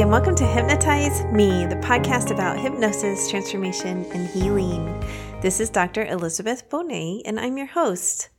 and 0.00 0.10
welcome 0.10 0.34
to 0.34 0.46
Hypnotize 0.46 1.22
Me, 1.26 1.66
the 1.66 1.76
podcast 1.76 2.30
about 2.30 2.58
hypnosis, 2.58 3.28
transformation, 3.28 4.06
and 4.14 4.26
healing. 4.26 4.86
This 5.42 5.60
is 5.60 5.68
Dr. 5.68 6.06
Elizabeth 6.06 6.68
Bonet, 6.70 7.20
and 7.26 7.38
I'm 7.38 7.58
your 7.58 7.66
host. 7.66 8.30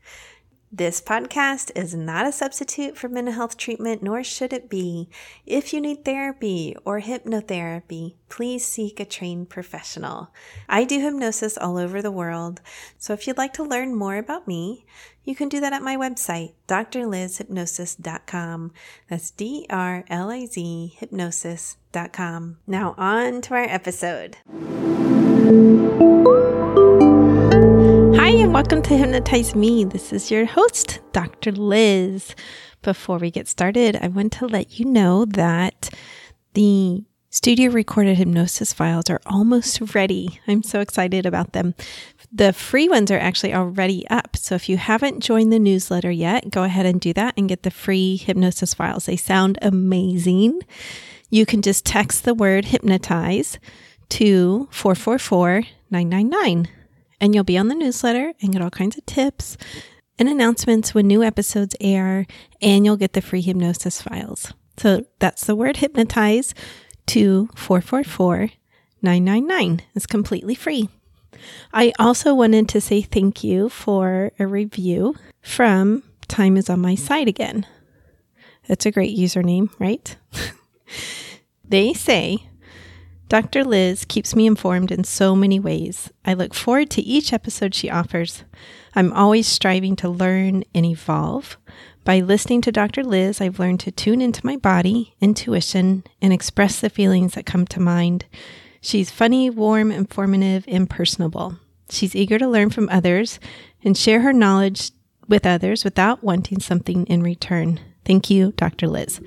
This 0.76 1.02
podcast 1.02 1.70
is 1.76 1.94
not 1.94 2.26
a 2.26 2.32
substitute 2.32 2.98
for 2.98 3.08
mental 3.08 3.36
health 3.36 3.58
treatment, 3.58 4.02
nor 4.02 4.24
should 4.24 4.52
it 4.52 4.72
be. 4.72 5.08
If 5.46 5.72
you 5.72 5.80
need 5.80 6.04
therapy 6.04 6.76
or 6.84 7.00
hypnotherapy, 7.00 8.16
please 8.28 8.66
seek 8.66 9.00
a 9.00 9.06
trained 9.06 9.52
professional. 9.52 10.34
I 10.68 10.84
do 10.84 11.00
hypnosis 11.00 11.60
all 11.60 11.78
over 11.78 12.02
the 12.02 12.10
world, 12.10 12.60
so 12.98 13.14
if 13.14 13.28
you'd 13.28 13.38
like 13.38 13.54
to 13.54 13.64
learn 13.64 13.94
more 13.94 14.18
about 14.18 14.48
me, 14.48 14.88
you 15.24 15.36
can 15.36 15.48
do 15.48 15.60
that 15.60 15.74
at 15.74 15.84
my 15.84 15.96
website, 15.96 16.54
drlizhypnosis.com. 16.68 18.72
That's 19.12 19.30
D 19.30 19.68
R 19.70 20.06
L 20.10 20.32
I 20.32 20.48
Z 20.48 20.96
hypnosis.com. 20.98 22.58
Now, 22.66 22.96
on 22.98 23.42
to 23.42 23.54
our 23.54 23.70
episode. 23.70 24.38
Hi, 28.16 28.30
and 28.30 28.54
welcome 28.54 28.84
to 28.84 28.96
Hypnotize 28.96 29.56
Me. 29.56 29.84
This 29.86 30.14
is 30.14 30.30
your 30.30 30.46
host, 30.46 31.00
Dr. 31.14 31.52
Liz. 31.52 32.36
Before 32.84 33.18
we 33.18 33.32
get 33.32 33.48
started, 33.48 33.98
I 34.00 34.08
want 34.08 34.34
to 34.34 34.46
let 34.46 34.80
you 34.80 34.86
know 34.86 35.26
that 35.26 35.90
the 36.54 37.04
studio 37.32 37.72
recorded 37.72 38.18
hypnosis 38.18 38.72
files 38.72 39.10
are 39.10 39.20
almost 39.26 39.96
ready. 39.96 40.40
I'm 40.48 40.62
so 40.62 40.80
excited 40.80 41.26
about 41.26 41.54
them. 41.54 41.74
The 42.32 42.54
free 42.54 42.88
ones 42.88 43.10
are 43.10 43.18
actually 43.18 43.56
already 43.56 44.08
up. 44.10 44.38
So 44.38 44.54
if 44.54 44.70
you 44.70 44.78
haven't 44.78 45.22
joined 45.22 45.52
the 45.52 45.58
newsletter 45.58 46.12
yet, 46.12 46.52
go 46.52 46.64
ahead 46.64 46.86
and 46.86 47.02
do 47.02 47.14
that 47.14 47.34
and 47.36 47.50
get 47.50 47.64
the 47.64 47.72
free 47.72 48.18
hypnosis 48.18 48.76
files. 48.76 49.08
They 49.08 49.18
sound 49.18 49.58
amazing. 49.64 50.62
You 51.32 51.48
can 51.48 51.64
just 51.64 51.84
text 51.84 52.26
the 52.26 52.36
word 52.36 52.66
hypnotize 52.66 53.58
to 54.10 54.68
444 54.72 55.64
999 55.90 56.83
and 57.20 57.34
you'll 57.34 57.44
be 57.44 57.58
on 57.58 57.68
the 57.68 57.76
newsletter 57.76 58.34
and 58.42 58.54
get 58.54 58.62
all 58.62 58.70
kinds 58.70 58.98
of 58.98 59.06
tips 59.06 59.58
and 60.20 60.30
announcements 60.30 60.94
when 60.94 61.08
new 61.08 61.24
episodes 61.24 61.76
air, 61.82 62.28
and 62.62 62.86
you'll 62.86 62.98
get 62.98 63.14
the 63.14 63.22
free 63.22 63.42
hypnosis 63.42 64.02
files. 64.02 64.54
So 64.78 65.06
that's 65.20 65.46
the 65.46 65.56
word 65.56 65.78
hypnotize 65.78 66.54
to 67.08 67.50
444 67.56 68.50
999. 69.02 69.82
It's 69.96 70.06
completely 70.06 70.56
free. 70.56 70.90
I 71.74 71.92
also 72.00 72.34
wanted 72.34 72.70
to 72.70 72.80
say 72.80 73.02
thank 73.02 73.44
you 73.44 73.70
for 73.70 74.32
a 74.40 74.48
review 74.48 75.16
from 75.42 76.04
Time 76.28 76.58
is 76.58 76.70
on 76.70 76.80
my 76.80 76.96
side 76.96 77.28
again. 77.28 77.66
That's 78.68 78.86
a 78.86 78.92
great 78.92 79.18
username, 79.18 79.70
right? 79.78 80.16
they 81.64 81.94
say 81.94 82.48
Dr. 83.34 83.64
Liz 83.64 84.06
keeps 84.06 84.36
me 84.36 84.46
informed 84.46 84.92
in 84.92 85.04
so 85.04 85.36
many 85.36 85.60
ways. 85.60 86.12
I 86.24 86.36
look 86.36 86.54
forward 86.54 86.92
to 86.92 87.02
each 87.02 87.34
episode 87.34 87.74
she 87.74 87.90
offers. 87.90 88.44
I'm 88.94 89.12
always 89.12 89.48
striving 89.48 89.96
to 89.96 90.08
learn 90.08 90.64
and 90.76 90.86
evolve. 90.86 91.58
By 92.04 92.20
listening 92.20 92.62
to 92.62 92.72
Dr. 92.72 93.04
Liz, 93.04 93.42
I've 93.42 93.58
learned 93.58 93.80
to 93.80 93.92
tune 93.92 94.22
into 94.22 94.46
my 94.46 94.56
body, 94.56 95.16
intuition, 95.20 96.04
and 96.22 96.32
express 96.32 96.80
the 96.80 96.92
feelings 96.92 97.34
that 97.34 97.48
come 97.48 97.66
to 97.66 97.80
mind. 97.80 98.26
She's 98.82 99.10
funny, 99.10 99.50
warm, 99.50 99.92
informative, 99.92 100.64
and 100.68 100.88
personable. 100.88 101.58
She's 101.90 102.16
eager 102.16 102.38
to 102.38 102.48
learn 102.48 102.70
from 102.70 102.88
others 102.90 103.40
and 103.84 103.98
share 103.98 104.22
her 104.22 104.32
knowledge 104.32 104.92
with 105.28 105.48
others 105.48 105.84
without 105.84 106.24
wanting 106.24 106.60
something 106.60 107.08
in 107.08 107.24
return. 107.24 107.80
Thank 108.06 108.30
you, 108.30 108.52
Dr. 108.52 108.88
Liz. 108.88 109.20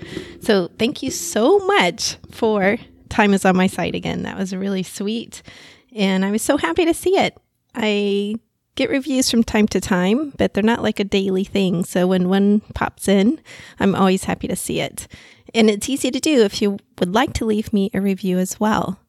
So, 0.42 0.70
thank 0.78 1.02
you 1.02 1.10
so 1.10 1.58
much 1.66 2.18
for 2.30 2.78
time 3.08 3.34
is 3.34 3.44
on 3.44 3.56
my 3.56 3.66
side 3.66 3.94
again. 3.94 4.22
That 4.22 4.38
was 4.38 4.54
really 4.54 4.82
sweet. 4.82 5.42
And 5.94 6.24
I 6.24 6.30
was 6.30 6.42
so 6.42 6.56
happy 6.56 6.84
to 6.84 6.94
see 6.94 7.16
it. 7.16 7.36
I 7.74 8.36
get 8.74 8.90
reviews 8.90 9.30
from 9.30 9.42
time 9.42 9.66
to 9.68 9.80
time, 9.80 10.32
but 10.36 10.54
they're 10.54 10.62
not 10.62 10.82
like 10.82 11.00
a 11.00 11.04
daily 11.04 11.44
thing. 11.44 11.84
So 11.84 12.06
when 12.06 12.28
one 12.28 12.60
pops 12.74 13.08
in, 13.08 13.40
I'm 13.80 13.94
always 13.94 14.24
happy 14.24 14.48
to 14.48 14.56
see 14.56 14.80
it. 14.80 15.08
And 15.54 15.70
it's 15.70 15.88
easy 15.88 16.10
to 16.10 16.20
do 16.20 16.42
if 16.42 16.60
you 16.60 16.78
would 16.98 17.14
like 17.14 17.32
to 17.34 17.44
leave 17.44 17.72
me 17.72 17.90
a 17.94 18.00
review 18.00 18.38
as 18.38 18.60
well. 18.60 19.00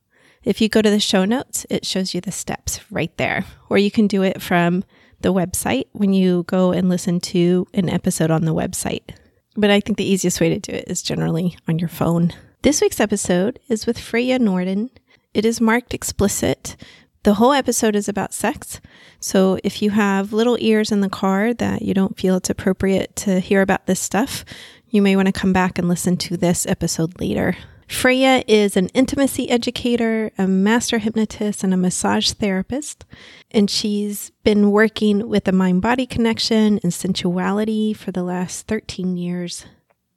If 0.44 0.62
you 0.62 0.69
go 0.69 0.81
to 0.81 0.90
the 0.90 1.00
show 1.00 1.25
notes, 1.25 1.66
it 1.69 1.86
shows 1.86 2.13
you 2.13 2.22
the 2.22 2.31
steps 2.31 2.80
right 2.90 3.16
there. 3.18 3.44
Or 3.69 3.78
you 3.78 3.91
can 3.91 4.07
do 4.07 4.24
it 4.24 4.41
from 4.41 4.86
the 5.19 5.34
website 5.34 5.88
when 5.91 6.13
you 6.13 6.44
go 6.44 6.72
and 6.72 6.88
listen 6.88 7.19
to 7.19 7.68
an 7.74 7.90
episode 7.90 8.31
on 8.31 8.46
the 8.46 8.53
website. 8.53 9.16
But 9.57 9.72
I 9.72 9.81
think 9.81 9.97
the 9.97 10.09
easiest 10.09 10.40
way 10.40 10.50
to 10.50 10.59
do 10.59 10.72
it 10.72 10.86
is 10.88 11.02
generally 11.02 11.57
on 11.68 11.80
your 11.80 11.90
phone. 11.90 12.34
This 12.68 12.82
week's 12.82 13.00
episode 13.00 13.62
is 13.70 13.86
with 13.86 13.98
Freya 13.98 14.40
Norden. 14.40 14.90
It 15.34 15.46
is 15.46 15.62
marked 15.62 15.94
explicit. 15.94 16.76
The 17.24 17.36
whole 17.36 17.54
episode 17.54 17.96
is 17.96 18.10
about 18.10 18.34
sex. 18.34 18.82
So 19.22 19.58
if 19.64 19.82
you 19.82 19.92
have 19.92 20.34
little 20.34 20.58
ears 20.60 20.92
in 20.92 21.00
the 21.00 21.08
car 21.08 21.54
that 21.54 21.82
you 21.82 21.94
don't 21.94 22.20
feel 22.20 22.36
it's 22.36 22.50
appropriate 22.50 23.16
to 23.24 23.40
hear 23.40 23.62
about 23.62 23.86
this 23.86 24.02
stuff, 24.02 24.44
you 24.90 25.02
may 25.02 25.16
want 25.16 25.28
to 25.28 25.32
come 25.32 25.54
back 25.54 25.80
and 25.80 25.88
listen 25.88 26.18
to 26.18 26.36
this 26.36 26.68
episode 26.68 27.22
later. 27.22 27.56
Freya 27.88 28.44
is 28.50 28.76
an 28.76 28.90
intimacy 28.90 29.50
educator, 29.50 30.34
a 30.38 30.46
master 30.46 30.98
hypnotist, 30.98 31.64
and 31.64 31.74
a 31.74 31.78
massage 31.78 32.34
therapist. 32.34 33.06
And 33.50 33.70
she's 33.70 34.34
been 34.44 34.72
working 34.72 35.30
with 35.30 35.46
the 35.46 35.54
mind 35.54 35.82
body 35.82 36.06
connection 36.06 36.82
and 36.84 36.92
sensuality 36.92 37.96
for 37.96 38.12
the 38.12 38.24
last 38.24 38.68
13 38.68 39.16
years. 39.16 39.66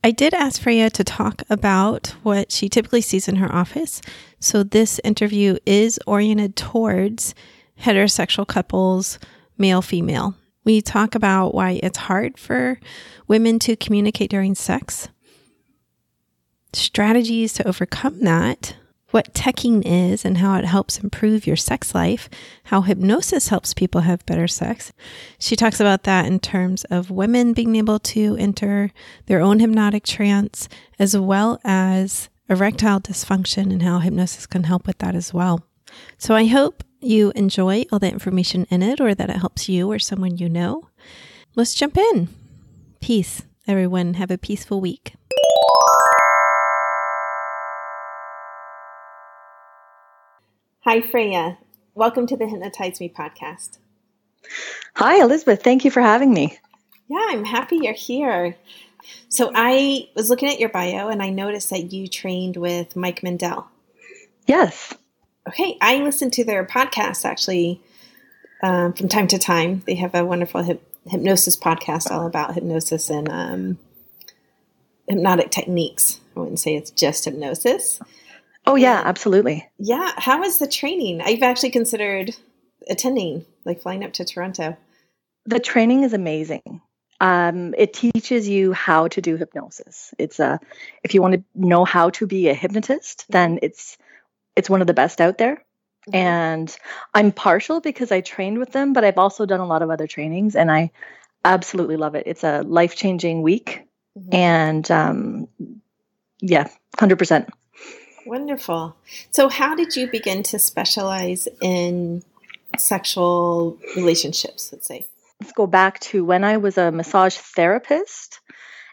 I 0.02 0.12
did 0.12 0.32
ask 0.32 0.62
Freya 0.62 0.88
to 0.90 1.04
talk 1.04 1.42
about 1.50 2.14
what 2.22 2.50
she 2.50 2.68
typically 2.70 3.02
sees 3.02 3.28
in 3.28 3.36
her 3.36 3.54
office. 3.54 4.00
So 4.38 4.62
this 4.62 4.98
interview 5.04 5.58
is 5.66 5.98
oriented 6.06 6.56
towards 6.56 7.34
heterosexual 7.80 8.46
couples, 8.46 9.18
male, 9.58 9.82
female. 9.82 10.36
We 10.64 10.80
talk 10.80 11.14
about 11.14 11.54
why 11.54 11.80
it's 11.82 11.98
hard 11.98 12.38
for 12.38 12.80
women 13.28 13.58
to 13.60 13.76
communicate 13.76 14.30
during 14.30 14.54
sex, 14.54 15.08
strategies 16.72 17.52
to 17.54 17.68
overcome 17.68 18.20
that, 18.20 18.76
what 19.10 19.34
teching 19.34 19.82
is 19.84 20.24
and 20.24 20.38
how 20.38 20.56
it 20.58 20.64
helps 20.64 20.98
improve 20.98 21.46
your 21.46 21.56
sex 21.56 21.94
life, 21.94 22.28
how 22.64 22.82
hypnosis 22.82 23.48
helps 23.48 23.74
people 23.74 24.02
have 24.02 24.24
better 24.26 24.48
sex. 24.48 24.92
She 25.38 25.56
talks 25.56 25.80
about 25.80 26.04
that 26.04 26.26
in 26.26 26.40
terms 26.40 26.84
of 26.84 27.10
women 27.10 27.52
being 27.52 27.76
able 27.76 27.98
to 28.00 28.36
enter 28.38 28.92
their 29.26 29.40
own 29.40 29.58
hypnotic 29.60 30.04
trance, 30.04 30.68
as 30.98 31.16
well 31.16 31.60
as 31.64 32.28
erectile 32.48 33.00
dysfunction 33.00 33.72
and 33.72 33.82
how 33.82 33.98
hypnosis 33.98 34.46
can 34.46 34.64
help 34.64 34.86
with 34.86 34.98
that 34.98 35.14
as 35.14 35.32
well. 35.32 35.64
So 36.18 36.34
I 36.34 36.46
hope 36.46 36.84
you 37.00 37.32
enjoy 37.34 37.84
all 37.90 37.98
the 37.98 38.10
information 38.10 38.66
in 38.70 38.82
it 38.82 39.00
or 39.00 39.14
that 39.14 39.30
it 39.30 39.36
helps 39.36 39.68
you 39.68 39.90
or 39.90 39.98
someone 39.98 40.36
you 40.36 40.48
know. 40.48 40.88
Let's 41.56 41.74
jump 41.74 41.96
in. 41.96 42.28
Peace, 43.00 43.42
everyone. 43.66 44.14
Have 44.14 44.30
a 44.30 44.38
peaceful 44.38 44.80
week. 44.80 45.14
Hi, 50.84 51.02
Freya. 51.02 51.58
Welcome 51.94 52.26
to 52.28 52.38
the 52.38 52.46
Hypnotize 52.46 53.00
Me 53.00 53.10
podcast. 53.10 53.76
Hi, 54.96 55.20
Elizabeth. 55.20 55.62
Thank 55.62 55.84
you 55.84 55.90
for 55.90 56.00
having 56.00 56.32
me. 56.32 56.58
Yeah, 57.06 57.26
I'm 57.28 57.44
happy 57.44 57.76
you're 57.82 57.92
here. 57.92 58.56
So, 59.28 59.52
I 59.54 60.08
was 60.16 60.30
looking 60.30 60.48
at 60.48 60.58
your 60.58 60.70
bio 60.70 61.08
and 61.08 61.22
I 61.22 61.28
noticed 61.28 61.68
that 61.68 61.92
you 61.92 62.08
trained 62.08 62.56
with 62.56 62.96
Mike 62.96 63.22
Mandel. 63.22 63.68
Yes. 64.46 64.94
Okay, 65.46 65.76
I 65.82 65.98
listen 65.98 66.30
to 66.30 66.44
their 66.44 66.64
podcast 66.64 67.26
actually 67.26 67.82
um, 68.62 68.94
from 68.94 69.10
time 69.10 69.26
to 69.26 69.38
time. 69.38 69.82
They 69.86 69.96
have 69.96 70.14
a 70.14 70.24
wonderful 70.24 70.62
hip- 70.62 70.96
hypnosis 71.06 71.58
podcast 71.58 72.10
all 72.10 72.26
about 72.26 72.54
hypnosis 72.54 73.10
and 73.10 73.28
um, 73.28 73.78
hypnotic 75.06 75.50
techniques. 75.50 76.20
I 76.34 76.40
wouldn't 76.40 76.58
say 76.58 76.74
it's 76.74 76.90
just 76.90 77.26
hypnosis. 77.26 78.00
Oh 78.66 78.76
yeah, 78.76 79.02
absolutely. 79.04 79.68
Yeah. 79.78 80.12
How 80.16 80.42
is 80.42 80.58
the 80.58 80.68
training? 80.68 81.20
I've 81.22 81.42
actually 81.42 81.70
considered 81.70 82.36
attending, 82.88 83.44
like 83.64 83.82
flying 83.82 84.04
up 84.04 84.12
to 84.14 84.24
Toronto. 84.24 84.76
The 85.46 85.60
training 85.60 86.02
is 86.02 86.12
amazing. 86.12 86.80
Um, 87.20 87.74
it 87.76 87.92
teaches 87.92 88.48
you 88.48 88.72
how 88.72 89.08
to 89.08 89.20
do 89.20 89.36
hypnosis. 89.36 90.14
It's 90.18 90.40
a 90.40 90.58
if 91.02 91.14
you 91.14 91.20
want 91.20 91.34
to 91.34 91.44
know 91.54 91.84
how 91.84 92.10
to 92.10 92.26
be 92.26 92.48
a 92.48 92.54
hypnotist, 92.54 93.26
then 93.28 93.58
it's 93.62 93.98
it's 94.56 94.70
one 94.70 94.80
of 94.80 94.86
the 94.86 94.94
best 94.94 95.20
out 95.20 95.38
there. 95.38 95.56
Mm-hmm. 96.08 96.16
And 96.16 96.78
I'm 97.12 97.30
partial 97.32 97.80
because 97.80 98.10
I 98.10 98.22
trained 98.22 98.58
with 98.58 98.72
them, 98.72 98.94
but 98.94 99.04
I've 99.04 99.18
also 99.18 99.44
done 99.44 99.60
a 99.60 99.66
lot 99.66 99.82
of 99.82 99.90
other 99.90 100.06
trainings, 100.06 100.56
and 100.56 100.70
I 100.70 100.92
absolutely 101.44 101.96
love 101.96 102.14
it. 102.14 102.24
It's 102.26 102.44
a 102.44 102.62
life 102.62 102.96
changing 102.96 103.42
week, 103.42 103.82
mm-hmm. 104.18 104.34
and 104.34 104.90
um, 104.90 105.48
yeah, 106.40 106.68
hundred 106.98 107.18
percent. 107.18 107.50
Wonderful. 108.26 108.96
So, 109.30 109.48
how 109.48 109.74
did 109.74 109.96
you 109.96 110.10
begin 110.10 110.42
to 110.44 110.58
specialize 110.58 111.48
in 111.60 112.22
sexual 112.78 113.78
relationships, 113.96 114.70
let's 114.72 114.86
say? 114.86 115.06
Let's 115.40 115.52
go 115.52 115.66
back 115.66 116.00
to 116.00 116.24
when 116.24 116.44
I 116.44 116.58
was 116.58 116.76
a 116.78 116.92
massage 116.92 117.34
therapist. 117.34 118.40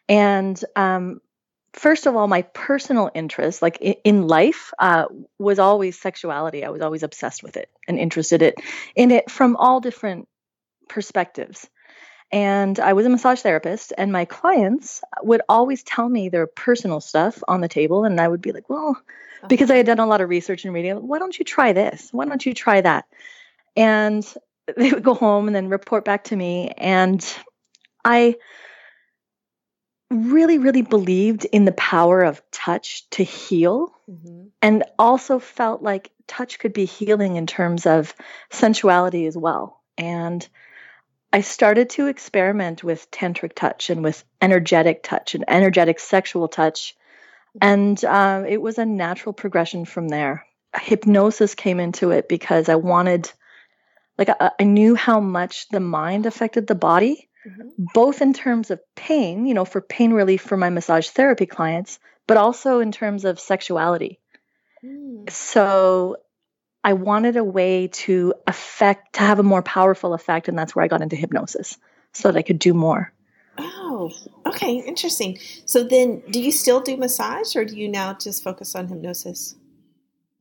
And 0.07 0.59
um, 0.75 1.19
first 1.73 2.05
of 2.05 2.15
all, 2.15 2.27
my 2.27 2.43
personal 2.43 3.11
interest, 3.13 3.61
like 3.61 3.77
in, 3.81 4.27
life, 4.27 4.71
uh, 4.79 5.05
was 5.37 5.59
always 5.59 5.99
sexuality. 5.99 6.63
I 6.63 6.69
was 6.69 6.81
always 6.81 7.03
obsessed 7.03 7.43
with 7.43 7.57
it 7.57 7.69
and 7.87 7.99
interested 7.99 8.55
in 8.95 9.11
it 9.11 9.29
from 9.29 9.57
all 9.57 9.81
different 9.81 10.27
perspectives. 10.87 11.69
And 12.31 12.79
I 12.79 12.93
was 12.93 13.05
a 13.05 13.09
massage 13.09 13.41
therapist, 13.41 13.93
and 13.97 14.11
my 14.11 14.25
clients 14.25 15.01
would 15.21 15.41
always 15.47 15.83
tell 15.83 16.09
me 16.09 16.27
their 16.29 16.45
personal 16.45 16.99
stuff 16.99 17.41
on 17.47 17.61
the 17.61 17.69
table, 17.69 18.03
and 18.03 18.19
I 18.19 18.27
would 18.27 18.41
be 18.41 18.51
like, 18.51 18.69
"Well," 18.69 18.97
uh-huh. 18.97 19.47
because 19.47 19.71
I 19.71 19.77
had 19.77 19.85
done 19.85 19.99
a 19.99 20.05
lot 20.05 20.21
of 20.21 20.29
research 20.29 20.65
and 20.65 20.73
reading. 20.73 21.07
Why 21.07 21.19
don't 21.19 21.37
you 21.37 21.45
try 21.45 21.71
this? 21.71 22.09
Why 22.11 22.25
don't 22.25 22.45
you 22.45 22.53
try 22.53 22.81
that? 22.81 23.05
And 23.77 24.25
they 24.77 24.91
would 24.91 25.03
go 25.03 25.13
home 25.13 25.47
and 25.47 25.55
then 25.55 25.69
report 25.69 26.03
back 26.03 26.25
to 26.25 26.35
me, 26.35 26.71
and 26.77 27.25
I 28.03 28.35
really, 30.09 30.57
really 30.57 30.81
believed 30.81 31.45
in 31.45 31.65
the 31.65 31.71
power 31.73 32.23
of 32.23 32.41
touch 32.51 33.09
to 33.11 33.23
heal 33.23 33.93
mm-hmm. 34.09 34.47
and 34.61 34.83
also 34.97 35.39
felt 35.39 35.81
like 35.81 36.11
touch 36.27 36.59
could 36.59 36.73
be 36.73 36.85
healing 36.85 37.35
in 37.35 37.45
terms 37.45 37.85
of 37.85 38.13
sensuality 38.49 39.27
as 39.27 39.37
well. 39.37 39.81
And 39.97 40.47
I 41.31 41.41
started 41.41 41.89
to 41.91 42.07
experiment 42.07 42.83
with 42.83 43.11
tantric 43.11 43.53
touch 43.53 43.89
and 43.89 44.03
with 44.03 44.23
energetic 44.41 45.03
touch 45.03 45.35
and 45.35 45.45
energetic 45.47 45.99
sexual 45.99 46.47
touch. 46.47 46.95
And 47.61 48.03
uh, 48.03 48.43
it 48.47 48.61
was 48.61 48.77
a 48.77 48.85
natural 48.85 49.33
progression 49.33 49.85
from 49.85 50.07
there. 50.07 50.45
Hypnosis 50.75 51.55
came 51.55 51.79
into 51.79 52.11
it 52.11 52.29
because 52.29 52.69
I 52.69 52.75
wanted, 52.75 53.31
like, 54.17 54.29
I, 54.29 54.51
I 54.59 54.63
knew 54.63 54.95
how 54.95 55.19
much 55.19 55.67
the 55.69 55.79
mind 55.79 56.25
affected 56.25 56.67
the 56.67 56.75
body 56.75 57.27
mm-hmm. 57.47 57.85
both 57.93 58.21
in 58.21 58.33
terms 58.33 58.71
of 58.71 58.79
pain, 58.95 59.45
you 59.45 59.53
know, 59.53 59.65
for 59.65 59.81
pain 59.81 60.11
relief 60.11 60.41
for 60.41 60.57
my 60.57 60.69
massage 60.69 61.09
therapy 61.09 61.45
clients, 61.45 61.99
but 62.25 62.37
also 62.37 62.79
in 62.79 62.91
terms 62.91 63.25
of 63.25 63.39
sexuality. 63.39 64.19
Mm. 64.83 65.29
So 65.29 66.17
I 66.87 66.93
wanted 66.93 67.35
a 67.35 67.43
way 67.43 67.87
to 67.87 68.33
affect, 68.47 69.15
to 69.15 69.19
have 69.19 69.39
a 69.39 69.43
more 69.43 69.61
powerful 69.61 70.13
effect. 70.13 70.47
And 70.47 70.57
that's 70.57 70.73
where 70.73 70.85
I 70.85 70.87
got 70.87 71.01
into 71.01 71.17
hypnosis 71.17 71.77
so 72.13 72.31
that 72.31 72.39
I 72.39 72.41
could 72.41 72.59
do 72.59 72.73
more. 72.73 73.11
Oh, 73.57 74.09
okay. 74.45 74.75
Interesting. 74.75 75.37
So 75.65 75.83
then, 75.83 76.23
do 76.31 76.39
you 76.39 76.49
still 76.49 76.79
do 76.79 76.95
massage 76.95 77.57
or 77.57 77.65
do 77.65 77.75
you 77.75 77.89
now 77.89 78.13
just 78.13 78.41
focus 78.41 78.73
on 78.73 78.87
hypnosis? 78.87 79.55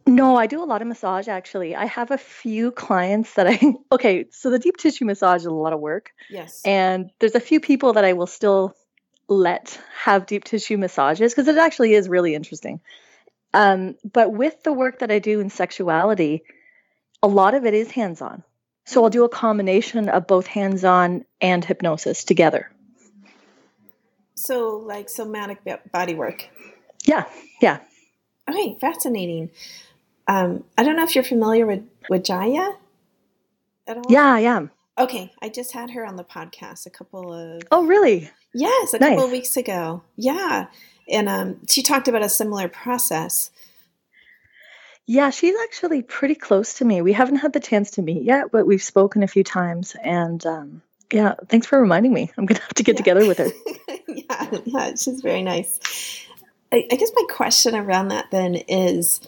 No, 0.07 0.37
I 0.37 0.47
do 0.47 0.63
a 0.63 0.67
lot 0.67 0.83
of 0.83 0.87
massage 0.87 1.27
actually. 1.27 1.75
I 1.75 1.87
have 1.87 2.13
a 2.13 2.19
few 2.19 2.71
clients 2.71 3.35
that 3.35 3.49
I 3.49 3.59
okay, 3.91 4.27
so 4.31 4.49
the 4.49 4.61
deep 4.61 4.77
tissue 4.77 5.05
massage 5.05 5.41
is 5.41 5.47
a 5.47 5.51
lot 5.51 5.73
of 5.73 5.81
work. 5.81 6.13
Yes. 6.31 6.63
And 6.65 7.11
there's 7.19 7.35
a 7.35 7.41
few 7.41 7.59
people 7.59 7.95
that 7.95 8.05
I 8.05 8.13
will 8.13 8.29
still 8.29 8.77
let 9.27 9.81
have 10.01 10.27
deep 10.27 10.45
tissue 10.45 10.79
massages 10.79 11.35
because 11.35 11.49
it 11.49 11.59
actually 11.59 11.95
is 11.95 12.09
really 12.09 12.37
interesting. 12.37 12.81
Um, 13.57 13.97
but 14.13 14.35
with 14.35 14.63
the 14.65 14.73
work 14.75 14.99
that 14.99 15.11
I 15.11 15.19
do 15.19 15.41
in 15.41 15.49
sexuality, 15.49 16.43
a 17.23 17.27
lot 17.27 17.55
of 17.55 17.65
it 17.65 17.73
is 17.73 17.91
hands 17.91 18.21
on. 18.21 18.43
So 18.85 19.03
I'll 19.03 19.09
do 19.09 19.25
a 19.25 19.31
combination 19.31 20.11
of 20.11 20.27
both 20.27 20.47
hands 20.47 20.85
on 20.85 21.25
and 21.41 21.65
hypnosis 21.65 22.25
together. 22.25 22.71
So, 24.35 24.77
like 24.77 25.09
somatic 25.09 25.61
body 25.91 26.15
work? 26.15 26.51
Yeah, 27.07 27.25
yeah. 27.63 27.79
Okay, 28.49 28.77
fascinating. 28.79 29.51
Um, 30.29 30.65
I 30.77 30.85
don't 30.85 30.95
know 30.95 31.05
if 31.05 31.15
you're 31.15 31.25
familiar 31.25 31.65
with, 31.65 31.83
with 32.11 32.25
Jaya 32.25 32.75
at 33.87 33.97
all. 33.97 34.05
Yeah, 34.11 34.35
I 34.35 34.41
am. 34.41 34.71
Okay, 34.99 35.33
I 35.41 35.49
just 35.49 35.73
had 35.73 35.91
her 35.93 36.05
on 36.05 36.17
the 36.17 36.25
podcast 36.25 36.85
a 36.85 36.91
couple 36.91 37.33
of. 37.33 37.63
Oh, 37.71 37.87
really? 37.87 38.31
Yes, 38.53 38.93
a 38.93 38.99
nice. 38.99 39.11
couple 39.11 39.25
of 39.25 39.31
weeks 39.31 39.57
ago. 39.57 40.03
Yeah, 40.17 40.67
and 41.09 41.29
um, 41.29 41.67
she 41.69 41.83
talked 41.83 42.09
about 42.09 42.25
a 42.25 42.29
similar 42.29 42.69
process. 42.69 43.51
Yeah, 45.07 45.31
she's 45.31 45.55
actually 45.63 46.03
pretty 46.03 46.35
close 46.35 46.75
to 46.75 46.85
me. 46.85 47.01
We 47.01 47.13
haven't 47.13 47.37
had 47.37 47.53
the 47.53 47.61
chance 47.61 47.93
to 47.93 48.03
meet 48.03 48.25
yet, 48.25 48.51
but 48.51 48.67
we've 48.67 48.83
spoken 48.83 49.23
a 49.23 49.29
few 49.29 49.45
times. 49.45 49.95
And 50.03 50.45
um, 50.45 50.83
yeah, 51.13 51.35
thanks 51.49 51.67
for 51.67 51.81
reminding 51.81 52.13
me. 52.13 52.33
I'm 52.37 52.47
going 52.47 52.57
to 52.57 52.63
have 52.63 52.75
to 52.75 52.83
get 52.83 52.95
yeah. 52.95 52.99
together 52.99 53.27
with 53.27 53.39
her. 53.39 53.51
yeah, 54.09 54.59
yeah, 54.65 54.95
she's 54.97 55.21
very 55.21 55.43
nice. 55.43 56.27
I, 56.73 56.89
I 56.91 56.97
guess 56.97 57.13
my 57.15 57.25
question 57.31 57.77
around 57.77 58.09
that 58.09 58.33
then 58.33 58.57
is 58.57 59.21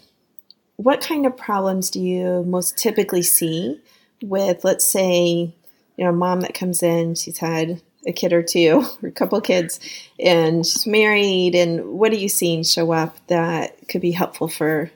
what 0.76 1.00
kind 1.00 1.26
of 1.26 1.36
problems 1.36 1.90
do 1.90 2.00
you 2.00 2.42
most 2.44 2.76
typically 2.76 3.22
see 3.22 3.80
with, 4.20 4.64
let's 4.64 4.86
say, 4.86 5.54
you 5.96 6.04
know, 6.04 6.10
a 6.10 6.12
mom 6.12 6.40
that 6.40 6.54
comes 6.54 6.82
in, 6.82 7.14
she's 7.14 7.38
had 7.38 7.80
a 8.08 8.12
kid 8.12 8.32
or 8.32 8.42
two, 8.42 8.84
or 9.02 9.08
a 9.08 9.12
couple 9.12 9.40
kids, 9.40 9.78
and 10.18 10.66
she's 10.66 10.86
married, 10.86 11.54
and 11.54 11.92
what 11.92 12.12
are 12.12 12.16
you 12.16 12.28
seeing 12.28 12.62
show 12.64 12.90
up 12.92 13.16
that 13.28 13.76
could 13.88 14.00
be 14.00 14.10
helpful 14.10 14.48
for 14.48 14.90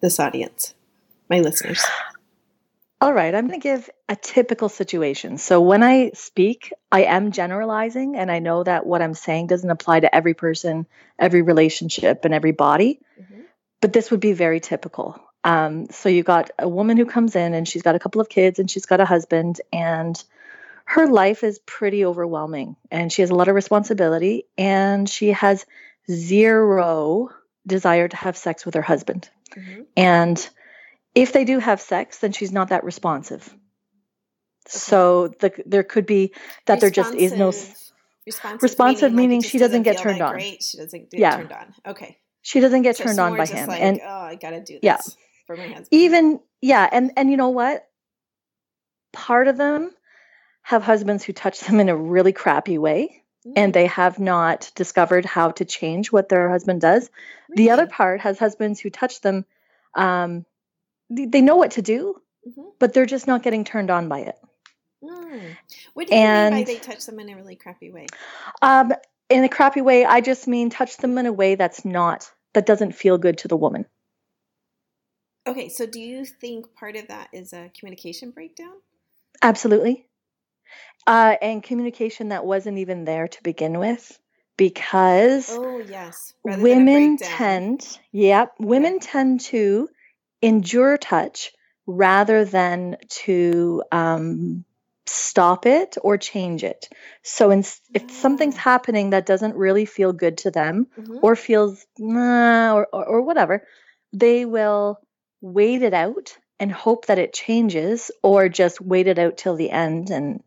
this 0.00 0.18
audience, 0.18 0.74
my 1.28 1.40
listeners? 1.40 1.84
All 3.00 3.12
right, 3.12 3.34
I'm 3.34 3.48
going 3.48 3.60
to 3.60 3.62
give 3.62 3.90
a 4.08 4.14
typical 4.14 4.68
situation. 4.68 5.36
So 5.36 5.60
when 5.60 5.82
I 5.82 6.12
speak, 6.14 6.72
I 6.92 7.02
am 7.02 7.32
generalizing, 7.32 8.16
and 8.16 8.30
I 8.30 8.38
know 8.38 8.62
that 8.62 8.86
what 8.86 9.02
I'm 9.02 9.14
saying 9.14 9.48
doesn't 9.48 9.68
apply 9.68 10.00
to 10.00 10.14
every 10.14 10.34
person, 10.34 10.86
every 11.18 11.42
relationship, 11.42 12.24
and 12.24 12.32
every 12.32 12.52
body. 12.52 13.00
Mm-hmm 13.20 13.42
but 13.82 13.92
this 13.92 14.10
would 14.10 14.20
be 14.20 14.32
very 14.32 14.60
typical. 14.60 15.20
Um, 15.44 15.86
so 15.90 16.08
you 16.08 16.22
got 16.22 16.52
a 16.58 16.68
woman 16.68 16.96
who 16.96 17.04
comes 17.04 17.36
in 17.36 17.52
and 17.52 17.68
she's 17.68 17.82
got 17.82 17.96
a 17.96 17.98
couple 17.98 18.20
of 18.22 18.30
kids 18.30 18.58
and 18.58 18.70
she's 18.70 18.86
got 18.86 19.00
a 19.00 19.04
husband 19.04 19.60
and 19.72 20.22
her 20.84 21.06
life 21.06 21.44
is 21.44 21.58
pretty 21.60 22.04
overwhelming 22.04 22.76
and 22.90 23.12
she 23.12 23.22
has 23.22 23.30
a 23.30 23.34
lot 23.34 23.48
of 23.48 23.54
responsibility 23.54 24.44
and 24.58 25.08
she 25.08 25.28
has 25.28 25.64
zero 26.10 27.28
desire 27.66 28.08
to 28.08 28.16
have 28.16 28.36
sex 28.36 28.66
with 28.66 28.74
her 28.74 28.82
husband. 28.82 29.30
Mm-hmm. 29.54 29.82
And 29.96 30.50
if 31.14 31.32
they 31.32 31.44
do 31.44 31.58
have 31.58 31.80
sex, 31.80 32.18
then 32.18 32.32
she's 32.32 32.52
not 32.52 32.68
that 32.68 32.84
responsive. 32.84 33.46
Okay. 33.46 33.58
So 34.66 35.28
the, 35.28 35.52
there 35.66 35.82
could 35.82 36.06
be 36.06 36.34
that 36.66 36.80
there 36.80 36.90
just 36.90 37.14
is 37.14 37.32
no 37.32 37.52
responsive, 38.26 38.62
responsive 38.62 39.12
meaning, 39.12 39.28
meaning 39.28 39.40
like 39.42 39.50
she 39.50 39.58
doesn't 39.58 39.82
get 39.82 39.98
turned 39.98 40.22
on. 40.22 40.32
Great. 40.32 40.62
She 40.62 40.78
doesn't 40.78 41.10
get 41.10 41.20
yeah. 41.20 41.36
turned 41.36 41.52
on. 41.52 41.74
Okay. 41.86 42.18
She 42.42 42.60
doesn't 42.60 42.82
get 42.82 42.96
so 42.96 43.04
turned 43.04 43.20
on 43.20 43.36
by 43.36 43.46
him. 43.46 43.68
Like, 43.68 43.80
and 43.80 44.00
oh, 44.02 44.08
I 44.08 44.34
gotta 44.34 44.60
do 44.60 44.74
this 44.74 44.80
yeah. 44.82 44.98
for 45.46 45.56
my 45.56 45.66
husband. 45.66 45.88
Even 45.90 46.40
yeah, 46.60 46.88
and 46.90 47.12
and 47.16 47.30
you 47.30 47.36
know 47.36 47.50
what? 47.50 47.88
Part 49.12 49.48
of 49.48 49.56
them 49.56 49.92
have 50.62 50.82
husbands 50.82 51.24
who 51.24 51.32
touch 51.32 51.60
them 51.60 51.80
in 51.80 51.88
a 51.88 51.96
really 51.96 52.32
crappy 52.32 52.78
way. 52.78 53.22
Mm. 53.46 53.52
And 53.56 53.74
they 53.74 53.86
have 53.86 54.20
not 54.20 54.70
discovered 54.74 55.24
how 55.24 55.50
to 55.52 55.64
change 55.64 56.12
what 56.12 56.28
their 56.28 56.48
husband 56.48 56.80
does. 56.80 57.10
Really? 57.48 57.64
The 57.64 57.70
other 57.70 57.86
part 57.86 58.20
has 58.20 58.38
husbands 58.38 58.78
who 58.78 58.90
touch 58.90 59.20
them. 59.20 59.44
Um, 59.94 60.46
they 61.10 61.40
know 61.40 61.56
what 61.56 61.72
to 61.72 61.82
do, 61.82 62.22
mm-hmm. 62.48 62.68
but 62.78 62.94
they're 62.94 63.04
just 63.04 63.26
not 63.26 63.42
getting 63.42 63.64
turned 63.64 63.90
on 63.90 64.08
by 64.08 64.20
it. 64.20 64.38
Mm. 65.02 65.56
What 65.94 66.06
do 66.06 66.14
you 66.14 66.20
and, 66.20 66.54
mean 66.54 66.64
by 66.64 66.72
they 66.72 66.78
touch 66.78 67.04
them 67.04 67.18
in 67.18 67.28
a 67.30 67.36
really 67.36 67.56
crappy 67.56 67.90
way? 67.90 68.06
Um, 68.62 68.92
in 69.28 69.42
a 69.42 69.48
crappy 69.48 69.80
way, 69.80 70.04
I 70.04 70.20
just 70.20 70.46
mean 70.46 70.70
touch 70.70 70.96
them 70.98 71.18
in 71.18 71.26
a 71.26 71.32
way 71.32 71.56
that's 71.56 71.84
not, 71.84 72.30
that 72.54 72.66
doesn't 72.66 72.92
feel 72.92 73.18
good 73.18 73.38
to 73.38 73.48
the 73.48 73.56
woman. 73.56 73.86
Okay, 75.46 75.68
so 75.68 75.86
do 75.86 75.98
you 75.98 76.24
think 76.24 76.72
part 76.74 76.94
of 76.94 77.08
that 77.08 77.28
is 77.32 77.52
a 77.52 77.70
communication 77.76 78.30
breakdown? 78.30 78.74
Absolutely. 79.42 80.06
Uh, 81.06 81.34
and 81.42 81.62
communication 81.62 82.28
that 82.28 82.44
wasn't 82.44 82.78
even 82.78 83.04
there 83.04 83.26
to 83.26 83.42
begin 83.42 83.78
with 83.78 84.18
because 84.56 85.48
oh 85.50 85.78
yes 85.78 86.32
Rather 86.44 86.62
women 86.62 87.16
tend 87.16 87.98
yep 88.12 88.52
women 88.60 89.00
tend 89.00 89.40
to 89.40 89.88
endure 90.42 90.96
touch 90.96 91.52
rather 91.86 92.44
than 92.44 92.96
to 93.08 93.82
um, 93.90 94.64
stop 95.06 95.66
it 95.66 95.96
or 96.02 96.16
change 96.16 96.64
it. 96.64 96.88
So 97.22 97.50
in, 97.50 97.64
if 97.94 98.10
something's 98.10 98.56
ah. 98.56 98.60
happening 98.60 99.10
that 99.10 99.26
doesn't 99.26 99.56
really 99.56 99.84
feel 99.84 100.12
good 100.12 100.38
to 100.38 100.50
them 100.50 100.86
mm-hmm. 100.98 101.18
or 101.22 101.36
feels 101.36 101.84
nah, 101.98 102.74
or, 102.74 102.88
or, 102.92 103.04
or 103.04 103.22
whatever, 103.22 103.66
they 104.12 104.44
will 104.44 105.00
wait 105.40 105.82
it 105.82 105.94
out 105.94 106.36
and 106.60 106.70
hope 106.70 107.06
that 107.06 107.18
it 107.18 107.32
changes 107.32 108.10
or 108.22 108.48
just 108.48 108.80
wait 108.80 109.08
it 109.08 109.18
out 109.18 109.36
till 109.36 109.56
the 109.56 109.70
end 109.70 110.10
and 110.10 110.42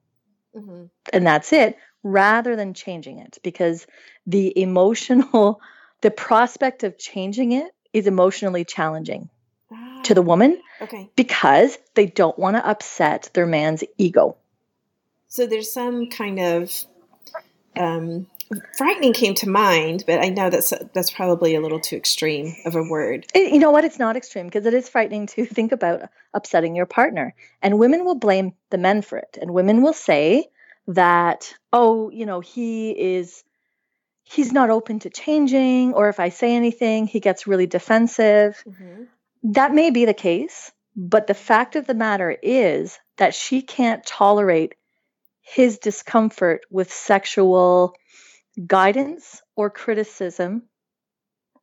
mm-hmm. 0.56 0.86
and 1.14 1.28
that's 1.28 1.54
it 1.54 1.78
rather 2.04 2.56
than 2.56 2.74
changing 2.74 3.20
it 3.20 3.38
because 3.44 3.88
the 4.28 4.58
emotional 4.60 5.60
the 6.02 6.12
prospect 6.12 6.84
of 6.84 6.98
changing 6.98 7.52
it 7.52 7.74
is 7.94 8.08
emotionally 8.08 8.64
challenging 8.64 9.30
ah, 9.72 10.02
to 10.04 10.14
the 10.14 10.22
ah, 10.22 10.26
woman 10.26 10.62
okay. 10.82 11.10
because 11.16 11.78
they 11.96 12.06
don't 12.06 12.38
want 12.38 12.56
to 12.56 12.68
upset 12.68 13.30
their 13.34 13.46
man's 13.48 13.84
ego. 13.98 14.38
So 15.28 15.48
there's 15.48 15.74
some 15.74 16.10
kind 16.10 16.40
of 16.40 16.72
um, 17.76 18.28
frightening 18.78 19.14
came 19.14 19.34
to 19.36 19.50
mind, 19.50 20.04
but 20.06 20.20
I 20.20 20.30
know 20.30 20.50
that's 20.50 20.74
that's 20.94 21.12
probably 21.12 21.56
a 21.56 21.62
little 21.62 21.80
too 21.80 21.96
extreme 21.96 22.56
of 22.66 22.76
a 22.76 22.84
word. 22.84 23.26
It, 23.34 23.54
you 23.54 23.60
know 23.60 23.72
what? 23.72 23.86
It's 23.86 24.00
not 24.00 24.16
extreme 24.16 24.46
because 24.46 24.66
it 24.66 24.74
is 24.74 24.90
frightening 24.90 25.28
to 25.28 25.46
think 25.46 25.72
about 25.72 26.10
upsetting 26.34 26.76
your 26.76 26.86
partner, 26.86 27.34
and 27.62 27.80
women 27.80 28.06
will 28.06 28.16
blame 28.16 28.54
the 28.70 28.78
men 28.78 29.02
for 29.02 29.18
it, 29.18 29.38
and 29.42 29.54
women 29.54 29.82
will 29.82 29.94
say 29.94 30.48
that, 30.88 31.54
oh, 31.74 32.10
you 32.12 32.26
know, 32.26 32.40
he 32.40 32.92
is 32.92 33.44
he's 34.24 34.52
not 34.52 34.70
open 34.70 35.00
to 35.00 35.10
changing, 35.10 35.94
or 35.94 36.10
if 36.10 36.20
I 36.20 36.30
say 36.30 36.56
anything, 36.56 37.08
he 37.08 37.20
gets 37.20 37.48
really 37.48 37.68
defensive. 37.68 38.64
Mm-hmm. 38.68 39.04
That 39.52 39.74
may 39.74 39.92
be 39.92 40.06
the 40.06 40.14
case, 40.14 40.72
but 40.96 41.28
the 41.28 41.34
fact 41.34 41.76
of 41.76 41.86
the 41.86 41.94
matter 41.94 42.36
is 42.42 42.98
that 43.18 43.36
she 43.36 43.62
can't 43.62 44.06
tolerate 44.06 44.76
his 45.42 45.78
discomfort 45.78 46.62
with 46.72 46.92
sexual 46.92 47.94
guidance 48.66 49.42
or 49.56 49.70
criticism 49.70 50.64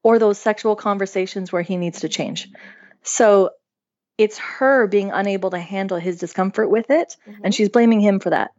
or 0.03 0.19
those 0.19 0.39
sexual 0.39 0.77
conversations 0.77 1.53
where 1.53 1.63
he 1.63 1.77
needs 1.77 2.01
to 2.01 2.09
change. 2.09 2.49
So 3.03 3.51
it's 4.19 4.39
her 4.39 4.87
being 4.87 5.11
unable 5.11 5.51
to 5.51 5.59
handle 5.59 5.99
his 5.99 6.19
discomfort 6.19 6.71
with 6.71 6.91
it, 6.91 7.17
mm-hmm. 7.27 7.45
and 7.45 7.55
she's 7.55 7.69
blaming 7.69 8.01
him 8.01 8.21
for 8.21 8.31
that. 8.31 8.51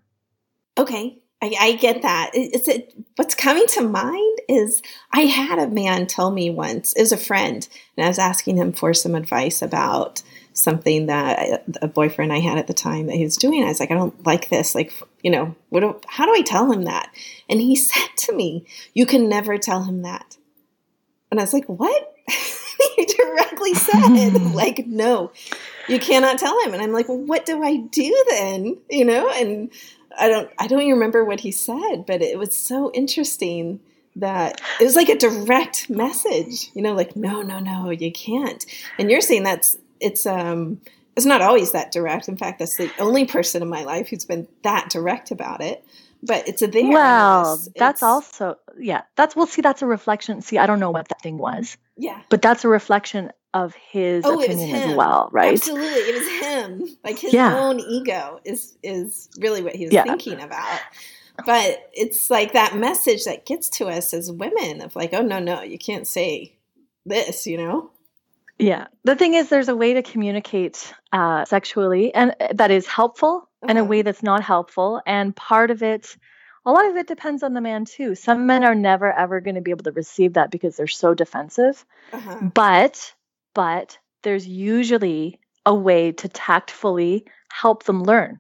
Okay, 0.78 1.20
I, 1.42 1.54
I 1.60 1.72
get 1.74 2.02
that. 2.02 2.32
It's 2.34 2.68
it, 2.68 2.94
what's 3.16 3.36
coming 3.36 3.66
to 3.68 3.82
mind 3.82 4.40
is 4.50 4.82
I 5.12 5.22
had 5.22 5.60
a 5.60 5.68
man 5.68 6.08
tell 6.08 6.32
me 6.32 6.50
once, 6.50 6.94
it 6.94 7.02
was 7.02 7.12
a 7.12 7.18
friend, 7.18 7.68
and 7.96 8.06
I 8.06 8.08
was 8.08 8.20
asking 8.20 8.58
him 8.58 8.74
for 8.74 8.94
some 8.94 9.16
advice 9.16 9.62
about 9.62 10.24
something 10.54 11.08
that 11.08 11.64
a 11.82 11.88
boyfriend 11.88 12.32
I 12.32 12.40
had 12.40 12.58
at 12.58 12.68
the 12.68 12.74
time 12.74 13.08
that 13.08 13.16
he 13.16 13.24
was 13.24 13.38
doing. 13.38 13.64
I 13.64 13.68
was 13.68 13.80
like, 13.80 13.92
I 13.92 13.96
don't 13.96 14.26
like 14.26 14.50
this. 14.50 14.76
Like, 14.76 14.94
you 15.22 15.32
know, 15.32 15.56
what? 15.70 15.82
Do, 15.82 16.00
how 16.08 16.26
do 16.26 16.34
I 16.34 16.42
tell 16.42 16.72
him 16.72 16.84
that? 16.84 17.12
And 17.50 17.60
he 17.60 17.76
said 17.76 18.10
to 18.18 18.34
me, 18.34 18.66
"You 18.94 19.06
can 19.06 19.30
never 19.30 19.58
tell 19.58 19.84
him 19.84 20.04
that." 20.04 20.38
And 21.32 21.40
I 21.40 21.44
was 21.44 21.54
like, 21.54 21.66
"What?" 21.66 22.16
he 22.96 23.06
directly 23.06 23.74
said, 23.74 24.10
"Like, 24.54 24.86
no, 24.88 25.32
you 25.88 26.00
cannot 26.00 26.38
tell 26.38 26.60
him." 26.64 26.74
And 26.74 26.82
I'm 26.82 26.92
like, 26.92 27.10
"Well, 27.10 27.18
what 27.18 27.46
do 27.46 27.64
I 27.64 27.78
do 27.78 28.26
then?" 28.30 28.78
You 28.90 29.06
know, 29.06 29.30
and 29.30 29.72
I 30.18 30.28
don't, 30.28 30.50
I 30.60 30.68
don't 30.68 30.82
even 30.82 30.94
remember 30.94 31.24
what 31.24 31.40
he 31.40 31.52
said, 31.52 32.06
but 32.06 32.22
it 32.22 32.38
was 32.38 32.56
so 32.56 32.92
interesting 32.94 33.80
that 34.16 34.62
it 34.80 34.84
was 34.84 34.96
like 34.96 35.10
a 35.10 35.18
direct 35.18 35.90
message, 35.90 36.70
you 36.74 36.82
know, 36.82 36.94
like, 36.94 37.16
no, 37.16 37.42
no, 37.42 37.60
no, 37.60 37.90
you 37.90 38.12
can't. 38.12 38.66
And 39.00 39.10
you're 39.10 39.22
saying 39.22 39.44
that's 39.44 39.78
it's 40.04 40.26
um 40.26 40.82
it's 41.16 41.26
not 41.26 41.42
always 41.42 41.72
that 41.72 41.92
direct. 41.92 42.28
In 42.28 42.38
fact, 42.38 42.60
that's 42.60 42.78
the 42.78 42.92
only 43.00 43.26
person 43.26 43.62
in 43.62 43.70
my 43.70 43.84
life 43.84 44.10
who's 44.10 44.26
been 44.26 44.48
that 44.64 44.90
direct 44.90 45.32
about 45.32 45.62
it. 45.62 45.86
But 46.26 46.48
it's 46.48 46.62
a 46.62 46.68
thing. 46.68 46.92
Well, 46.92 47.56
it's, 47.56 47.70
that's 47.76 47.98
it's, 47.98 48.04
also 48.04 48.58
yeah. 48.78 49.02
That's 49.16 49.36
we'll 49.36 49.48
see. 49.48 49.62
That's 49.62 49.82
a 49.82 49.86
reflection. 49.86 50.42
See, 50.42 50.58
I 50.58 50.66
don't 50.66 50.80
know 50.80 50.92
what 50.92 51.10
that 51.10 51.22
thing 51.22 51.38
was. 51.38 51.78
Yeah. 51.98 52.22
But 52.30 52.42
that's 52.42 52.64
a 52.64 52.70
reflection 52.70 53.32
of 53.54 53.76
his 53.76 54.26
oh, 54.26 54.42
opinion 54.42 54.76
as 54.76 54.96
well, 54.96 55.30
right? 55.32 55.54
Absolutely, 55.54 55.88
it 55.88 56.16
was 56.16 56.48
him. 56.48 56.98
Like 57.04 57.20
his 57.20 57.34
yeah. 57.34 57.60
own 57.60 57.80
ego 57.80 58.40
is 58.46 58.76
is 58.82 59.30
really 59.40 59.62
what 59.62 59.76
he 59.76 59.86
was 59.86 59.94
yeah. 59.94 60.04
thinking 60.04 60.42
about. 60.42 60.80
But 61.46 61.90
it's 61.94 62.30
like 62.30 62.54
that 62.54 62.76
message 62.76 63.26
that 63.26 63.46
gets 63.46 63.70
to 63.70 63.88
us 63.88 64.14
as 64.14 64.32
women 64.32 64.82
of 64.82 64.96
like, 64.96 65.14
oh 65.14 65.22
no, 65.22 65.40
no, 65.40 65.62
you 65.62 65.78
can't 65.78 66.08
say 66.08 66.58
this, 67.06 67.48
you 67.48 67.58
know. 67.58 67.92
Yeah. 68.60 68.88
The 69.04 69.16
thing 69.16 69.34
is, 69.34 69.50
there's 69.50 69.70
a 69.70 69.76
way 69.76 69.94
to 69.94 70.02
communicate 70.02 70.94
uh, 71.12 71.46
sexually, 71.46 72.14
and 72.14 72.36
uh, 72.40 72.50
that 72.54 72.72
is 72.72 72.88
helpful, 72.88 73.50
uh-huh. 73.62 73.68
and 73.70 73.78
a 73.78 73.82
uh-huh. 73.82 73.90
way 73.90 74.02
that's 74.02 74.24
not 74.24 74.44
helpful. 74.44 75.02
And 75.06 75.36
part 75.36 75.72
of 75.72 75.82
it, 75.82 76.16
a 76.66 76.72
lot 76.72 76.86
of 76.86 76.96
it 76.96 77.08
depends 77.08 77.44
on 77.44 77.54
the 77.54 77.62
man 77.62 77.86
too. 77.86 78.16
Some 78.16 78.46
men 78.46 78.64
are 78.64 78.76
never 78.76 79.12
ever 79.12 79.42
going 79.42 79.56
to 79.56 79.62
be 79.62 79.72
able 79.72 79.84
to 79.84 79.92
receive 79.92 80.34
that 80.34 80.52
because 80.52 80.78
they're 80.78 80.88
so 80.88 81.14
defensive. 81.14 81.86
Uh-huh. 82.12 82.50
But, 82.54 83.14
but 83.54 83.98
there's 84.22 84.48
usually 84.48 85.40
a 85.66 85.74
way 85.74 86.12
to 86.12 86.28
tactfully 86.28 87.26
help 87.52 87.84
them 87.84 88.04
learn. 88.04 88.40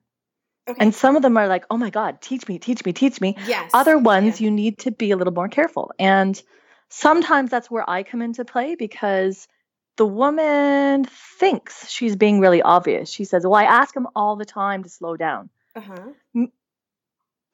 Okay. 0.68 0.78
And 0.80 0.96
some 0.96 1.18
of 1.18 1.22
them 1.22 1.36
are 1.36 1.48
like, 1.48 1.66
"Oh 1.70 1.78
my 1.78 1.90
God, 1.90 2.22
teach 2.22 2.48
me, 2.48 2.58
teach 2.58 2.86
me, 2.86 2.94
teach 2.94 3.20
me." 3.20 3.36
Yes. 3.46 3.72
Other 3.74 3.98
ones, 3.98 4.40
yeah. 4.40 4.46
you 4.46 4.52
need 4.52 4.80
to 4.80 4.92
be 4.92 5.12
a 5.12 5.18
little 5.18 5.34
more 5.34 5.50
careful, 5.50 5.92
and 6.00 6.42
sometimes 6.88 7.50
that's 7.50 7.70
where 7.70 7.90
I 7.90 8.04
come 8.04 8.22
into 8.22 8.46
play 8.46 8.76
because 8.76 9.48
the 9.98 10.06
woman 10.06 11.06
thinks 11.40 11.90
she's 11.90 12.16
being 12.16 12.40
really 12.40 12.62
obvious. 12.62 13.10
She 13.10 13.26
says, 13.26 13.44
Well, 13.44 13.56
I 13.56 13.64
ask 13.64 13.96
him 13.96 14.08
all 14.16 14.36
the 14.36 14.46
time 14.46 14.84
to 14.84 14.90
slow 14.90 15.16
down. 15.16 15.50
Uh-huh. 15.76 16.48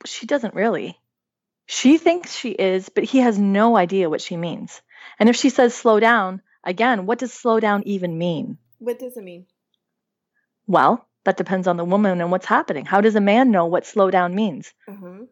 She 0.05 0.25
doesn't 0.25 0.53
really. 0.53 0.97
She 1.65 1.97
thinks 1.97 2.33
she 2.33 2.49
is, 2.49 2.89
but 2.89 3.03
he 3.03 3.19
has 3.19 3.37
no 3.37 3.75
idea 3.77 4.09
what 4.09 4.21
she 4.21 4.37
means. 4.37 4.81
And 5.19 5.29
if 5.29 5.35
she 5.35 5.49
says 5.49 5.75
slow 5.75 5.99
down, 5.99 6.41
again, 6.63 7.05
what 7.05 7.19
does 7.19 7.33
slow 7.33 7.59
down 7.59 7.83
even 7.85 8.17
mean? 8.17 8.57
What 8.79 8.99
does 8.99 9.17
it 9.17 9.23
mean? 9.23 9.45
Well, 10.65 11.05
that 11.25 11.37
depends 11.37 11.67
on 11.67 11.77
the 11.77 11.85
woman 11.85 12.21
and 12.21 12.31
what's 12.31 12.45
happening. 12.45 12.85
How 12.85 13.01
does 13.01 13.15
a 13.15 13.21
man 13.21 13.51
know 13.51 13.65
what 13.65 13.85
slow 13.85 14.09
down 14.09 14.33
means? 14.33 14.73
Uh-huh. 14.87 15.25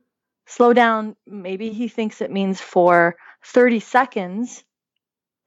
Slow 0.45 0.73
down, 0.73 1.15
maybe 1.25 1.71
he 1.71 1.87
thinks 1.87 2.21
it 2.21 2.31
means 2.31 2.61
for 2.61 3.15
30 3.43 3.79
seconds 3.79 4.63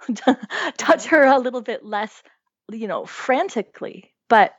touch 0.76 1.06
her 1.06 1.24
a 1.24 1.38
little 1.38 1.60
bit 1.60 1.84
less, 1.84 2.22
you 2.70 2.86
know, 2.86 3.06
frantically. 3.06 4.12
But, 4.28 4.54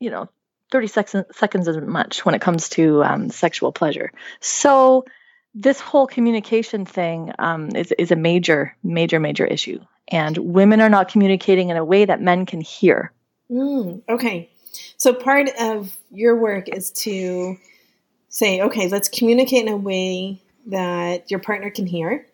you 0.00 0.10
know, 0.10 0.28
30 0.70 0.86
seconds, 0.86 1.36
seconds 1.36 1.68
isn't 1.68 1.88
much 1.88 2.24
when 2.24 2.34
it 2.34 2.40
comes 2.40 2.68
to 2.70 3.02
um, 3.02 3.30
sexual 3.30 3.72
pleasure. 3.72 4.12
So, 4.40 5.04
this 5.54 5.80
whole 5.80 6.06
communication 6.06 6.84
thing 6.84 7.32
um, 7.38 7.70
is, 7.74 7.92
is 7.98 8.12
a 8.12 8.16
major, 8.16 8.76
major, 8.84 9.18
major 9.18 9.46
issue. 9.46 9.80
And 10.06 10.36
women 10.36 10.80
are 10.80 10.90
not 10.90 11.08
communicating 11.08 11.70
in 11.70 11.76
a 11.76 11.84
way 11.84 12.04
that 12.04 12.20
men 12.20 12.46
can 12.46 12.60
hear. 12.60 13.12
Mm, 13.50 14.02
okay. 14.08 14.50
So, 14.98 15.14
part 15.14 15.48
of 15.58 15.96
your 16.10 16.36
work 16.36 16.68
is 16.68 16.90
to 16.92 17.56
say, 18.28 18.60
okay, 18.60 18.88
let's 18.88 19.08
communicate 19.08 19.66
in 19.66 19.72
a 19.72 19.76
way 19.76 20.40
that 20.66 21.30
your 21.30 21.40
partner 21.40 21.70
can 21.70 21.86
hear. 21.86 22.26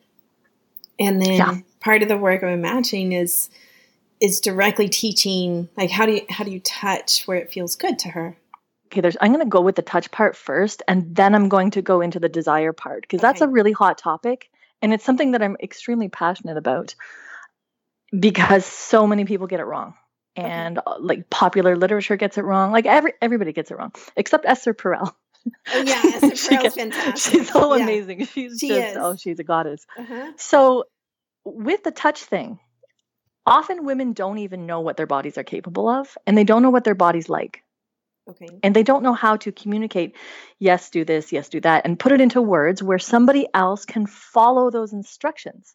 And 0.98 1.22
then 1.22 1.34
yeah 1.34 1.58
part 1.84 2.02
of 2.02 2.08
the 2.08 2.16
work 2.16 2.42
I'm 2.42 2.48
imagining 2.48 3.12
is 3.12 3.50
is 4.20 4.40
directly 4.40 4.88
teaching 4.88 5.68
like 5.76 5.90
how 5.90 6.06
do 6.06 6.12
you 6.12 6.22
how 6.30 6.44
do 6.44 6.50
you 6.50 6.60
touch 6.60 7.24
where 7.24 7.36
it 7.36 7.52
feels 7.52 7.76
good 7.76 7.98
to 7.98 8.08
her 8.08 8.36
okay 8.86 9.00
there's 9.00 9.16
i'm 9.20 9.32
going 9.32 9.44
to 9.44 9.50
go 9.50 9.60
with 9.60 9.74
the 9.74 9.82
touch 9.82 10.10
part 10.10 10.36
first 10.36 10.82
and 10.88 11.14
then 11.14 11.34
i'm 11.34 11.48
going 11.48 11.70
to 11.72 11.82
go 11.82 12.00
into 12.00 12.20
the 12.20 12.28
desire 12.28 12.72
part 12.72 13.02
because 13.02 13.18
okay. 13.18 13.26
that's 13.26 13.40
a 13.40 13.48
really 13.48 13.72
hot 13.72 13.98
topic 13.98 14.48
and 14.80 14.94
it's 14.94 15.04
something 15.04 15.32
that 15.32 15.42
i'm 15.42 15.56
extremely 15.60 16.08
passionate 16.08 16.56
about 16.56 16.94
because 18.18 18.64
so 18.64 19.06
many 19.06 19.24
people 19.24 19.46
get 19.46 19.60
it 19.60 19.64
wrong 19.64 19.94
and 20.36 20.78
okay. 20.78 20.84
Uh, 20.86 20.96
like 21.00 21.28
popular 21.28 21.76
literature 21.76 22.16
gets 22.16 22.38
it 22.38 22.44
wrong 22.44 22.70
like 22.70 22.86
every 22.86 23.12
everybody 23.20 23.52
gets 23.52 23.70
it 23.70 23.76
wrong 23.76 23.92
except 24.16 24.46
esther 24.46 24.74
perel 24.74 25.12
Oh 25.74 25.82
yeah, 25.82 26.00
Esther 26.04 26.28
Perel's 26.28 26.62
gets, 26.62 26.74
fantastic. 26.74 27.32
She's 27.32 27.50
so 27.50 27.74
yeah. 27.74 27.82
amazing. 27.82 28.24
She's 28.24 28.58
she 28.58 28.68
just 28.68 28.92
is. 28.92 28.96
oh, 28.98 29.16
she's 29.16 29.38
a 29.38 29.44
goddess. 29.44 29.84
Uh-huh. 29.98 30.32
So 30.36 30.84
with 31.44 31.82
the 31.84 31.90
touch 31.90 32.24
thing, 32.24 32.58
often 33.46 33.84
women 33.84 34.12
don't 34.12 34.38
even 34.38 34.66
know 34.66 34.80
what 34.80 34.96
their 34.96 35.06
bodies 35.06 35.38
are 35.38 35.44
capable 35.44 35.88
of 35.88 36.16
and 36.26 36.36
they 36.36 36.44
don't 36.44 36.62
know 36.62 36.70
what 36.70 36.84
their 36.84 36.94
body's 36.94 37.28
like. 37.28 37.62
Okay. 38.28 38.48
And 38.62 38.74
they 38.74 38.82
don't 38.82 39.02
know 39.02 39.12
how 39.12 39.36
to 39.36 39.52
communicate, 39.52 40.16
yes, 40.58 40.88
do 40.88 41.04
this, 41.04 41.30
yes, 41.30 41.50
do 41.50 41.60
that, 41.60 41.84
and 41.84 41.98
put 41.98 42.12
it 42.12 42.22
into 42.22 42.40
words 42.40 42.82
where 42.82 42.98
somebody 42.98 43.46
else 43.52 43.84
can 43.84 44.06
follow 44.06 44.70
those 44.70 44.94
instructions. 44.94 45.74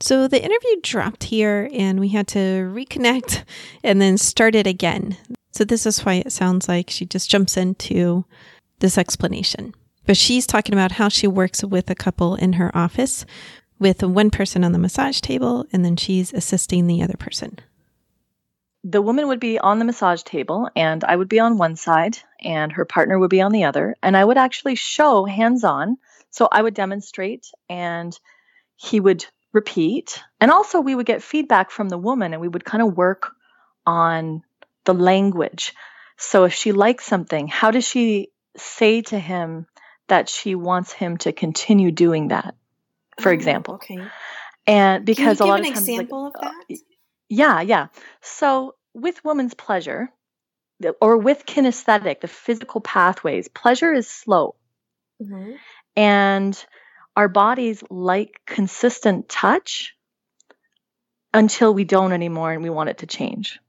So 0.00 0.28
the 0.28 0.42
interview 0.42 0.80
dropped 0.82 1.24
here 1.24 1.68
and 1.72 2.00
we 2.00 2.08
had 2.08 2.26
to 2.28 2.38
reconnect 2.38 3.44
and 3.84 4.00
then 4.00 4.18
start 4.18 4.54
it 4.54 4.66
again. 4.66 5.16
So 5.52 5.64
this 5.64 5.86
is 5.86 6.04
why 6.04 6.14
it 6.14 6.32
sounds 6.32 6.68
like 6.68 6.90
she 6.90 7.06
just 7.06 7.30
jumps 7.30 7.56
into 7.56 8.24
this 8.80 8.98
explanation. 8.98 9.74
But 10.10 10.16
she's 10.16 10.44
talking 10.44 10.74
about 10.74 10.90
how 10.90 11.08
she 11.08 11.28
works 11.28 11.62
with 11.62 11.88
a 11.88 11.94
couple 11.94 12.34
in 12.34 12.54
her 12.54 12.76
office 12.76 13.24
with 13.78 14.02
one 14.02 14.30
person 14.30 14.64
on 14.64 14.72
the 14.72 14.78
massage 14.80 15.20
table 15.20 15.66
and 15.72 15.84
then 15.84 15.94
she's 15.94 16.34
assisting 16.34 16.88
the 16.88 17.00
other 17.00 17.16
person. 17.16 17.60
The 18.82 19.02
woman 19.02 19.28
would 19.28 19.38
be 19.38 19.60
on 19.60 19.78
the 19.78 19.84
massage 19.84 20.24
table 20.24 20.68
and 20.74 21.04
I 21.04 21.14
would 21.14 21.28
be 21.28 21.38
on 21.38 21.58
one 21.58 21.76
side 21.76 22.18
and 22.40 22.72
her 22.72 22.84
partner 22.84 23.20
would 23.20 23.30
be 23.30 23.40
on 23.40 23.52
the 23.52 23.62
other. 23.62 23.94
And 24.02 24.16
I 24.16 24.24
would 24.24 24.36
actually 24.36 24.74
show 24.74 25.26
hands 25.26 25.62
on. 25.62 25.96
So 26.30 26.48
I 26.50 26.60
would 26.60 26.74
demonstrate 26.74 27.46
and 27.68 28.18
he 28.74 28.98
would 28.98 29.24
repeat. 29.52 30.20
And 30.40 30.50
also, 30.50 30.80
we 30.80 30.96
would 30.96 31.06
get 31.06 31.22
feedback 31.22 31.70
from 31.70 31.88
the 31.88 31.98
woman 31.98 32.32
and 32.32 32.42
we 32.42 32.48
would 32.48 32.64
kind 32.64 32.82
of 32.82 32.96
work 32.96 33.30
on 33.86 34.42
the 34.86 34.94
language. 34.94 35.72
So 36.16 36.46
if 36.46 36.54
she 36.54 36.72
likes 36.72 37.04
something, 37.04 37.46
how 37.46 37.70
does 37.70 37.86
she 37.86 38.30
say 38.56 39.02
to 39.02 39.16
him, 39.16 39.66
that 40.10 40.28
she 40.28 40.54
wants 40.54 40.92
him 40.92 41.16
to 41.18 41.32
continue 41.32 41.90
doing 41.90 42.28
that, 42.28 42.54
for 43.20 43.30
oh, 43.30 43.32
example. 43.32 43.74
Okay. 43.74 43.98
And 44.66 45.04
because 45.04 45.40
a 45.40 45.46
lot 45.46 45.60
of 45.60 45.66
times, 45.66 45.78
example 45.78 46.24
like, 46.24 46.36
of 46.36 46.48
uh, 46.48 46.52
that? 46.68 46.78
yeah, 47.28 47.60
yeah. 47.60 47.86
So 48.20 48.74
with 48.92 49.24
woman's 49.24 49.54
pleasure, 49.54 50.10
or 51.00 51.16
with 51.16 51.46
kinesthetic, 51.46 52.20
the 52.20 52.28
physical 52.28 52.80
pathways, 52.80 53.48
pleasure 53.48 53.92
is 53.92 54.08
slow. 54.08 54.56
Mm-hmm. 55.22 55.52
And 55.96 56.66
our 57.16 57.28
bodies 57.28 57.82
like 57.90 58.40
consistent 58.46 59.28
touch 59.28 59.94
until 61.32 61.72
we 61.72 61.84
don't 61.84 62.12
anymore 62.12 62.52
and 62.52 62.62
we 62.62 62.70
want 62.70 62.90
it 62.90 62.98
to 62.98 63.06
change. 63.06 63.60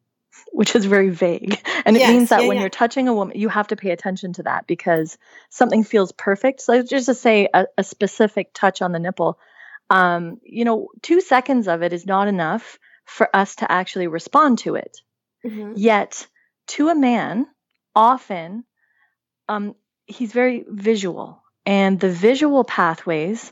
Which 0.51 0.75
is 0.75 0.85
very 0.85 1.09
vague. 1.09 1.57
And 1.85 1.97
it 1.97 1.99
Yes, 1.99 2.09
means 2.11 2.29
that 2.29 2.41
yeah, 2.41 2.47
when 2.47 2.57
yeah. 2.57 2.61
you're 2.61 2.69
touching 2.69 3.07
a 3.07 3.13
woman, 3.13 3.37
you 3.37 3.49
have 3.49 3.67
to 3.67 3.75
pay 3.75 3.91
attention 3.91 4.33
to 4.33 4.43
that 4.43 4.67
because 4.67 5.17
something 5.49 5.83
feels 5.83 6.11
perfect. 6.11 6.61
So 6.61 6.83
just 6.83 7.07
to 7.07 7.13
say 7.13 7.47
a, 7.53 7.67
a 7.77 7.83
specific 7.83 8.53
touch 8.53 8.81
on 8.81 8.91
the 8.91 8.99
nipple, 8.99 9.39
um, 9.89 10.39
you 10.43 10.63
know, 10.65 10.89
two 11.01 11.21
seconds 11.21 11.67
of 11.67 11.81
it 11.83 11.93
is 11.93 12.05
not 12.05 12.27
enough 12.27 12.79
for 13.05 13.33
us 13.35 13.55
to 13.57 13.71
actually 13.71 14.07
respond 14.07 14.59
to 14.59 14.75
it. 14.75 15.01
Mhm. 15.45 15.73
Yet, 15.75 16.27
to 16.67 16.89
a 16.89 16.95
man, 16.95 17.47
often 17.95 18.63
um, 19.49 19.75
he's 20.05 20.31
very 20.31 20.63
visual, 20.67 21.43
and 21.65 21.99
the 21.99 22.09
visual 22.11 22.63
pathways 22.63 23.51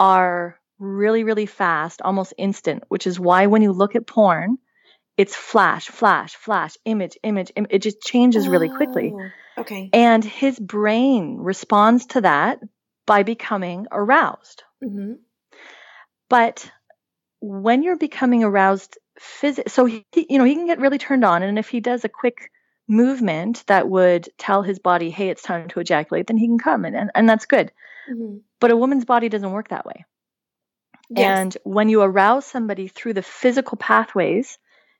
are 0.00 0.58
really, 0.78 1.24
really 1.24 1.46
fast, 1.46 2.00
almost 2.02 2.34
instant, 2.38 2.84
which 2.88 3.06
is 3.06 3.18
why 3.20 3.46
when 3.46 3.62
you 3.62 3.72
look 3.72 3.96
at 3.96 4.06
porn, 4.06 4.58
it's 5.16 5.34
flash, 5.34 5.88
flash, 5.88 6.34
flash, 6.34 6.76
image, 6.84 7.16
image, 7.22 7.52
Im- 7.56 7.66
it 7.70 7.80
just 7.82 8.00
changes 8.02 8.48
really 8.48 8.68
quickly. 8.68 9.12
Oh, 9.14 9.30
Okay. 9.58 9.88
And 9.92 10.22
his 10.24 10.58
brain 10.58 11.38
responds 11.38 12.06
to 12.06 12.20
that 12.20 12.60
by 13.06 13.22
becoming 13.22 13.86
aroused. 13.90 14.62
hmm 14.82 15.14
But 16.28 16.70
when 17.40 17.82
you're 17.82 17.96
becoming 17.96 18.44
aroused, 18.44 18.98
phys- 19.20 19.68
so 19.70 19.84
he, 19.86 20.04
you 20.14 20.38
know, 20.38 20.44
he 20.44 20.54
can 20.54 20.66
get 20.66 20.80
really 20.80 20.98
turned 20.98 21.24
on, 21.24 21.42
and 21.42 21.58
if 21.58 21.68
he 21.68 21.80
does 21.80 22.04
a 22.04 22.08
quick 22.08 22.50
movement 22.88 23.64
that 23.66 23.88
would 23.88 24.28
tell 24.38 24.62
his 24.62 24.78
body, 24.78 25.10
"Hey, 25.10 25.28
it's 25.30 25.42
time 25.42 25.68
to 25.68 25.80
ejaculate," 25.80 26.26
then 26.26 26.36
he 26.36 26.46
can 26.46 26.58
come, 26.58 26.84
and 26.84 26.96
and, 26.96 27.10
and 27.14 27.28
that's 27.28 27.46
good. 27.46 27.72
hmm 28.08 28.38
But 28.60 28.70
a 28.70 28.76
woman's 28.76 29.04
body 29.04 29.28
doesn't 29.28 29.52
work 29.52 29.68
that 29.68 29.86
way. 29.86 30.04
Yes. 31.10 31.38
And 31.38 31.56
when 31.64 31.88
you 31.88 32.02
arouse 32.02 32.44
somebody 32.46 32.88
through 32.88 33.14
the 33.14 33.22
physical 33.22 33.76
pathways, 33.78 34.58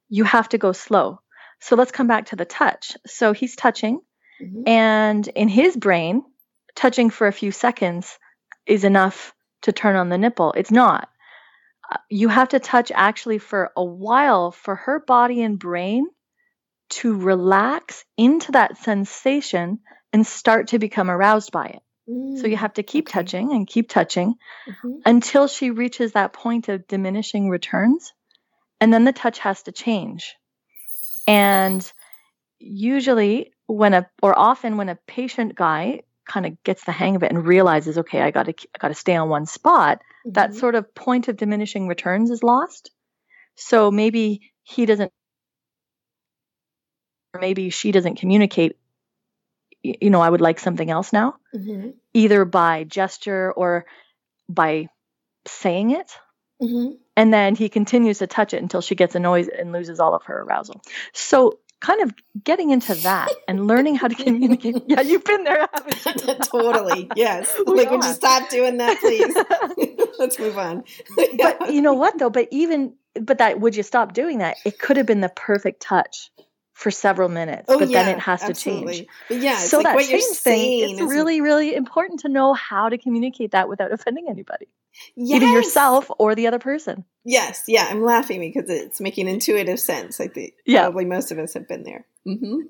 you 0.09 0.25
have 0.25 0.49
to 0.51 0.59
go 0.59 0.73
slow. 0.73 1.21
So 1.61 1.77
let's 1.77 1.93
come 1.93 2.07
back 2.07 2.27
to 2.27 2.37
the 2.37 2.45
touch. 2.45 2.97
So 3.07 3.33
he's 3.33 3.57
touching, 3.57 4.01
Mhm. 4.41 4.69
and 4.69 5.27
in 5.29 5.49
his 5.49 5.77
brain, 5.77 6.23
touching 6.75 7.11
for 7.11 7.27
a 7.27 7.33
few 7.33 7.53
seconds 7.53 8.19
is 8.67 8.85
enough 8.85 9.35
to 9.63 9.73
turn 9.73 9.97
on 9.97 10.09
the 10.09 10.19
nipple. 10.19 10.53
It's 10.53 10.71
not. 10.71 11.09
Uh, 11.91 11.99
You 12.11 12.29
have 12.29 12.51
to 12.51 12.59
touch 12.61 12.93
actually 12.95 13.39
for 13.39 13.73
a 13.77 13.85
while 13.85 14.51
for 14.53 14.75
her 14.77 15.01
body 15.01 15.43
and 15.43 15.59
brain 15.59 16.07
to 16.89 17.17
relax 17.19 18.05
into 18.17 18.53
that 18.53 18.77
sensation 18.79 19.81
and 20.13 20.27
start 20.27 20.69
to 20.69 20.79
become 20.79 21.11
aroused 21.11 21.53
by 21.53 21.67
it. 21.67 21.83
So 22.41 22.47
you 22.47 22.57
Mm, 22.57 22.61
have 22.61 22.75
to 22.75 22.83
keep 22.83 23.09
okay. 23.09 23.13
touching 23.13 23.53
and 23.53 23.67
keep 23.67 23.89
touching 23.89 24.35
mhm. 24.69 25.01
until 25.05 25.49
she 25.49 25.71
reaches 25.71 26.13
that 26.13 26.33
point 26.33 26.69
of 26.69 26.87
diminishing 26.87 27.49
returns. 27.51 28.13
And 28.81 28.93
then 28.93 29.05
the 29.05 29.13
touch 29.13 29.39
has 29.41 29.63
to 29.65 29.73
change. 29.73 30.35
And 31.27 31.91
usually, 32.59 33.53
when 33.67 33.95
a, 33.95 34.09
or 34.23 34.39
often 34.39 34.77
when 34.77 34.89
a 34.89 34.99
patient 35.07 35.55
guy 35.55 36.03
kind 36.27 36.47
of 36.47 36.63
gets 36.65 36.85
the 36.85 36.93
hang 36.93 37.17
of 37.17 37.23
it 37.23 37.33
and 37.33 37.47
realizes, 37.47 37.99
okay, 37.99 38.23
I 38.23 38.31
got 38.31 38.45
to, 38.45 38.55
I 38.75 38.79
got 38.79 38.89
to 38.89 38.95
stay 38.95 39.17
on 39.17 39.29
one 39.29 39.47
spot, 39.47 40.01
that 40.27 40.51
Mhm. 40.51 40.55
sort 40.55 40.75
of 40.75 40.95
point 40.95 41.29
of 41.29 41.37
diminishing 41.37 41.89
returns 41.89 42.31
is 42.31 42.43
lost. 42.43 42.91
So 43.57 43.91
maybe 43.91 44.53
he 44.65 44.87
doesn't, 44.87 45.13
or 47.35 47.41
maybe 47.41 47.71
she 47.71 47.93
doesn't 47.93 48.17
communicate, 48.17 48.77
you 49.83 50.11
know, 50.11 50.21
I 50.21 50.31
would 50.31 50.41
like 50.41 50.59
something 50.59 50.91
else 50.91 51.13
now, 51.13 51.37
Mhm. 51.55 51.95
either 52.15 52.45
by 52.45 52.85
gesture 52.85 53.53
or 53.53 53.87
by 54.49 54.89
saying 55.47 55.91
it. 55.93 56.19
Mhm. 56.63 56.97
And 57.17 57.33
then 57.33 57.55
he 57.55 57.69
continues 57.69 58.19
to 58.19 58.27
touch 58.27 58.55
it 58.55 58.63
until 58.63 58.81
she 58.81 58.95
gets 58.95 59.15
annoyed 59.15 59.49
and 59.49 59.73
loses 59.73 60.01
all 60.01 60.15
of 60.15 60.25
her 60.25 60.43
arousal. 60.43 60.83
So, 61.13 61.59
kind 61.81 62.01
of 62.03 62.15
getting 62.43 62.71
into 62.71 62.95
that 62.95 63.29
and 63.49 63.67
learning 63.67 63.97
how 63.97 64.09
to 64.09 64.15
communicate. 64.15 64.77
Yeah, 64.87 65.03
you've 65.03 65.25
been 65.25 65.45
there, 65.45 65.67
totally. 66.51 67.11
Yes. 67.15 67.55
We 67.67 67.75
like, 67.77 67.91
would 67.91 68.05
you 68.05 68.13
stop 68.13 68.49
doing 68.49 68.79
that, 68.79 68.99
please? 69.01 69.35
Let's 70.19 70.39
move 70.39 70.57
on. 70.59 70.85
but 71.39 71.73
you 71.73 71.83
know 71.83 71.93
what 71.95 72.19
though? 72.19 72.31
But 72.31 72.49
even 72.51 72.95
but 73.21 73.39
that 73.39 73.61
would 73.61 73.77
you 73.77 73.83
stop 73.83 74.13
doing 74.15 74.39
that? 74.39 74.57
It 74.65 74.79
could 74.79 74.97
have 74.97 75.07
been 75.07 75.21
the 75.21 75.29
perfect 75.31 75.81
touch 75.81 76.31
for 76.77 76.91
several 76.91 77.31
minutes, 77.31 77.65
oh, 77.69 77.79
but 77.79 77.89
yeah, 77.89 78.03
then 78.03 78.17
it 78.17 78.21
has 78.21 78.41
to 78.41 78.47
absolutely. 78.49 78.93
change. 78.93 79.09
But 79.29 79.39
yeah, 79.39 79.53
it's 79.55 79.71
so 79.71 79.79
like 79.79 79.85
that 79.87 79.95
what 79.95 80.09
you're 80.11 80.21
change 80.21 80.37
thing, 80.37 80.55
saying 80.61 80.91
it's 80.99 81.01
really, 81.11 81.41
really 81.41 81.75
important 81.75 82.21
to 82.21 82.29
know 82.29 82.53
how 82.53 82.91
to 82.91 82.99
communicate 82.99 83.53
that 83.53 83.67
without 83.71 83.93
offending 83.93 84.27
anybody, 84.29 84.69
yes. 85.17 85.43
either 85.43 85.51
yourself 85.51 86.11
or 86.19 86.35
the 86.35 86.47
other 86.49 86.59
person. 86.59 87.07
Yes, 87.25 87.65
yeah, 87.67 87.87
I'm 87.89 88.05
laughing 88.05 88.41
because 88.41 88.69
it's 88.69 89.01
making 89.01 89.27
intuitive 89.27 89.81
sense. 89.81 90.21
I 90.21 90.29
think 90.29 90.53
Yeah. 90.67 90.83
probably 90.83 91.07
most 91.07 91.33
of 91.33 91.39
us 91.39 91.55
have 91.55 91.67
been 91.67 91.83
there. 91.83 92.05
hmm 92.27 92.67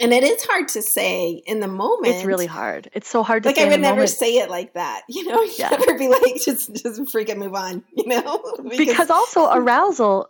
And 0.00 0.12
it 0.12 0.22
is 0.22 0.44
hard 0.44 0.68
to 0.68 0.82
say 0.82 1.42
in 1.46 1.60
the 1.60 1.66
moment. 1.68 2.14
It's 2.14 2.24
really 2.26 2.46
hard. 2.46 2.90
It's 2.92 3.08
so 3.08 3.22
hard 3.22 3.44
to 3.44 3.48
Like 3.48 3.58
I 3.58 3.64
would 3.68 3.80
never 3.80 3.94
moment. 3.96 4.10
say 4.10 4.34
it 4.36 4.50
like 4.50 4.74
that, 4.74 5.00
you 5.08 5.24
know. 5.24 5.40
You 5.40 5.54
Yeah. 5.58 5.70
never 5.70 5.96
be 5.98 6.08
like, 6.08 6.36
just 6.44 6.74
just 6.74 7.00
freaking 7.04 7.38
move 7.38 7.54
on, 7.54 7.84
you 7.96 8.06
know. 8.06 8.42
because 8.76 9.08
also 9.08 9.50
arousal 9.52 10.28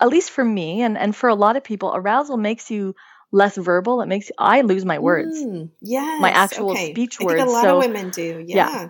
at 0.00 0.08
least 0.08 0.30
for 0.30 0.44
me 0.44 0.82
and, 0.82 0.98
and 0.98 1.14
for 1.14 1.28
a 1.28 1.34
lot 1.34 1.56
of 1.56 1.64
people 1.64 1.92
arousal 1.94 2.36
makes 2.36 2.70
you 2.70 2.94
less 3.30 3.56
verbal 3.56 4.02
it 4.02 4.06
makes 4.06 4.30
i 4.38 4.60
lose 4.62 4.84
my 4.84 4.98
words 4.98 5.36
Mm, 5.38 5.70
yes, 5.80 6.20
my 6.20 6.30
actual 6.30 6.70
okay. 6.72 6.90
speech 6.92 7.16
I 7.16 7.18
think 7.18 7.30
a 7.30 7.34
words, 7.42 7.52
lot 7.52 7.62
so- 7.62 7.76
of 7.78 7.84
women 7.86 8.10
do. 8.10 8.44
Yeah. 8.46 8.56
Yeah, 8.56 8.88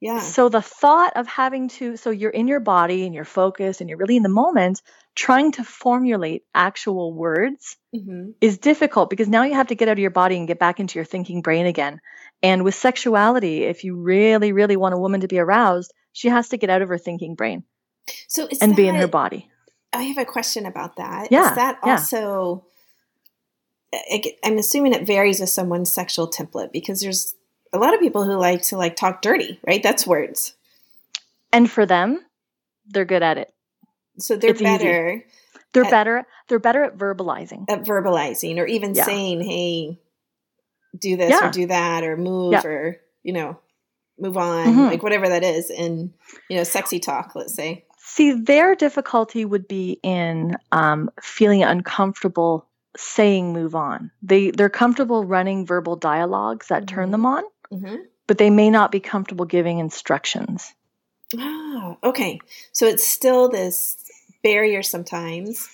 yeah. 0.00 0.18
so 0.20 0.48
the 0.48 0.62
thought 0.62 1.14
of 1.16 1.26
having 1.26 1.68
to 1.68 1.96
so 1.96 2.10
you're 2.10 2.30
in 2.30 2.48
your 2.48 2.60
body 2.60 3.04
and 3.04 3.14
you're 3.14 3.24
focused 3.24 3.80
and 3.80 3.90
you're 3.90 3.98
really 3.98 4.16
in 4.16 4.22
the 4.22 4.28
moment 4.28 4.80
trying 5.14 5.52
to 5.52 5.64
formulate 5.64 6.44
actual 6.54 7.12
words 7.12 7.76
hmm 7.92 8.30
is 8.40 8.58
difficult 8.58 9.10
because 9.10 9.26
now 9.28 9.42
you 9.42 9.54
have 9.54 9.66
to 9.66 9.74
get 9.74 9.88
out 9.88 9.92
of 9.92 9.98
your 9.98 10.10
body 10.10 10.36
and 10.36 10.46
get 10.46 10.60
back 10.60 10.78
into 10.78 10.96
your 10.98 11.04
thinking 11.04 11.42
brain 11.42 11.66
again 11.66 12.00
and 12.42 12.62
with 12.62 12.74
sexuality 12.74 13.64
if 13.64 13.82
you 13.82 13.96
really 13.96 14.52
really 14.52 14.76
want 14.76 14.94
a 14.94 14.98
woman 14.98 15.20
to 15.22 15.28
be 15.28 15.38
aroused 15.40 15.92
she 16.12 16.28
has 16.28 16.48
to 16.50 16.56
get 16.56 16.70
out 16.70 16.82
of 16.82 16.88
her 16.88 16.98
thinking 16.98 17.34
brain 17.34 17.64
So 18.28 18.48
and 18.60 18.76
be 18.76 18.86
in 18.86 18.94
her 18.94 19.08
body 19.08 19.50
I 19.92 20.02
have 20.02 20.18
a 20.18 20.24
question 20.24 20.66
about 20.66 20.96
that. 20.96 21.28
Yeah, 21.30 21.54
that 21.54 21.78
yeah. 21.84 21.92
also? 21.92 22.64
I- 23.94 24.36
I'm 24.44 24.58
assuming 24.58 24.92
it 24.92 25.06
varies 25.06 25.40
with 25.40 25.48
someone's 25.48 25.90
sexual 25.92 26.28
template 26.28 26.72
because 26.72 27.00
there's 27.00 27.34
a 27.72 27.78
lot 27.78 27.94
of 27.94 28.00
people 28.00 28.24
who 28.24 28.34
like 28.34 28.62
to 28.64 28.76
like 28.76 28.96
talk 28.96 29.22
dirty, 29.22 29.58
right? 29.66 29.82
That's 29.82 30.06
words. 30.06 30.54
and 31.50 31.70
for 31.70 31.86
them 31.86 32.22
they're 32.86 33.06
good 33.06 33.22
at 33.22 33.38
it 33.38 33.54
So 34.18 34.36
they're 34.36 34.50
It's 34.50 34.60
easy. 34.60 34.64
better 34.64 35.24
They're 35.72 35.84
At- 35.84 35.90
better. 35.90 36.26
They're 36.48 36.58
better 36.58 36.82
at 36.84 36.96
verbalizing. 36.98 37.64
at 37.70 37.84
verbalizing 37.84 38.58
or 38.58 38.66
even 38.66 38.94
Yeah. 38.94 39.04
saying, 39.04 39.40
"Hey, 39.42 39.98
do 40.98 41.16
this 41.16 41.30
Yeah. 41.30 41.48
or 41.48 41.50
do 41.50 41.66
that 41.66 42.04
or 42.04 42.16
move 42.16 42.52
Yeah. 42.52 42.62
or 42.66 43.00
you 43.22 43.32
know, 43.34 43.58
move 44.18 44.36
on," 44.38 44.66
Mhm. 44.74 44.86
like 44.90 45.02
whatever 45.02 45.28
that 45.28 45.44
is, 45.44 45.68
and 45.70 46.12
you 46.50 46.56
know, 46.56 46.64
sexy 46.64 46.98
talk. 46.98 47.32
Let's 47.34 47.54
say. 47.54 47.84
See, 48.10 48.32
their 48.32 48.74
difficulty 48.74 49.44
would 49.44 49.68
be 49.68 50.00
in 50.02 50.56
um, 50.72 51.10
feeling 51.20 51.62
uncomfortable 51.62 52.66
saying 52.96 53.52
"move 53.52 53.74
on." 53.74 54.10
They 54.22 54.50
they're 54.50 54.70
comfortable 54.70 55.24
running 55.24 55.66
verbal 55.66 55.94
dialogues 55.96 56.68
that 56.68 56.86
turn 56.86 57.08
Mhm. 57.08 57.12
them 57.12 57.26
on, 57.26 57.44
hmm 57.70 57.96
but 58.26 58.38
they 58.38 58.48
may 58.50 58.70
not 58.70 58.90
be 58.90 59.00
comfortable 59.00 59.44
giving 59.44 59.78
instructions. 59.78 60.74
Ah, 61.38 61.96
okay. 62.02 62.38
So 62.72 62.86
it's 62.86 63.06
still 63.06 63.50
this 63.50 63.96
barrier 64.42 64.82
sometimes 64.82 65.68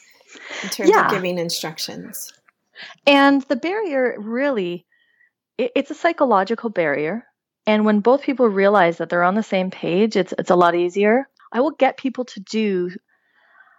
in 0.62 0.70
terms 0.70 0.90
Yeah. 0.90 1.04
of 1.06 1.10
giving 1.12 1.38
instructions. 1.38 2.32
And 3.06 3.42
the 3.42 3.56
barrier 3.56 4.16
really, 4.18 4.86
it, 5.56 5.70
it's 5.76 5.90
a 5.92 5.94
psychological 5.94 6.68
barrier. 6.70 7.26
And 7.66 7.84
when 7.84 8.00
both 8.00 8.22
people 8.22 8.48
realize 8.48 8.98
that 8.98 9.08
they're 9.08 9.22
on 9.22 9.36
the 9.36 9.42
same 9.42 9.70
page, 9.70 10.16
it's 10.16 10.34
it's 10.36 10.50
a 10.50 10.56
lot 10.56 10.74
easier. 10.74 11.28
I 11.54 11.60
will 11.60 11.70
get 11.70 11.96
people 11.96 12.26
to 12.26 12.40
do 12.40 12.90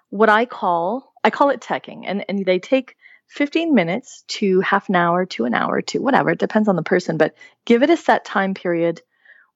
what 0.10 0.30
I 0.30 0.46
call 0.46 1.14
I 1.24 1.30
call 1.30 1.50
it 1.50 1.62
teching, 1.62 2.04
and 2.06 2.26
and 2.30 2.46
they 2.46 2.60
take 2.60 2.96
15 3.28 3.74
minutes 3.74 4.24
to 4.28 4.62
half 4.62 4.90
an 4.90 4.96
hour 4.96 5.26
to 5.26 5.46
an 5.46 5.54
hour 5.54 5.82
to 5.82 6.00
whatever 6.00 6.32
it 6.32 6.40
depends 6.40 6.68
on 6.68 6.76
the 6.76 6.84
person, 6.84 7.18
but 7.18 7.36
give 7.66 7.84
it 7.84 7.90
a 7.90 7.98
set 7.98 8.26
time 8.26 8.54
period 8.54 9.02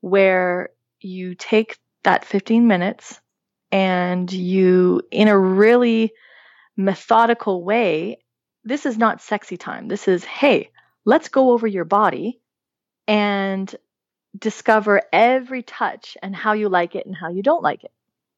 where 0.01 0.69
you 0.99 1.35
take 1.35 1.77
that 2.03 2.25
15 2.25 2.67
minutes 2.67 3.19
and 3.71 4.31
you 4.31 5.01
in 5.11 5.27
a 5.27 5.37
really 5.37 6.11
methodical 6.77 7.63
way 7.63 8.17
this 8.63 8.85
is 8.85 8.97
not 8.97 9.21
sexy 9.21 9.57
time. 9.57 9.87
This 9.87 10.07
is, 10.07 10.23
hey, 10.23 10.69
let's 11.05 11.29
go 11.29 11.51
over 11.51 11.67
your 11.67 11.85
body 11.85 12.39
and 13.07 13.73
discover 14.37 15.01
every 15.11 15.63
touch 15.63 16.17
and 16.21 16.35
how 16.35 16.53
you 16.53 16.69
like 16.69 16.95
it 16.95 17.05
and 17.05 17.15
how 17.15 17.29
you 17.29 17.41
don't 17.41 17.63
like 17.63 17.83
it. 17.83 17.91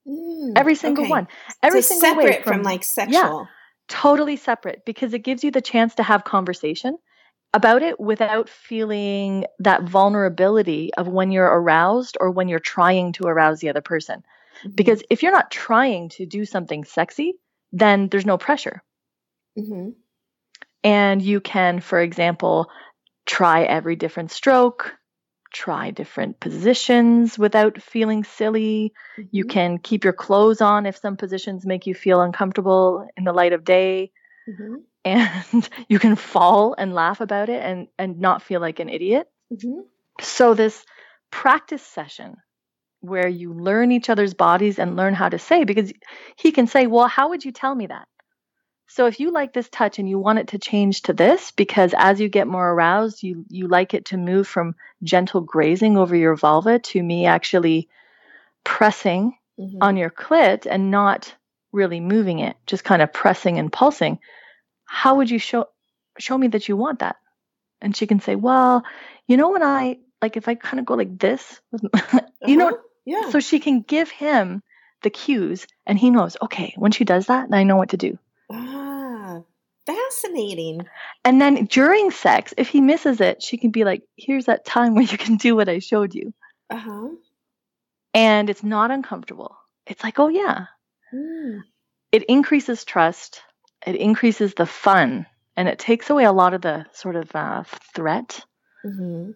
Mm, 0.08 0.54
Every 0.56 0.76
single 0.76 1.04
okay. 1.04 1.10
one. 1.10 1.28
Every 1.62 1.82
so 1.82 1.96
single 1.96 2.18
way 2.18 2.32
separate 2.32 2.46
from, 2.46 2.64
like 2.64 2.84
sexual. 2.84 3.14
Yeah, 3.14 3.46
totally 3.88 4.36
separate 4.36 4.84
because 4.86 5.14
it 5.14 5.20
gives 5.20 5.44
you 5.44 5.52
the 5.52 5.62
chance 5.62 5.96
to 5.96 6.04
have 6.04 6.24
conversation 6.24 6.98
about 7.54 7.84
it 7.84 8.00
without 8.00 8.50
feeling 8.50 9.46
that 9.60 9.84
vulnerability 9.84 10.92
of 10.98 11.08
when 11.08 11.32
you're 11.32 11.46
aroused 11.46 12.18
or 12.20 12.32
when 12.32 12.48
you're 12.48 12.60
trying 12.60 13.12
to 13.14 13.28
arouse 13.28 13.60
the 13.60 13.70
other 13.70 13.82
person. 13.82 14.24
Mhm. 14.64 14.76
Because 14.76 15.04
if 15.10 15.22
you're 15.22 15.32
not 15.34 15.52
trying 15.52 16.10
to 16.10 16.26
do 16.26 16.46
something 16.46 16.84
sexy, 16.86 17.34
then 17.72 18.08
there's 18.08 18.26
no 18.26 18.38
pressure. 18.38 18.82
Mm-hmm. 19.58 19.90
And 20.84 21.22
you 21.22 21.42
can, 21.42 21.80
for 21.80 22.00
example, 22.00 22.70
try 23.26 23.64
every 23.64 23.96
different 23.96 24.32
stroke, 24.32 24.96
try 25.52 25.92
different 25.92 26.40
positions 26.40 27.38
without 27.38 27.82
feeling 27.82 28.24
silly. 28.24 28.94
You 29.32 29.46
Mhm. 29.46 29.50
can 29.50 29.78
keep 29.80 30.04
your 30.04 30.14
clothes 30.14 30.62
on 30.62 30.86
if 30.86 30.98
some 30.98 31.18
positions 31.18 31.66
make 31.66 31.86
you 31.88 31.96
feel 31.96 32.22
uncomfortable 32.22 33.08
in 33.18 33.24
the 33.24 33.34
light 33.34 33.54
of 33.54 33.64
day. 33.64 34.12
Mhm. 34.48 34.84
And 35.06 35.70
you 35.90 36.00
can 36.00 36.16
fall 36.16 36.76
and 36.78 36.94
laugh 36.94 37.22
about 37.22 37.50
it 37.50 37.64
and, 37.64 37.88
and 37.98 38.20
not 38.20 38.44
feel 38.44 38.62
like 38.62 38.80
an 38.80 38.90
idiot. 38.90 39.28
Mhm. 39.52 39.86
So, 40.22 40.54
this 40.54 40.86
practice 41.32 41.84
session 41.84 42.38
where 43.02 43.28
you 43.28 43.54
learn 43.54 43.92
each 43.92 44.10
other's 44.10 44.34
bodies 44.34 44.80
and 44.80 44.96
learn 44.96 45.14
how 45.14 45.30
to 45.30 45.40
say, 45.40 45.64
because 45.64 45.92
he 46.38 46.52
can 46.52 46.68
say, 46.68 46.88
Well, 46.88 47.08
how 47.08 47.30
would 47.30 47.46
you 47.46 47.52
tell 47.52 47.74
me 47.76 47.88
that? 47.88 48.08
So, 48.94 49.06
if 49.06 49.22
you 49.22 49.32
like 49.32 49.54
this 49.54 49.70
touch 49.70 50.00
and 50.00 50.10
you 50.10 50.20
want 50.20 50.40
it 50.40 50.50
to 50.50 50.60
change 50.60 51.04
to 51.04 51.14
this, 51.14 51.52
because 51.52 51.94
as 51.98 52.20
you 52.20 52.28
get 52.28 52.46
more 52.48 52.70
aroused, 52.70 53.24
you, 53.24 53.46
you 53.50 53.68
like 53.70 53.94
it 53.94 54.06
to 54.06 54.18
move 54.18 54.48
from 54.50 54.76
gentle 55.02 55.40
grazing 55.40 55.98
over 55.98 56.14
your 56.16 56.36
vulva 56.36 56.78
to 56.80 57.02
me 57.02 57.26
actually 57.26 57.88
pressing 58.66 59.38
Mhm. 59.60 59.78
on 59.82 59.98
your 59.98 60.10
clit 60.10 60.66
and 60.70 60.92
not 60.92 61.34
really 61.72 62.00
moving 62.02 62.40
it, 62.40 62.58
just 62.68 62.84
kind 62.84 63.02
of 63.02 63.14
pressing 63.14 63.58
and 63.60 63.72
pulsing, 63.72 64.20
how 64.86 65.16
would 65.16 65.30
you 65.30 65.40
show 65.40 65.66
show 66.20 66.38
me 66.38 66.48
that 66.50 66.68
you 66.68 66.76
want 66.76 67.00
that? 67.00 67.16
And 67.82 67.96
she 67.96 68.08
can 68.08 68.20
say, 68.20 68.36
"Well, 68.36 68.84
you 69.28 69.38
know 69.38 69.52
when 69.52 69.64
I 69.64 70.00
like 70.22 70.36
if 70.38 70.48
I 70.50 70.56
kind 70.56 70.80
of 70.80 70.86
go 70.86 70.96
like 70.96 71.18
this, 71.18 71.62
my- 71.72 72.26
you 72.46 72.58
know." 72.58 72.68
Uh-huh. 72.68 72.78
Yeah. 73.06 73.30
So 73.32 73.40
she 73.40 73.60
can 73.60 73.82
give 73.82 74.12
him 74.12 74.62
the 75.02 75.10
cues, 75.10 75.66
and 75.88 75.98
he 75.98 76.10
knows. 76.12 76.36
Okay, 76.42 76.74
when 76.78 76.92
she 76.92 77.06
does 77.06 77.28
that, 77.28 77.48
I 77.52 77.64
know 77.64 77.78
what 77.78 77.90
to 77.90 77.98
do. 77.98 78.18
ah, 78.52 78.81
fascinating. 79.86 80.86
And 81.24 81.42
then 81.42 81.66
during 81.66 82.12
sex, 82.12 82.54
if 82.58 82.70
he 82.70 82.82
misses 82.82 83.22
it, 83.22 83.42
she 83.44 83.58
can 83.58 83.72
be 83.72 83.84
like, 83.84 84.04
"Here's 84.18 84.46
that 84.46 84.66
time 84.66 84.96
where 84.96 85.04
you 85.04 85.18
can 85.18 85.38
do 85.38 85.56
what 85.56 85.70
I 85.70 85.80
showed 85.80 86.14
you," 86.14 86.34
Uh 86.70 86.78
huh. 86.78 87.08
and 88.14 88.50
it's 88.50 88.64
not 88.64 88.92
uncomfortable. 88.92 89.56
It's 89.86 90.04
like, 90.04 90.20
"Oh 90.20 90.28
yeah." 90.30 90.66
Mm. 91.14 91.62
it 92.14 92.24
increases 92.24 92.86
trust, 92.86 93.42
it 93.86 93.96
increases 93.96 94.54
the 94.54 94.66
fun, 94.66 95.26
and 95.58 95.68
it 95.68 95.78
takes 95.80 96.10
away 96.10 96.24
a 96.24 96.32
lot 96.32 96.54
of 96.54 96.62
the 96.62 96.86
sort 96.94 97.16
of 97.18 97.30
uh, 97.36 97.64
threat 97.96 98.44
hmm 98.84 99.32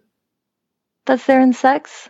that's 1.04 1.24
there 1.26 1.40
in 1.40 1.52
sex 1.52 2.08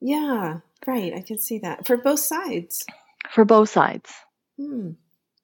Yeah. 0.00 0.60
Right. 0.86 1.12
I 1.14 1.20
can 1.20 1.38
see 1.38 1.58
that 1.58 1.86
for 1.86 1.96
both 1.98 2.20
sides. 2.20 2.86
for 3.30 3.44
both 3.44 3.68
sides. 3.68 4.10
Hmm. 4.56 4.92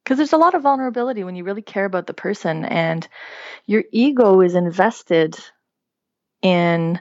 Because 0.06 0.18
there's 0.18 0.32
a 0.32 0.36
lot 0.38 0.54
of 0.54 0.62
vulnerability 0.62 1.24
when 1.24 1.34
you 1.34 1.42
really 1.42 1.62
care 1.62 1.84
about 1.84 2.06
the 2.06 2.14
person, 2.14 2.64
and 2.64 3.08
your 3.66 3.82
ego 3.90 4.40
is 4.40 4.54
invested 4.54 5.36
in 6.42 7.00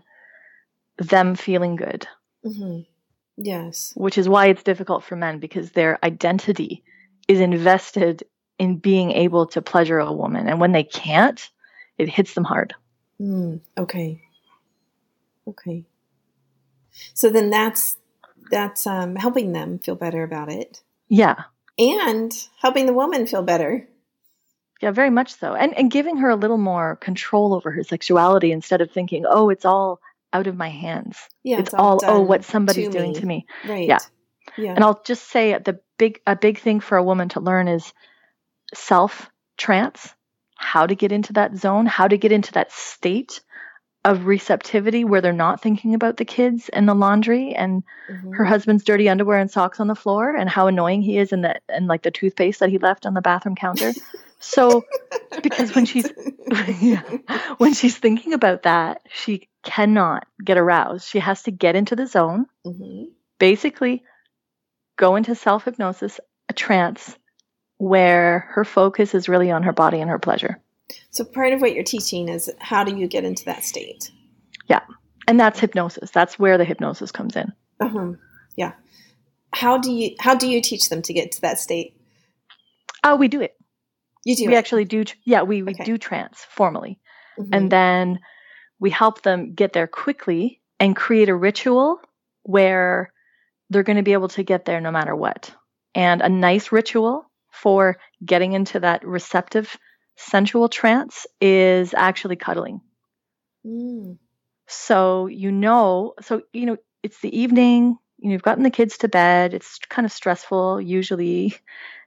them 0.97 1.35
feeling 1.35 1.75
good, 1.75 2.07
hmm 2.43 2.79
Yes. 3.37 3.93
which 3.95 4.17
is 4.17 4.27
why 4.27 4.47
it's 4.47 4.63
difficult 4.63 5.03
for 5.03 5.15
men 5.15 5.37
because 5.37 5.69
their 5.71 6.03
identity 6.03 6.83
is 7.27 7.39
invested 7.39 8.23
in 8.57 8.77
being 8.77 9.11
able 9.11 9.45
to 9.47 9.61
pleasure 9.61 9.99
a 9.99 10.11
woman. 10.11 10.47
And 10.47 10.59
when 10.59 10.71
they 10.71 10.83
can't, 10.83 11.47
it 11.99 12.09
hits 12.09 12.33
them 12.33 12.43
hard. 12.45 12.73
Mm. 13.21 13.61
Okay. 13.77 14.19
Okay. 15.47 15.85
So 17.13 17.29
then 17.29 17.51
that's 17.51 17.97
that's 18.49 18.87
um, 18.87 19.15
helping 19.15 19.51
them 19.51 19.77
feel 19.77 19.95
better 19.95 20.23
about 20.23 20.51
it, 20.51 20.81
Yeah. 21.09 21.43
And 21.77 22.31
helping 22.61 22.85
the 22.85 22.93
woman 22.93 23.27
feel 23.27 23.43
better. 23.43 23.87
Yeah, 24.81 24.91
very 24.91 25.09
much 25.09 25.35
so. 25.35 25.53
And 25.53 25.73
and 25.77 25.89
giving 25.89 26.17
her 26.17 26.29
a 26.29 26.35
little 26.35 26.57
more 26.57 26.97
control 26.97 27.53
over 27.53 27.71
her 27.71 27.83
sexuality 27.83 28.51
instead 28.51 28.81
of 28.81 28.91
thinking, 28.91 29.25
"Oh, 29.27 29.49
it's 29.49 29.65
all 29.65 29.99
out 30.33 30.47
of 30.47 30.55
my 30.55 30.69
hands. 30.69 31.17
Yeah. 31.43 31.59
it's, 31.59 31.73
all, 31.73 32.01
oh, 32.03 32.21
what 32.21 32.43
somebody's 32.43 32.87
to 32.87 32.91
doing 32.91 33.13
me. 33.13 33.19
to 33.19 33.25
me." 33.25 33.45
Right. 33.67 33.87
Yeah. 33.87 33.99
Yeah. 34.57 34.73
And 34.73 34.83
I'll 34.83 35.01
just 35.05 35.29
say 35.29 35.57
the 35.57 35.79
big 35.97 36.19
a 36.27 36.35
big 36.35 36.59
thing 36.59 36.81
for 36.81 36.97
a 36.97 37.03
woman 37.03 37.29
to 37.29 37.39
learn 37.39 37.67
is 37.67 37.93
self 38.73 39.29
trance, 39.57 40.13
how 40.57 40.85
to 40.85 40.95
get 40.95 41.11
into 41.11 41.33
that 41.33 41.55
zone, 41.55 41.85
how 41.85 42.07
to 42.07 42.17
get 42.17 42.31
into 42.31 42.51
that 42.53 42.71
state 42.71 43.41
of 44.05 44.27
receptivity 44.27 45.03
where 45.03 45.19
they're 45.21 45.33
not 45.33 45.61
thinking 45.61 45.95
about 45.95 46.17
the 46.17 46.25
kids 46.25 46.69
and 46.69 46.87
the 46.87 46.93
laundry 46.93 47.55
and 47.55 47.83
Mhm. 48.09 48.35
her 48.37 48.45
husband's 48.45 48.85
dirty 48.85 49.09
underwear 49.09 49.39
and 49.39 49.51
socks 49.51 49.79
on 49.81 49.87
the 49.87 49.95
floor 49.95 50.35
and 50.35 50.49
how 50.49 50.67
annoying 50.67 51.01
he 51.01 51.17
is 51.17 51.33
and 51.33 51.43
the 51.43 51.59
and 51.69 51.87
like 51.87 52.03
the 52.03 52.11
toothpaste 52.11 52.59
that 52.61 52.69
he 52.69 52.77
left 52.77 53.07
on 53.07 53.15
the 53.15 53.21
bathroom 53.21 53.55
counter. 53.55 53.93
So 54.39 54.85
because 55.43 55.75
when 55.75 55.85
she's 55.85 56.13
yeah, 56.79 57.01
when 57.57 57.73
she's 57.73 57.97
thinking 57.97 58.33
about 58.33 58.63
that, 58.63 59.01
she 59.11 59.49
cannot 59.63 60.27
get 60.43 60.59
aroused. 60.59 61.07
She 61.09 61.19
has 61.19 61.43
to 61.43 61.51
get 61.51 61.75
into 61.75 61.95
the 61.95 62.05
zone, 62.07 62.45
Mhm. 62.65 63.07
basically 63.39 64.03
go 64.97 65.15
into 65.15 65.35
self 65.35 65.65
hypnosis, 65.65 66.19
a 66.49 66.53
trance, 66.53 67.17
where 67.77 68.41
her 68.51 68.63
focus 68.63 69.15
is 69.15 69.27
really 69.27 69.51
on 69.51 69.63
her 69.63 69.73
body 69.73 69.99
and 69.99 70.11
her 70.11 70.19
pleasure. 70.19 70.61
So 71.09 71.23
part 71.23 71.53
of 71.53 71.61
what 71.61 71.73
you're 71.73 71.83
teaching 71.83 72.29
is 72.29 72.51
how 72.59 72.83
do 72.83 72.95
you 72.95 73.07
get 73.07 73.23
into 73.23 73.45
that 73.45 73.63
state? 73.63 74.11
Yeah. 74.67 74.81
And 75.27 75.39
that's 75.39 75.59
hypnosis. 75.59 76.11
That's 76.11 76.37
where 76.37 76.57
the 76.57 76.65
hypnosis 76.65 77.11
comes 77.11 77.35
in. 77.35 77.51
Uh-huh. 77.79 78.13
Yeah. 78.55 78.73
How 79.53 79.77
do 79.77 79.91
you 79.91 80.15
how 80.19 80.35
do 80.35 80.47
you 80.47 80.61
teach 80.61 80.89
them 80.89 81.01
to 81.03 81.13
get 81.13 81.31
to 81.33 81.41
that 81.41 81.59
state? 81.59 81.95
Oh, 83.03 83.15
we 83.15 83.27
do 83.27 83.41
it. 83.41 83.55
You 84.25 84.35
do 84.35 84.47
we 84.47 84.55
it. 84.55 84.57
actually 84.57 84.85
do. 84.85 85.03
Yeah, 85.23 85.43
we, 85.43 85.61
we 85.61 85.71
Okay. 85.71 85.83
do 85.83 85.97
trance 85.97 86.45
formally. 86.49 86.99
Mhm. 87.37 87.49
and 87.51 87.69
then 87.71 88.19
we 88.79 88.89
help 88.89 89.21
them 89.23 89.53
get 89.55 89.73
there 89.73 89.87
quickly 89.87 90.61
and 90.79 90.95
create 90.95 91.27
a 91.27 91.35
ritual 91.35 91.99
where 92.43 93.11
they're 93.69 93.83
going 93.83 93.97
to 93.97 94.03
be 94.03 94.13
able 94.13 94.29
to 94.29 94.43
get 94.43 94.63
there 94.65 94.79
no 94.79 94.89
matter 94.91 95.13
what. 95.15 95.53
And 95.95 96.21
a 96.21 96.29
nice 96.29 96.71
ritual 96.71 97.29
for 97.51 97.97
getting 98.25 98.53
into 98.53 98.79
that 98.81 99.05
receptive 99.05 99.77
sensual 100.15 100.69
trance 100.69 101.27
is 101.41 101.93
actually 101.93 102.35
cuddling. 102.35 102.81
Mm. 103.65 104.17
So 104.67 105.27
you 105.27 105.51
know, 105.51 106.13
so 106.21 106.41
you 106.53 106.65
know, 106.65 106.77
it's 107.03 107.19
the 107.21 107.37
evening, 107.37 107.97
you 108.17 108.27
know, 108.27 108.33
you've 108.33 108.43
gotten 108.43 108.63
the 108.63 108.69
kids 108.69 108.97
to 108.99 109.07
bed, 109.07 109.53
it's 109.53 109.79
kind 109.89 110.05
of 110.05 110.11
stressful 110.11 110.81
usually. 110.81 111.55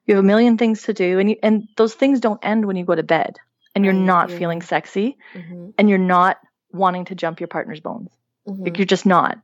You 0.07 0.15
have 0.15 0.25
a 0.25 0.27
million 0.27 0.57
things 0.57 0.85
to 0.85 0.95
do 0.95 1.19
and 1.19 1.29
you, 1.29 1.37
and 1.43 1.69
those 1.77 1.93
things 1.93 2.21
don't 2.21 2.43
end 2.43 2.65
when 2.65 2.77
you 2.77 2.85
go 2.87 2.95
to 2.95 3.03
bed 3.03 3.37
and 3.75 3.85
you're 3.85 3.93
not 3.93 4.31
yeah. 4.31 4.39
feeling 4.39 4.63
sexy 4.63 5.19
Mhm. 5.35 5.75
and 5.77 5.89
you're 5.91 5.99
not 5.99 6.39
wanting 6.73 7.05
to 7.07 7.15
jump 7.15 7.41
your 7.41 7.49
partner's 7.49 7.81
bones. 7.81 8.09
Mhm. 8.47 8.65
Like 8.65 8.79
you're 8.79 8.87
just 8.87 9.05
not 9.05 9.39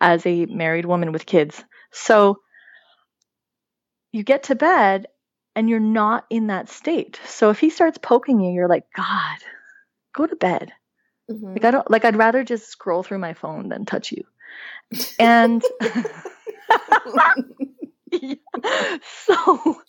as 0.00 0.24
a 0.24 0.46
married 0.46 0.86
woman 0.86 1.12
with 1.12 1.26
kids. 1.26 1.62
So 1.92 2.40
you 4.10 4.22
get 4.22 4.44
to 4.44 4.54
bed 4.54 5.08
and 5.56 5.68
you're 5.68 5.80
not 5.80 6.26
in 6.30 6.48
that 6.48 6.68
state. 6.68 7.18
So 7.24 7.50
if 7.50 7.58
he 7.58 7.70
starts 7.70 7.98
poking 7.98 8.40
you, 8.40 8.52
you're 8.52 8.68
like, 8.68 8.84
God, 8.94 9.38
go 10.14 10.26
to 10.26 10.36
bed. 10.36 10.72
Mhm. 11.30 11.54
Like 11.54 11.64
I 11.64 11.70
don't 11.72 11.90
like 11.90 12.04
I'd 12.04 12.16
rather 12.16 12.44
just 12.44 12.68
scroll 12.68 13.02
through 13.02 13.18
my 13.18 13.34
phone 13.34 13.68
than 13.68 13.86
touch 13.86 14.12
you. 14.12 14.22
And 15.18 15.62
so 19.02 19.80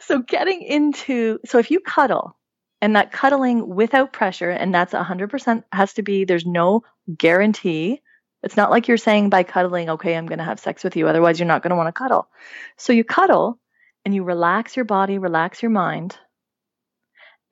so 0.00 0.18
getting 0.20 0.62
into 0.62 1.38
so 1.44 1.58
if 1.58 1.70
you 1.70 1.80
cuddle 1.80 2.36
and 2.80 2.96
that 2.96 3.12
cuddling 3.12 3.68
without 3.68 4.12
pressure 4.12 4.50
and 4.50 4.74
that's 4.74 4.92
100% 4.92 5.64
has 5.72 5.92
to 5.94 6.02
be 6.02 6.24
there's 6.24 6.46
no 6.46 6.82
guarantee 7.16 8.00
it's 8.42 8.56
not 8.56 8.70
like 8.70 8.88
you're 8.88 8.96
saying 8.96 9.30
by 9.30 9.42
cuddling 9.42 9.90
okay 9.90 10.16
i'm 10.16 10.26
going 10.26 10.38
to 10.38 10.44
have 10.44 10.60
sex 10.60 10.84
with 10.84 10.96
you 10.96 11.08
otherwise 11.08 11.38
you're 11.38 11.46
not 11.46 11.62
going 11.62 11.70
to 11.70 11.76
want 11.76 11.88
to 11.88 11.92
cuddle 11.92 12.28
so 12.76 12.92
you 12.92 13.04
cuddle 13.04 13.58
and 14.04 14.14
you 14.14 14.22
relax 14.24 14.76
your 14.76 14.84
body 14.84 15.18
relax 15.18 15.62
your 15.62 15.70
mind 15.70 16.16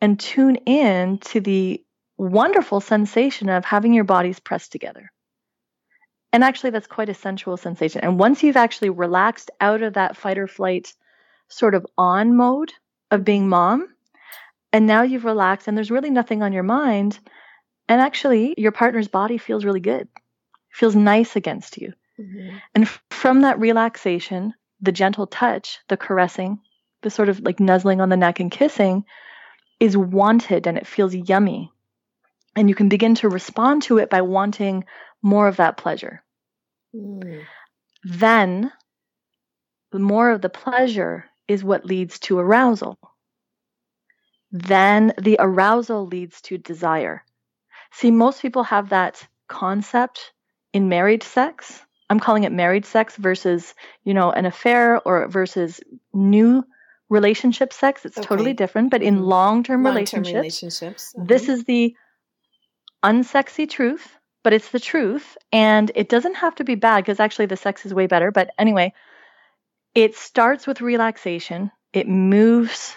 and 0.01 0.19
tune 0.19 0.57
in 0.57 1.19
to 1.19 1.41
the 1.41 1.83
wonderful 2.17 2.81
sensation 2.81 3.49
of 3.49 3.65
having 3.65 3.93
your 3.95 4.05
bodies 4.05 4.41
pressed 4.41 4.73
together. 4.73 5.11
And 6.33 6.45
actually 6.45 6.71
that's 6.71 6.87
quite 6.87 7.09
a 7.09 7.15
sensual 7.15 7.57
sensation. 7.57 8.03
And 8.03 8.19
once 8.19 8.43
you've 8.43 8.57
actually 8.57 8.91
relaxed 8.91 9.51
out 9.61 9.83
of 9.83 9.95
that 9.95 10.17
fight 10.17 10.39
or 10.39 10.47
flight 10.47 10.95
sort 11.49 11.75
of 11.75 11.87
on 11.99 12.37
mode 12.37 12.73
of 13.11 13.25
being 13.25 13.49
mom 13.49 13.89
and 14.73 14.87
now 14.87 15.03
you've 15.03 15.25
relaxed 15.25 15.67
and 15.67 15.77
there's 15.77 15.91
really 15.91 16.11
nothing 16.11 16.43
on 16.43 16.53
your 16.53 16.63
mind 16.63 17.19
and 17.89 18.01
actually 18.01 18.55
your 18.57 18.71
partner's 18.73 19.09
body 19.09 19.37
feels 19.39 19.65
really 19.65 19.81
good. 19.81 20.07
Feels 20.71 20.95
nice 20.95 21.37
against 21.37 21.79
you. 21.79 21.93
Mhm. 22.19 22.61
and 22.75 22.85
f- 22.85 23.03
from 23.11 23.41
that 23.43 23.59
relaxation 23.59 24.53
the 24.83 24.93
gentle 24.93 25.27
touch 25.27 25.79
the 25.89 25.97
caressing 25.97 26.61
the 27.03 27.11
sort 27.11 27.29
of 27.29 27.41
like 27.41 27.61
nuzzling 27.61 28.01
on 28.01 28.09
the 28.11 28.17
neck 28.17 28.41
and 28.41 28.51
kissing 28.51 29.05
is 29.81 29.97
wanted 29.97 30.67
and 30.67 30.79
it 30.79 30.87
feels 30.87 31.15
yummy 31.15 31.71
and 32.57 32.69
you 32.69 32.75
can 32.75 32.89
begin 32.89 33.15
to 33.17 33.29
respond 33.29 33.83
to 33.83 33.99
it 33.99 34.11
by 34.11 34.23
wanting 34.23 34.85
more 35.23 35.49
of 35.49 35.57
that 35.59 35.77
pleasure 35.77 36.23
Mm. 36.95 37.45
then 38.05 38.73
the 39.93 39.99
more 40.01 40.31
of 40.31 40.43
the 40.43 40.51
pleasure 40.51 41.27
is 41.49 41.65
what 41.65 41.85
leads 41.87 42.19
to 42.21 42.39
arousal. 42.39 42.99
then 44.53 45.13
the 45.19 45.37
arousal 45.41 46.07
leads 46.07 46.41
to 46.43 46.59
desire. 46.59 47.25
See, 47.93 48.11
most 48.11 48.43
people 48.43 48.65
have 48.65 48.91
that 48.91 49.27
concept 49.49 50.33
in 50.73 50.89
married 50.89 51.23
sex. 51.23 51.85
I'm 52.11 52.21
calling 52.21 52.45
it 52.45 52.53
married 52.53 52.85
sex 52.85 53.17
versus, 53.17 53.75
you 54.05 54.13
know, 54.15 54.33
an 54.33 54.45
affair 54.45 55.01
or 55.07 55.29
versus 55.29 55.81
new 56.13 56.65
relationship 57.09 57.73
sex. 57.73 58.05
It's 58.05 58.19
Okay. 58.19 58.27
totally 58.27 58.53
different. 58.53 58.91
But 58.91 59.03
in 59.03 59.19
Mhm. 59.19 59.27
long-term, 59.27 59.83
Long-term 59.85 59.95
relationships, 59.95 60.35
relationships. 60.35 61.15
this 61.17 61.45
uh-huh. 61.45 61.53
is 61.53 61.65
the 61.65 61.97
unsexy 63.03 63.69
truth, 63.69 64.13
but 64.43 64.53
it's 64.53 64.71
the 64.71 64.81
truth. 64.81 65.39
And 65.53 65.91
it 65.95 66.09
doesn't 66.09 66.35
have 66.35 66.57
to 66.57 66.65
be 66.65 66.75
bad 66.75 67.05
because 67.05 67.21
actually 67.21 67.47
the 67.47 67.57
sex 67.57 67.87
is 67.87 67.95
way 67.95 68.07
better. 68.07 68.31
But 68.33 68.51
anyway, 68.59 68.93
it 69.95 70.17
starts 70.17 70.67
with 70.67 70.81
relaxation, 70.81 71.71
it 71.93 72.09
moves 72.09 72.97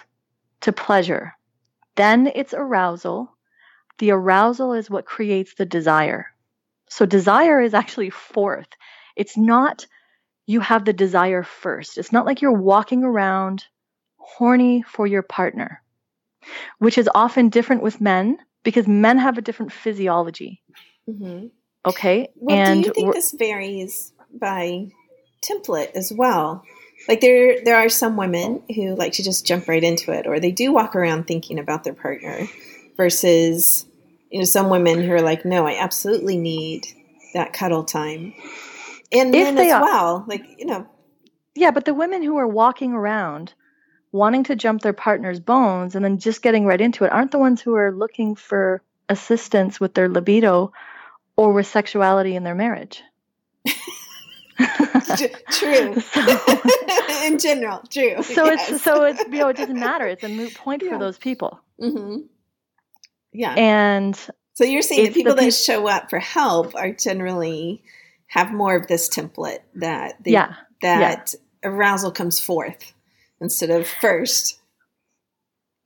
to 0.62 0.72
pleasure. 0.72 1.34
Then 1.96 2.30
it's 2.34 2.54
arousal. 2.54 3.30
The 3.98 4.10
arousal 4.10 4.72
is 4.72 4.90
what 4.90 5.06
creates 5.06 5.54
the 5.54 5.66
desire. 5.66 6.26
So 6.88 7.06
desire 7.06 7.60
is 7.60 7.74
actually 7.74 8.10
fourth. 8.10 8.68
It's 9.16 9.36
not 9.36 9.86
you 10.46 10.60
have 10.60 10.84
the 10.84 10.92
desire 10.92 11.42
first. 11.42 11.96
It's 11.98 12.12
not 12.12 12.26
like 12.26 12.42
you're 12.42 12.52
walking 12.52 13.02
around 13.02 13.64
horny 14.16 14.82
for 14.82 15.06
your 15.06 15.22
partner, 15.22 15.82
which 16.78 16.98
is 16.98 17.08
often 17.14 17.48
different 17.48 17.82
with 17.82 18.00
men 18.00 18.38
because 18.62 18.86
men 18.86 19.18
have 19.18 19.38
a 19.38 19.42
different 19.42 19.72
physiology. 19.72 20.62
Mhm. 21.08 21.50
Okay. 21.86 22.28
Well, 22.34 22.56
and 22.56 22.82
do 22.82 22.88
you 22.88 22.94
think 22.94 23.14
this 23.14 23.32
varies 23.32 24.12
by 24.32 24.88
template 25.42 25.92
as 25.94 26.12
well? 26.12 26.62
Like 27.08 27.20
there, 27.20 27.62
there 27.64 27.76
are 27.76 27.90
some 27.90 28.16
women 28.16 28.62
who 28.74 28.94
like 28.94 29.12
to 29.14 29.22
just 29.22 29.46
jump 29.46 29.68
right 29.68 29.84
into 29.84 30.12
it, 30.12 30.26
or 30.26 30.40
they 30.40 30.50
do 30.52 30.72
walk 30.72 30.96
around 30.96 31.26
thinking 31.26 31.58
about 31.58 31.84
their 31.84 31.94
partner, 31.94 32.48
versus 32.96 33.84
you 34.30 34.38
know 34.38 34.44
some 34.44 34.70
women 34.70 35.02
who 35.02 35.12
are 35.12 35.20
like, 35.20 35.44
no, 35.44 35.66
I 35.66 35.76
absolutely 35.78 36.38
need 36.38 36.86
that 37.34 37.52
cuddle 37.52 37.84
time, 37.84 38.32
and 39.14 39.34
If 39.34 39.54
they 39.56 39.68
as 39.70 39.74
are- 39.74 39.82
well. 39.82 40.24
Like 40.26 40.44
you 40.58 40.66
know, 40.66 40.86
Yeah, 41.54 41.70
but 41.70 41.84
the 41.84 41.94
women 41.94 42.22
who 42.22 42.36
are 42.38 42.48
walking 42.48 42.92
around 42.92 43.54
wanting 44.12 44.44
to 44.44 44.54
jump 44.56 44.80
their 44.82 44.92
partner's 44.92 45.40
bones 45.40 45.94
and 45.96 46.04
then 46.04 46.18
just 46.18 46.40
getting 46.42 46.66
right 46.66 46.80
into 46.80 47.04
it 47.04 47.12
aren't 47.12 47.30
the 47.32 47.38
ones 47.38 47.60
who 47.60 47.74
are 47.74 47.92
looking 47.92 48.34
for 48.36 48.82
assistance 49.08 49.80
with 49.80 49.92
their 49.94 50.08
libido 50.08 50.72
or 51.36 51.52
with 51.52 51.66
sexuality 51.66 52.36
in 52.36 52.44
their 52.44 52.54
marriage. 52.54 53.02
true. 55.50 56.00
So- 56.00 56.38
in 57.26 57.38
general, 57.38 57.82
true. 57.90 58.22
so 58.22 58.46
it's 58.46 58.82
so 58.82 59.04
it's 59.04 59.20
you 59.24 59.38
know 59.38 59.48
it 59.48 59.56
doesn't 59.56 59.78
matter. 59.80 60.06
It's 60.06 60.22
a 60.24 60.28
moot 60.28 60.54
point 60.54 60.82
Yeah. 60.82 60.90
for 60.90 60.98
those 60.98 61.18
people. 61.18 61.58
hmm 61.80 62.18
yeah. 63.32 63.54
And 63.54 64.14
So 64.52 64.62
you're 64.64 64.82
saying 64.82 65.00
the 65.00 65.06
It's 65.08 65.14
the 65.14 65.20
people 65.20 65.34
that 65.36 65.52
show 65.54 65.88
up 65.88 66.08
for 66.10 66.20
help 66.20 66.74
are 66.76 66.92
generally 66.92 67.82
have 68.26 68.52
more 68.52 68.74
of 68.74 68.86
this 68.86 69.08
template 69.08 69.60
that 69.76 70.22
they, 70.22 70.32
yeah, 70.32 70.54
that 70.82 71.34
arousal 71.62 72.10
comes 72.10 72.40
forth 72.40 72.92
instead 73.40 73.70
of 73.70 73.86
first. 73.86 74.60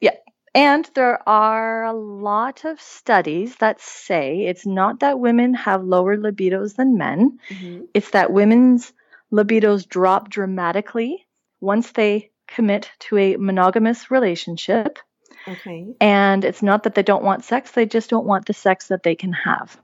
Yeah. 0.01 0.17
and 0.55 0.91
there 0.95 1.29
are 1.29 1.85
a 1.85 1.93
lot 1.93 2.65
of 2.65 2.81
studies 2.81 3.57
that 3.57 3.81
say 3.81 4.47
it's 4.47 4.67
not 4.67 5.01
that 5.01 5.21
women 5.21 5.55
have 5.55 5.85
lower 5.85 6.17
libidos 6.17 6.77
than 6.77 6.97
men. 6.97 7.39
Mm-hmm. 7.51 7.85
It's 7.95 8.11
that 8.11 8.33
women's 8.33 8.93
libidos 9.33 9.87
drop 9.89 10.31
dramatically 10.31 11.27
once 11.61 11.93
they 11.93 12.31
commit 12.47 12.91
to 13.01 13.19
a 13.19 13.37
monogamous 13.37 14.11
relationship. 14.11 14.99
Okay. 15.47 15.95
And 16.01 16.45
it's 16.45 16.63
not 16.63 16.83
that 16.85 16.95
they 16.95 17.03
don't 17.03 17.25
want 17.25 17.45
sex, 17.45 17.71
they 17.73 17.87
just 17.87 18.11
don't 18.11 18.27
want 18.27 18.47
the 18.47 18.55
sex 18.55 18.89
that 18.89 19.03
they 19.03 19.15
can 19.15 19.33
have. 19.33 19.79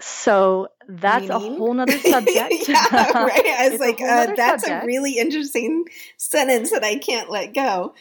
So 0.00 0.68
that's 0.88 1.28
a 1.30 1.38
whole 1.38 1.74
nother 1.74 1.98
subject. 1.98 2.68
yeah, 2.68 3.12
right. 3.12 3.46
I 3.46 3.68
was 3.70 3.80
a 3.80 3.84
like, 3.84 3.98
whole 3.98 4.08
uh, 4.08 4.26
that's 4.36 4.62
subject. 4.64 4.84
a 4.84 4.86
really 4.86 5.18
interesting 5.18 5.84
sentence 6.16 6.70
that 6.70 6.84
I 6.84 6.96
can't 6.98 7.30
let 7.30 7.54
go. 7.54 7.94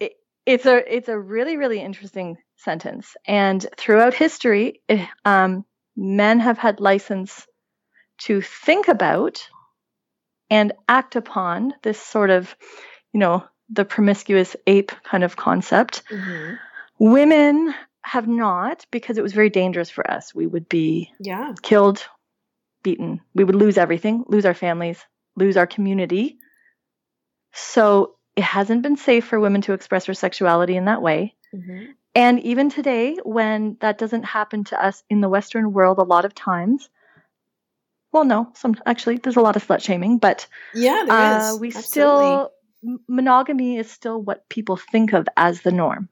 it's 0.00 0.64
a 0.66 0.96
it's 0.96 1.08
a 1.08 1.18
really 1.18 1.56
really 1.56 1.80
interesting 1.80 2.38
sentence 2.56 3.16
and 3.26 3.66
throughout 3.76 4.14
history 4.14 4.80
eh, 4.88 5.06
um, 5.24 5.64
men 5.96 6.40
have 6.40 6.58
had 6.58 6.80
license 6.80 7.46
to 8.18 8.40
think 8.40 8.88
about 8.88 9.48
and 10.50 10.72
act 10.88 11.14
upon 11.16 11.74
this 11.82 12.00
sort 12.00 12.30
of 12.30 12.56
you 13.12 13.20
know 13.20 13.44
the 13.70 13.84
promiscuous 13.84 14.56
ape 14.66 14.90
kind 15.04 15.22
of 15.22 15.36
concept 15.36 16.02
Mm-hmm. 16.10 16.54
women 16.98 17.74
have 18.08 18.26
not 18.28 18.86
because 18.90 19.18
it 19.18 19.22
was 19.22 19.32
very 19.32 19.50
dangerous 19.50 19.90
for 19.90 20.08
us 20.10 20.34
we 20.34 20.46
would 20.46 20.68
be 20.68 21.10
Yeah. 21.20 21.52
killed 21.62 22.06
beaten 22.82 23.20
we 23.34 23.44
would 23.44 23.54
lose 23.54 23.76
everything 23.78 24.24
lose 24.28 24.46
our 24.46 24.54
families 24.54 25.04
lose 25.36 25.56
our 25.56 25.66
community 25.66 26.38
so 27.52 28.14
it 28.36 28.44
hasn't 28.44 28.82
been 28.82 28.96
safe 28.96 29.24
for 29.26 29.40
women 29.40 29.60
to 29.62 29.72
express 29.72 30.06
their 30.06 30.14
sexuality 30.14 30.76
in 30.76 30.84
that 30.86 31.02
way 31.02 31.34
Mm-hmm. 31.54 31.92
and 32.14 32.40
even 32.40 32.68
today, 32.68 33.16
when 33.24 33.78
that 33.80 33.96
doesn't 33.96 34.24
happen 34.24 34.64
to 34.64 34.76
us 34.84 35.02
in 35.08 35.22
the 35.22 35.30
Western 35.30 35.72
world 35.72 35.96
a 35.98 36.02
lot 36.02 36.26
of 36.26 36.34
times, 36.34 36.90
well, 38.12 38.24
no, 38.24 38.50
some 38.54 38.74
actually 38.84 39.16
there's 39.16 39.36
a 39.36 39.40
lot 39.40 39.56
of 39.56 39.66
slut 39.66 39.82
shaming, 39.82 40.18
but 40.18 40.46
Yeah, 40.74 41.04
there 41.06 41.18
uh, 41.18 41.54
is. 41.54 41.60
we 41.60 41.68
Absolutely. 41.68 41.82
still 41.82 42.52
monogamy 43.08 43.78
is 43.78 43.90
still 43.90 44.20
what 44.20 44.46
people 44.50 44.76
think 44.76 45.14
of 45.14 45.26
as 45.38 45.62
the 45.62 45.72
norm. 45.72 46.10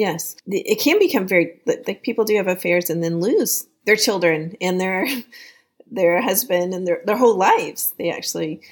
Yes, 0.00 0.34
it 0.46 0.80
can 0.80 0.98
become 0.98 1.28
very 1.28 1.60
like 1.66 2.02
people 2.02 2.24
do 2.24 2.34
have 2.36 2.48
affairs 2.48 2.88
and 2.88 3.04
then 3.04 3.20
lose 3.20 3.68
their 3.84 3.96
children 3.96 4.56
and 4.58 4.80
their 4.80 5.06
their 5.90 6.22
husband 6.22 6.72
and 6.72 6.86
their 6.86 7.02
their 7.04 7.18
whole 7.18 7.36
lives. 7.36 7.92
They 7.98 8.10
actually, 8.10 8.62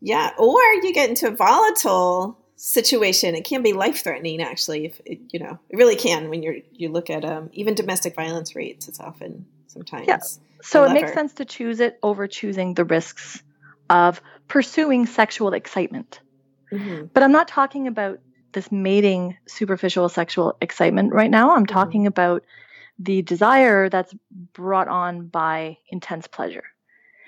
yeah, 0.00 0.30
or 0.36 0.58
you 0.82 0.92
get 0.92 1.08
into 1.08 1.28
a 1.28 1.36
volatile 1.36 2.36
situation. 2.56 3.36
It 3.36 3.44
can 3.44 3.62
be 3.62 3.72
life 3.74 4.02
threatening. 4.02 4.42
Actually, 4.42 4.86
if 4.86 5.00
it, 5.04 5.20
you 5.32 5.38
know, 5.38 5.56
it 5.70 5.76
really 5.76 5.94
can 5.94 6.28
when 6.30 6.42
you're 6.42 6.56
you 6.72 6.88
look 6.88 7.10
at 7.10 7.24
um, 7.24 7.48
even 7.52 7.76
domestic 7.76 8.16
violence 8.16 8.56
rates. 8.56 8.88
It's 8.88 8.98
often 8.98 9.46
sometimes. 9.68 10.08
Yeah. 10.08 10.18
So 10.62 10.82
it 10.82 10.92
makes 10.94 11.14
sense 11.14 11.34
to 11.34 11.44
choose 11.44 11.78
it 11.78 11.96
over 12.02 12.26
choosing 12.26 12.74
the 12.74 12.84
risks 12.84 13.40
of 13.88 14.20
pursuing 14.48 15.06
sexual 15.06 15.52
excitement. 15.52 16.18
Mhm. 16.72 17.08
But 17.14 17.22
I'm 17.22 17.30
not 17.30 17.46
talking 17.46 17.86
about 17.86 18.18
this 18.52 18.70
mating 18.70 19.36
superficial 19.46 20.08
sexual 20.08 20.56
excitement 20.60 21.12
right 21.12 21.30
now. 21.30 21.54
I'm 21.54 21.66
Mhm. 21.66 21.72
talking 21.72 22.06
about 22.06 22.44
the 22.98 23.22
desire 23.22 23.88
that's 23.88 24.14
brought 24.52 24.88
on 24.88 25.26
by 25.28 25.78
intense 25.88 26.26
pleasure. 26.26 26.64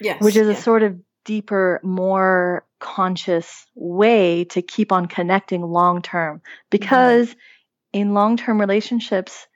Yes, 0.00 0.20
which 0.20 0.36
is 0.36 0.48
a 0.48 0.54
sort 0.54 0.82
of 0.82 1.00
deeper, 1.24 1.80
more 1.82 2.66
conscious 2.78 3.66
way 3.74 4.44
to 4.44 4.60
keep 4.60 4.92
on 4.92 5.06
connecting 5.06 5.62
long 5.62 6.02
term. 6.02 6.42
Because 6.70 7.34
in 7.92 8.12
long 8.12 8.36
term 8.36 8.60
relationships, 8.60 9.46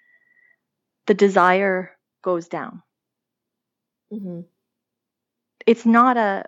the 1.06 1.14
desire 1.14 1.96
goes 2.22 2.48
down. 2.48 2.82
Mhm. 4.12 4.46
It's 5.66 5.84
not 5.84 6.16
a 6.16 6.44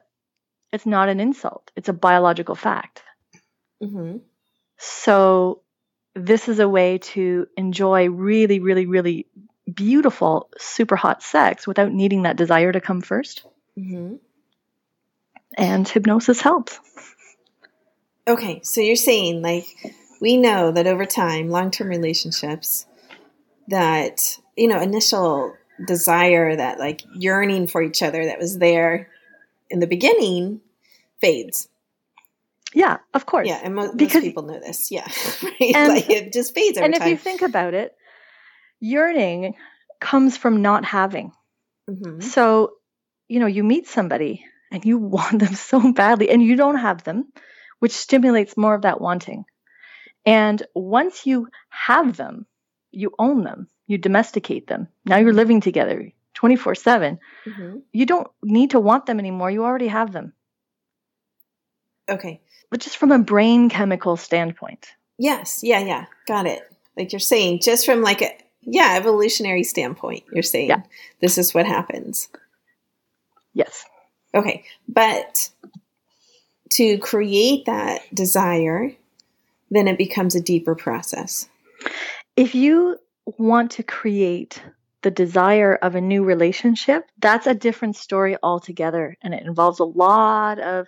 it's 0.72 0.86
not 0.86 1.08
an 1.08 1.20
insult. 1.20 1.70
It's 1.76 1.88
a 1.88 1.92
biological 1.92 2.54
fact. 2.54 3.02
Mhm. 3.82 4.20
So 4.82 5.60
this 6.14 6.48
is 6.48 6.58
a 6.58 6.68
way 6.68 6.98
to 6.98 7.46
enjoy 7.56 8.08
really, 8.08 8.60
really, 8.60 8.86
really 8.86 9.26
beautiful, 9.72 10.48
super 10.58 10.96
hot 10.96 11.22
sex 11.22 11.66
without 11.66 11.92
needing 11.92 12.22
that 12.22 12.36
desire 12.36 12.72
to 12.72 12.80
come 12.80 13.02
first. 13.02 13.44
Mhm. 13.78 14.18
And 15.58 15.86
hypnosis 15.86 16.40
helps. 16.40 16.80
Okay, 18.26 18.60
so 18.62 18.80
you're 18.80 18.96
saying 18.96 19.42
like 19.42 19.66
we 20.20 20.38
know 20.38 20.72
that 20.72 20.86
over 20.86 21.04
time, 21.04 21.50
long-term 21.50 21.88
relationships, 21.88 22.86
that 23.68 24.38
you 24.56 24.66
know, 24.66 24.80
initial 24.80 25.54
desire, 25.86 26.56
that 26.56 26.78
like 26.78 27.02
yearning 27.14 27.66
for 27.66 27.82
each 27.82 28.02
other 28.02 28.24
that 28.24 28.38
was 28.38 28.58
there 28.58 29.10
in 29.68 29.80
the 29.80 29.86
beginning, 29.86 30.60
fades. 31.20 31.68
Yeah, 32.74 32.98
of 33.14 33.26
course. 33.26 33.48
Yeah, 33.48 33.60
and 33.62 33.74
mo- 33.74 33.86
most 33.86 33.96
Because- 33.96 34.22
people 34.22 34.44
know 34.44 34.60
this. 34.60 34.90
Yeah, 34.90 35.06
right. 35.42 35.74
And- 35.74 35.94
like 35.94 36.10
it 36.10 36.32
just 36.32 36.54
fades 36.54 36.78
over 36.78 36.84
and 36.84 36.94
if 36.94 37.04
you 37.06 37.16
think 37.16 37.42
about 37.42 37.74
it, 37.74 37.94
yearning 38.80 39.54
comes 40.00 40.36
from 40.36 40.62
not 40.62 40.84
having. 40.84 41.32
Mhm. 41.88 42.22
So, 42.22 42.72
you 43.28 43.40
know, 43.40 43.46
you 43.46 43.64
meet 43.64 43.88
somebody 43.88 44.44
and 44.70 44.84
you 44.84 44.98
want 45.16 45.38
them 45.40 45.54
so 45.54 45.92
badly 45.92 46.30
and 46.30 46.42
you 46.42 46.56
don't 46.56 46.78
have 46.78 47.04
them, 47.04 47.32
which 47.80 47.92
stimulates 47.92 48.56
more 48.56 48.74
of 48.74 48.82
that 48.82 49.00
wanting. 49.00 49.44
And 50.26 50.62
once 50.74 51.26
you 51.26 51.48
have 51.70 52.16
them, 52.16 52.46
you 52.92 53.12
own 53.18 53.42
them, 53.44 53.68
you 53.86 53.98
domesticate 53.98 54.66
them. 54.66 54.88
Now 55.04 55.16
you're 55.16 55.32
living 55.32 55.60
together 55.60 56.12
24 56.34 56.74
7. 56.74 57.18
Mhm. 57.46 57.82
You 57.92 58.06
don't 58.06 58.28
need 58.42 58.70
to 58.70 58.80
want 58.80 59.06
them 59.06 59.18
anymore. 59.18 59.50
You 59.50 59.64
already 59.64 59.88
have 59.88 60.12
them. 60.12 60.32
Okay. 62.10 62.40
But 62.70 62.80
just 62.80 62.96
from 62.98 63.12
a 63.12 63.18
brain 63.18 63.68
chemical 63.70 64.16
standpoint. 64.16 64.88
Yes. 65.18 65.60
Yeah. 65.62 65.80
Yeah. 65.80 66.06
Got 66.26 66.46
it. 66.46 66.62
Like 66.96 67.12
you're 67.12 67.20
saying, 67.20 67.60
just 67.62 67.86
from 67.86 68.02
like 68.02 68.20
a 68.22 68.30
yeah 68.62 68.96
evolutionary 68.96 69.62
standpoint, 69.64 70.24
you're 70.32 70.42
saying 70.42 70.68
Yeah. 70.68 70.82
this 71.20 71.38
is 71.38 71.54
what 71.54 71.66
happens. 71.66 72.28
Yes. 73.54 73.84
Okay, 74.34 74.64
but 74.88 75.50
to 76.72 76.98
create 76.98 77.66
that 77.66 78.02
desire, 78.14 78.92
then 79.70 79.88
it 79.88 79.98
becomes 79.98 80.34
a 80.34 80.40
deeper 80.40 80.74
process. 80.74 81.48
If 82.36 82.54
you 82.54 82.96
want 83.38 83.72
to 83.72 83.82
create 83.82 84.62
the 85.02 85.10
desire 85.10 85.74
of 85.74 85.94
a 85.94 86.00
new 86.00 86.22
relationship, 86.22 87.06
that's 87.18 87.46
a 87.46 87.54
different 87.54 87.96
story 87.96 88.36
altogether. 88.42 89.16
And 89.22 89.34
it 89.34 89.44
involves 89.44 89.80
a 89.80 89.84
lot 89.84 90.60
of 90.60 90.86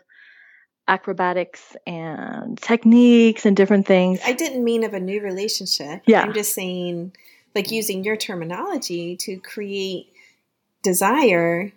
acrobatics 0.88 1.76
and 1.86 2.58
techniques 2.58 3.46
and 3.46 3.56
different 3.56 3.86
things. 3.86 4.20
I 4.24 4.32
didn't 4.32 4.64
mean 4.64 4.84
of 4.84 4.94
a 4.94 5.00
new 5.00 5.20
relationship. 5.20 6.02
Yeah. 6.06 6.22
I'm 6.22 6.32
just 6.34 6.54
saying, 6.54 7.12
like 7.54 7.70
using 7.70 8.04
your 8.04 8.16
terminology 8.16 9.16
to 9.18 9.36
create 9.38 10.12
desire 10.82 11.72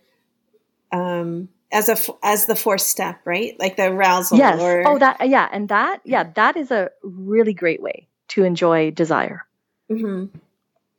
um, 0.92 1.50
as 1.72 1.90
a 1.90 1.98
as 2.24 2.46
the 2.46 2.56
fourth 2.56 2.82
step, 2.82 3.20
right? 3.26 3.60
Like 3.60 3.76
the 3.78 3.92
arousal. 3.92 4.38
yes. 4.38 4.60
Or, 4.62 4.88
Oh, 4.88 4.98
that, 4.98 5.28
yeah. 5.28 5.50
And 5.52 5.70
that, 5.70 6.02
yeah, 6.06 6.24
that 6.36 6.58
is 6.58 6.72
a 6.72 6.90
really 7.04 7.54
great 7.54 7.82
way 7.82 8.08
to 8.30 8.44
enjoy 8.44 8.92
desire, 8.92 9.46
Mhm. 9.92 10.30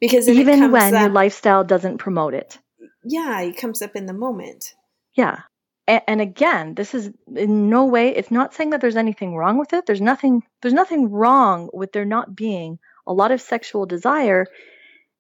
because 0.01 0.29
even 0.29 0.71
when 0.71 0.93
your 0.95 1.09
lifestyle 1.09 1.65
doesn't 1.65 1.99
promote 1.99 2.35
it. 2.35 2.59
yeah, 3.03 3.41
it 3.41 3.57
comes 3.57 3.83
up 3.83 3.97
in 3.97 4.07
the 4.07 4.13
moment. 4.13 4.75
Yeah. 5.15 5.41
And, 5.89 6.03
and 6.07 6.21
again, 6.21 6.75
this 6.75 6.95
is 6.95 7.11
in 7.35 7.71
no 7.71 7.87
way, 7.87 8.15
it's 8.15 8.31
not 8.31 8.55
saying 8.55 8.71
that 8.71 8.81
there's 8.81 8.97
anything 8.97 9.37
wrong 9.37 9.59
with 9.59 9.73
it. 9.73 9.87
There's 9.87 10.01
nothing, 10.01 10.43
there's 10.63 10.75
nothing 10.75 11.11
wrong 11.11 11.71
with 11.73 11.93
there 11.93 12.05
not 12.05 12.35
being 12.35 12.79
a 13.07 13.13
lot 13.13 13.31
of 13.31 13.41
sexual 13.41 13.87
desire 13.87 14.47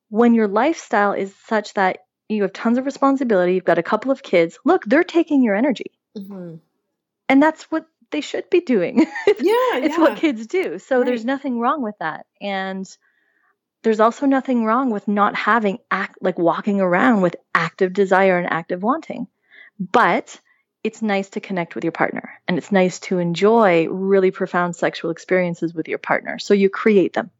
when 0.08 0.34
your 0.34 0.48
lifestyle 0.48 1.12
is 1.12 1.34
such 1.46 1.74
that 1.74 1.98
you 2.28 2.42
have 2.42 2.52
tons 2.52 2.78
of 2.78 2.84
responsibility, 2.84 3.54
you've 3.54 3.64
got 3.64 3.78
a 3.78 3.82
couple 3.82 4.10
of 4.10 4.22
kids. 4.22 4.58
Look, 4.64 4.84
they're 4.84 5.04
taking 5.04 5.42
your 5.42 5.54
energy. 5.54 5.92
hmm 6.16 6.56
And 7.28 7.42
that's 7.42 7.64
what 7.64 7.86
they 8.10 8.20
should 8.20 8.48
be 8.50 8.60
doing. 8.60 9.06
it's 9.26 9.42
Yeah, 9.42 9.84
it's 9.84 9.96
yeah. 9.96 10.00
what 10.00 10.16
kids 10.16 10.46
do. 10.46 10.78
So 10.78 11.04
there's 11.04 11.24
nothing 11.24 11.58
wrong 11.58 11.82
with 11.82 11.96
that. 12.00 12.26
And 12.40 12.86
there's 13.82 14.00
also 14.00 14.26
nothing 14.26 14.64
wrong 14.64 14.90
with 14.90 15.06
not 15.06 15.36
having 15.36 15.78
act 15.90 16.18
like 16.20 16.38
walking 16.38 16.80
around 16.80 17.20
with 17.20 17.36
active 17.54 17.92
desire 17.92 18.38
and 18.38 18.50
active 18.50 18.82
wanting. 18.82 19.28
But 19.78 20.40
it's 20.86 21.02
nice 21.02 21.28
to 21.30 21.40
connect 21.40 21.74
with 21.74 21.84
your 21.84 21.92
partner 21.92 22.30
and 22.46 22.56
it's 22.58 22.70
nice 22.70 23.00
to 23.00 23.18
enjoy 23.18 23.88
really 23.88 24.30
profound 24.30 24.76
sexual 24.76 25.10
experiences 25.10 25.74
with 25.74 25.88
your 25.88 25.98
partner. 25.98 26.38
So 26.38 26.54
you 26.54 26.70
create 26.70 27.12
them 27.12 27.30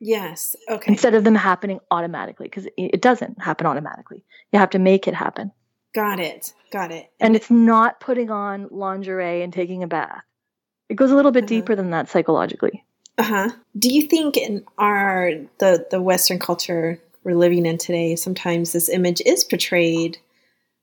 Yes. 0.00 0.56
Okay. 0.68 0.92
instead 0.92 1.14
of 1.14 1.24
them 1.24 1.34
happening 1.36 1.80
automatically 1.90 2.46
because 2.48 2.66
it, 2.76 3.00
doesn't 3.00 3.40
happen 3.40 3.66
automatically. 3.66 4.24
You 4.52 4.58
have 4.58 4.70
to 4.70 4.78
make 4.78 5.08
it 5.08 5.14
happen. 5.14 5.52
Got 5.94 6.20
it. 6.20 6.52
Got 6.70 6.90
it. 6.92 7.10
And 7.20 7.34
it's 7.36 7.50
not 7.50 8.00
putting 8.00 8.30
on 8.30 8.68
lingerie 8.70 9.42
and 9.42 9.52
taking 9.52 9.82
a 9.82 9.86
bath. 9.86 10.22
It 10.88 10.96
goes 10.96 11.10
a 11.10 11.16
little 11.16 11.32
bit 11.32 11.44
Uh-huh. 11.44 11.48
deeper 11.48 11.76
than 11.76 11.90
that 11.90 12.08
psychologically. 12.08 12.84
Uh 13.18 13.22
huh. 13.22 13.48
Do 13.78 13.88
you 13.94 14.02
think 14.02 14.36
in 14.36 14.64
our 14.76 15.30
the 15.58 15.86
the 15.90 16.02
Western 16.02 16.38
culture 16.38 17.00
we're 17.24 17.34
living 17.36 17.64
in 17.66 17.78
today, 17.78 18.16
sometimes 18.16 18.72
this 18.72 18.88
image 18.90 19.22
is 19.24 19.42
portrayed 19.44 20.18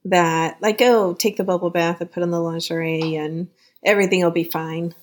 that 0.06 0.62
like, 0.62 0.82
oh, 0.82 1.14
take 1.14 1.38
the 1.38 1.44
bubble 1.44 1.70
bath 1.70 2.02
and 2.02 2.12
put 2.12 2.24
on 2.24 2.32
the 2.32 2.40
lingerie 2.40 3.16
and 3.16 3.48
everything 3.84 4.24
will 4.24 4.32
be 4.32 4.44
fine. 4.44 4.94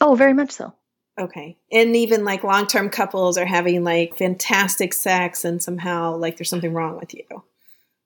Oh, 0.00 0.14
very 0.14 0.34
much 0.34 0.52
so. 0.52 0.72
Okay. 1.18 1.56
And 1.72 1.96
even 1.96 2.24
like 2.24 2.44
long 2.44 2.66
term 2.66 2.90
couples 2.90 3.38
are 3.38 3.46
having 3.46 3.84
like 3.84 4.18
fantastic 4.18 4.92
sex 4.92 5.44
and 5.44 5.62
somehow 5.62 6.16
like 6.16 6.36
there's 6.36 6.50
something 6.50 6.74
wrong 6.74 6.98
with 6.98 7.14
you 7.14 7.24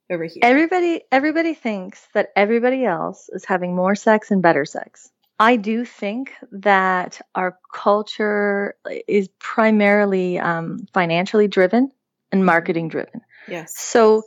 over 0.09 0.25
here. 0.25 0.41
Everybody 0.43 1.03
everybody 1.11 1.55
thinks 1.55 2.07
that 2.15 2.31
everybody 2.37 2.85
else 2.85 3.29
is 3.33 3.45
having 3.45 3.75
more 3.75 3.97
sex 3.97 4.31
and 4.31 4.43
better 4.43 4.65
sex. 4.65 5.11
I 5.41 5.57
do 5.57 5.85
think 5.85 6.35
that 6.53 7.21
our 7.35 7.59
culture 7.73 8.77
is 9.09 9.29
primarily 9.39 10.39
um, 10.39 10.87
financially 10.93 11.49
driven 11.49 11.91
and 12.31 12.45
marketing 12.45 12.89
driven. 12.89 13.23
yes. 13.49 13.77
So 13.77 14.23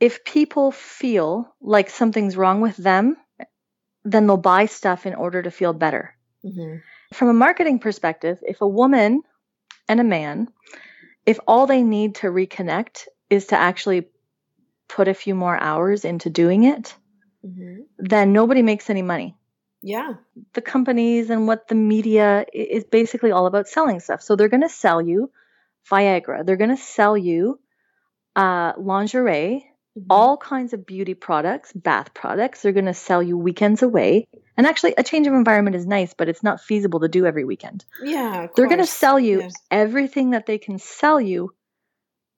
if 0.00 0.24
people 0.24 0.72
feel 0.72 1.54
like 1.60 1.90
something's 1.90 2.36
wrong 2.36 2.60
with 2.60 2.76
them, 2.76 3.16
then 4.04 4.26
they'll 4.26 4.36
buy 4.38 4.66
stuff 4.66 5.06
in 5.06 5.14
order 5.14 5.42
to 5.42 5.50
feel 5.50 5.72
better. 5.72 6.16
hmm 6.42 6.76
From 7.12 7.28
a 7.28 7.34
marketing 7.34 7.78
perspective, 7.80 8.38
if 8.42 8.60
a 8.60 8.68
woman 8.68 9.22
and 9.88 10.00
a 10.00 10.04
man, 10.04 10.48
if 11.26 11.38
all 11.46 11.66
they 11.66 11.82
need 11.82 12.16
to 12.16 12.28
reconnect 12.28 13.06
is 13.28 13.48
to 13.48 13.56
actually 13.56 14.08
put 14.88 15.08
a 15.08 15.14
few 15.14 15.34
more 15.34 15.56
hours 15.56 16.04
into 16.04 16.30
doing 16.30 16.64
it, 16.64 16.96
hmm 17.42 17.82
then 17.98 18.32
nobody 18.32 18.62
makes 18.62 18.88
any 18.88 19.02
money. 19.02 19.36
Yeah. 19.82 20.14
The 20.54 20.62
companies 20.62 21.28
and 21.28 21.46
what 21.46 21.68
the 21.68 21.74
media 21.74 22.46
is 22.52 22.84
basically 22.84 23.30
all 23.30 23.46
about 23.46 23.68
selling 23.68 24.00
stuff. 24.00 24.22
So 24.22 24.36
they're 24.36 24.48
going 24.48 24.62
to 24.62 24.70
sell 24.70 25.02
you 25.02 25.30
Viagra, 25.90 26.44
they're 26.44 26.56
going 26.56 26.76
to 26.76 26.82
sell 26.82 27.16
you 27.16 27.60
uh, 28.36 28.72
lingerie, 28.78 29.69
Mhm. 29.98 30.06
all 30.08 30.36
kinds 30.36 30.72
of 30.72 30.86
beauty 30.86 31.14
products, 31.14 31.72
bath 31.72 32.14
products. 32.14 32.62
They're 32.62 32.72
going 32.72 32.84
to 32.86 32.94
sell 32.94 33.22
you 33.22 33.36
weekends 33.36 33.82
away. 33.82 34.28
And 34.56 34.66
actually, 34.66 34.94
a 34.96 35.02
change 35.02 35.26
of 35.26 35.34
environment 35.34 35.76
is 35.76 35.86
nice, 35.86 36.14
but 36.14 36.28
it's 36.28 36.42
not 36.42 36.60
feasible 36.60 37.00
to 37.00 37.08
do 37.08 37.26
every 37.26 37.44
weekend. 37.44 37.84
Yeah. 38.02 38.46
They're 38.54 38.66
going 38.68 38.78
to 38.78 38.86
sell 38.86 39.18
you 39.18 39.40
Yes. 39.40 39.54
everything 39.70 40.30
that 40.30 40.46
they 40.46 40.58
can 40.58 40.78
sell 40.78 41.20
you 41.20 41.52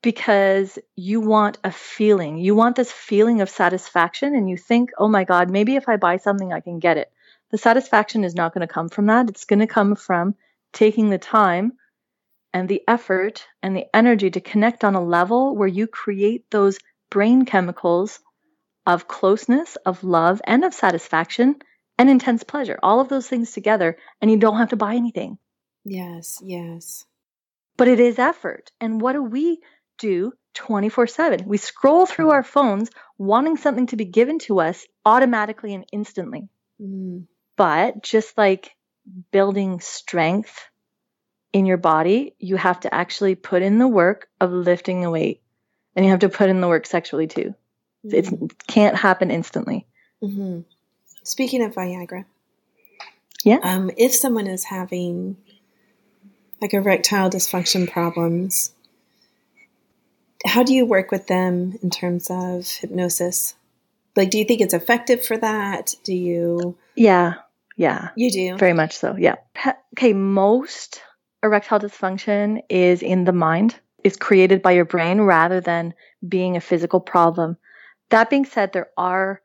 because 0.03 0.79
you 0.97 1.21
want 1.21 1.59
a 1.63 1.71
feeling. 1.71 2.39
You 2.39 2.55
want 2.55 2.77
this 2.77 2.91
feeling 2.91 3.41
of 3.41 3.51
satisfaction, 3.51 4.35
and 4.35 4.49
you 4.49 4.57
think, 4.57 4.91
oh 4.99 5.09
my 5.09 5.25
God, 5.25 5.51
maybe 5.51 5.77
if 5.77 5.89
I 5.89 5.97
buy 5.97 6.17
something, 6.17 6.53
I 6.53 6.61
can 6.61 6.79
get 6.79 6.97
it. 6.97 7.13
The 7.51 7.59
satisfaction 7.59 8.25
is 8.25 8.35
not 8.35 8.55
going 8.55 8.67
to 8.67 8.73
come 8.73 8.89
from 8.89 9.07
that. 9.07 9.29
It's 9.29 9.45
going 9.45 9.61
to 9.61 9.67
come 9.67 9.95
from 9.95 10.35
taking 10.73 11.11
the 11.11 11.19
time 11.19 11.73
and 12.55 12.69
the 12.69 12.83
effort 12.89 13.47
and 13.63 13.77
the 13.77 13.87
energy 13.95 14.31
to 14.31 14.41
connect 14.41 14.85
on 14.85 14.95
a 14.95 15.05
level 15.05 15.55
where 15.55 15.69
you 15.69 15.87
create 15.87 16.51
those 16.51 16.79
brain 17.13 17.45
chemicals 17.45 18.21
of 18.87 19.07
closeness, 19.07 19.77
of 19.87 20.03
love, 20.03 20.41
and 20.45 20.65
of 20.65 20.75
satisfaction 20.75 21.57
and 21.99 22.09
intense 22.11 22.43
pleasure. 22.43 22.79
All 22.83 23.01
of 23.01 23.09
those 23.09 23.29
things 23.29 23.53
together, 23.53 23.97
and 24.21 24.31
you 24.31 24.39
don't 24.39 24.57
have 24.59 24.71
to 24.71 24.77
buy 24.77 24.95
anything 24.97 25.39
Yes. 25.85 26.41
Yes. 26.43 27.05
but 27.77 27.89
it 27.89 28.01
is 28.01 28.19
effort. 28.19 28.73
And 28.81 29.01
what 29.01 29.13
do 29.13 29.23
we 29.23 29.61
do 29.99 30.33
24 30.55 31.07
7? 31.07 31.45
We 31.47 31.59
scroll 31.59 32.07
through 32.07 32.31
our 32.31 32.43
phones 32.43 32.91
wanting 33.19 33.57
something 33.57 33.87
to 33.89 33.97
be 33.97 34.05
given 34.05 34.39
to 34.47 34.61
us 34.61 34.87
automatically 35.05 35.75
and 35.75 35.85
instantly. 35.93 36.49
Mm. 36.81 37.27
But 37.57 38.03
just 38.03 38.37
like 38.39 38.73
building 39.31 39.81
strength 39.81 40.55
in 41.53 41.67
your 41.67 41.77
body, 41.79 42.35
you 42.39 42.57
have 42.57 42.81
to 42.81 42.95
actually 42.95 43.35
put 43.35 43.63
in 43.63 43.79
the 43.79 43.89
work 43.89 44.29
of 44.41 44.51
lifting 44.53 45.03
the 45.03 45.11
weight. 45.11 45.43
And 45.95 46.05
you 46.05 46.11
have 46.11 46.21
to 46.21 46.29
put 46.29 46.49
in 46.49 46.61
the 46.61 46.69
work 46.69 46.87
sexually 46.87 47.27
too. 47.27 47.55
It's, 48.05 48.31
it 48.31 48.67
can't 48.67 48.97
happen 48.97 49.31
instantly. 49.31 49.87
hmm 50.21 50.61
Speaking 51.25 51.63
of 51.63 51.75
Viagra, 51.75 52.25
Yeah. 53.45 53.59
um, 53.63 53.91
if 53.97 54.13
someone 54.15 54.47
is 54.49 54.65
having 54.65 55.37
like 56.61 56.75
erectile 56.75 57.31
dysfunction 57.31 57.89
problems, 57.91 58.73
how 60.45 60.65
do 60.65 60.75
you 60.75 60.85
work 60.85 61.11
with 61.13 61.29
them 61.29 61.79
in 61.83 61.91
terms 61.91 62.29
of 62.31 62.67
hypnosis? 62.67 63.55
Like, 64.17 64.31
do 64.31 64.39
you 64.39 64.45
think 64.45 64.61
it's 64.61 64.75
effective 64.75 65.25
for 65.25 65.37
that? 65.39 65.95
Do 66.05 66.13
you? 66.15 66.77
Yeah. 66.97 67.35
Yeah. 67.77 68.09
You 68.17 68.31
do. 68.31 68.57
Very 68.59 68.73
much 68.75 68.97
so. 68.97 69.17
Yeah. 69.17 69.37
Okay. 69.97 70.13
Most 70.13 71.01
erectile 71.43 71.79
dysfunction 71.81 72.63
is 72.69 73.03
in 73.03 73.25
the 73.25 73.33
mind, 73.33 73.77
is 74.05 74.17
created 74.17 74.63
by 74.63 74.73
your 74.73 74.85
brain 74.85 75.21
rather 75.21 75.61
than 75.61 75.95
being 76.27 76.57
a 76.57 76.61
physical 76.61 77.01
problem. 77.01 77.57
That 78.11 78.31
being 78.31 78.45
said, 78.45 78.73
there 78.73 78.91
are 78.97 79.41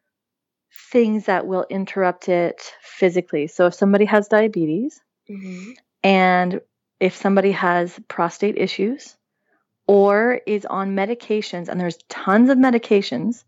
things 0.91 1.25
that 1.25 1.47
will 1.47 1.65
interrupt 1.69 2.29
it 2.29 2.73
physically. 2.81 3.47
So 3.47 3.67
if 3.67 3.73
somebody 3.73 4.05
has 4.05 4.27
diabetes 4.27 5.01
hmm 5.27 5.71
and 6.03 6.61
if 6.99 7.15
somebody 7.15 7.51
has 7.51 7.99
prostate 8.07 8.57
issues 8.57 9.17
or 9.87 10.41
is 10.45 10.65
on 10.65 10.95
medications, 10.95 11.69
and 11.69 11.79
there's 11.79 11.97
tons 12.09 12.49
of 12.49 12.57
medications 12.57 13.43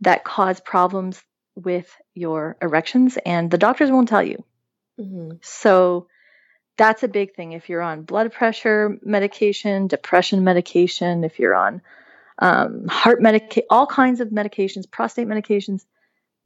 that 0.00 0.24
cause 0.24 0.60
problems 0.60 1.22
with 1.54 1.94
your 2.14 2.56
erections, 2.62 3.18
and 3.24 3.50
the 3.50 3.58
doctors 3.58 3.90
won't 3.90 4.08
tell 4.08 4.22
you. 4.22 4.44
hmm 4.98 5.32
So 5.42 6.08
that's 6.78 7.02
a 7.02 7.08
big 7.08 7.34
thing. 7.34 7.52
If 7.52 7.68
you're 7.68 7.82
on 7.82 8.02
blood 8.02 8.32
pressure 8.32 8.96
medication, 9.02 9.88
depression 9.88 10.44
medication, 10.44 11.24
if 11.24 11.38
you're 11.38 11.54
on 11.54 11.82
um, 12.38 12.86
heart 12.88 13.20
medication, 13.20 13.64
all 13.68 13.86
kinds 13.86 14.20
of 14.20 14.28
medications, 14.28 14.90
prostate 14.90 15.26
medications, 15.26 15.84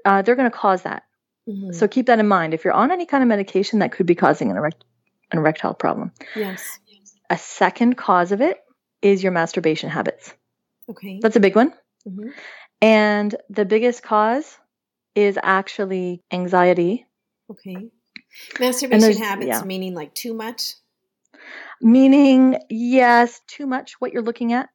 uh, 0.04 0.22
they're 0.22 0.34
going 0.34 0.50
to 0.50 0.56
cause 0.56 0.82
that. 0.82 1.04
hmm 1.46 1.70
So 1.72 1.86
keep 1.86 2.06
that 2.06 2.18
in 2.18 2.26
mind. 2.26 2.54
If 2.54 2.64
you're 2.64 2.72
on 2.72 2.90
any 2.90 3.06
kind 3.06 3.22
of 3.22 3.28
medication 3.28 3.78
that 3.80 3.92
could 3.92 4.06
be 4.06 4.14
causing 4.16 4.50
an 4.50 4.56
erect- 4.56 4.84
an 5.30 5.38
erectile 5.38 5.74
problem. 5.74 6.12
Yes. 6.34 6.78
A 7.30 7.38
second 7.38 7.96
cause 7.96 8.32
of 8.32 8.40
it 8.40 8.58
is 9.00 9.22
your 9.22 9.32
masturbation 9.32 9.88
habits. 9.90 10.34
Okay. 10.90 11.20
That's 11.22 11.36
a 11.36 11.40
big 11.40 11.54
one. 11.56 11.72
hmm 12.04 12.30
And 12.80 13.34
the 13.50 13.64
biggest 13.64 14.02
cause 14.02 14.58
is 15.14 15.38
actually 15.42 16.22
anxiety, 16.32 17.06
Okay. 17.50 17.90
Masturbation 18.60 19.16
habits 19.16 19.48
yeah. 19.48 19.62
meaning 19.64 19.94
like 19.94 20.14
too 20.14 20.34
much. 20.34 20.74
meaning, 21.80 22.58
yes, 22.70 23.40
too 23.46 23.66
much 23.66 23.94
what 24.00 24.12
you're 24.12 24.22
looking 24.22 24.52
at, 24.52 24.68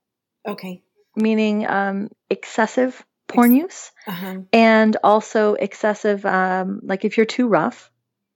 Okay. 0.47 0.83
meaning 1.15 1.65
um, 1.65 2.09
excessive 2.29 3.05
porn 3.27 3.51
use, 3.51 3.91
Uh 4.07 4.11
huh. 4.11 4.35
and 4.53 4.97
also 5.03 5.53
excessive, 5.53 6.25
um, 6.25 6.79
like 6.83 7.05
if 7.05 7.17
you're 7.17 7.25
too 7.25 7.47
rough 7.47 7.91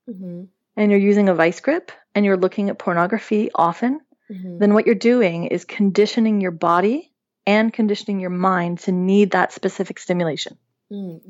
hmm 0.07 0.43
and 0.77 0.89
you're 0.89 0.99
using 0.99 1.29
a 1.29 1.35
vice 1.35 1.59
grip 1.59 1.91
and 2.15 2.25
you're 2.25 2.37
looking 2.37 2.69
at 2.69 2.79
pornography 2.79 3.49
often, 3.53 3.99
hmm 4.29 4.57
then 4.59 4.73
what 4.73 4.85
you're 4.85 4.95
doing 4.95 5.45
is 5.45 5.65
conditioning 5.65 6.39
your 6.39 6.51
body 6.51 7.11
and 7.45 7.73
conditioning 7.73 8.19
your 8.19 8.29
mind 8.29 8.79
to 8.79 8.91
need 8.91 9.31
that 9.31 9.51
specific 9.51 9.99
stimulation. 9.99 10.57
Mm. 10.91 11.21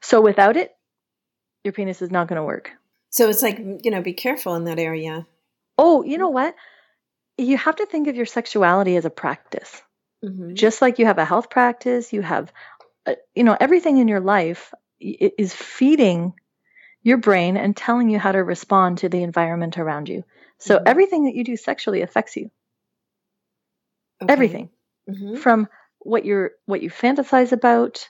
So 0.00 0.20
without 0.20 0.56
it, 0.56 0.74
your 1.64 1.72
penis 1.72 2.02
is 2.02 2.10
not 2.10 2.28
going 2.28 2.38
to 2.38 2.44
work. 2.44 2.72
So 3.10 3.28
it's 3.28 3.42
like 3.42 3.58
you 3.58 3.90
know, 3.90 4.02
be 4.02 4.12
careful 4.12 4.54
in 4.54 4.64
that 4.64 4.78
area. 4.78 5.26
Oh, 5.76 6.02
you 6.02 6.18
know 6.18 6.28
what? 6.28 6.54
You 7.36 7.56
have 7.56 7.76
to 7.76 7.86
think 7.86 8.08
of 8.08 8.16
your 8.16 8.26
sexuality 8.26 8.96
as 8.96 9.04
a 9.04 9.10
practice. 9.10 9.82
hmm 10.22 10.54
Just 10.54 10.82
like 10.82 10.98
you 10.98 11.06
have 11.06 11.18
a 11.18 11.24
health 11.24 11.50
practice, 11.50 12.12
you 12.12 12.22
have, 12.22 12.52
uh, 13.06 13.14
you 13.34 13.44
know, 13.44 13.56
everything 13.58 13.98
in 13.98 14.08
your 14.08 14.20
life 14.20 14.74
is 15.00 15.54
feeding 15.54 16.34
your 17.02 17.18
brain 17.18 17.56
and 17.56 17.76
telling 17.76 18.10
you 18.10 18.18
how 18.18 18.32
to 18.32 18.42
respond 18.42 18.98
to 18.98 19.08
the 19.08 19.22
environment 19.22 19.78
around 19.78 20.08
you. 20.08 20.24
So 20.58 20.78
Mhm. 20.78 20.82
everything 20.86 21.24
that 21.24 21.34
you 21.34 21.44
do 21.44 21.56
sexually 21.56 22.02
affects 22.02 22.36
you. 22.36 22.50
Everything. 24.28 24.70
hmm 25.08 25.36
from 25.36 25.68
what 26.00 26.24
you're 26.24 26.52
what 26.66 26.82
you 26.82 26.90
fantasize 26.90 27.52
about, 27.52 28.08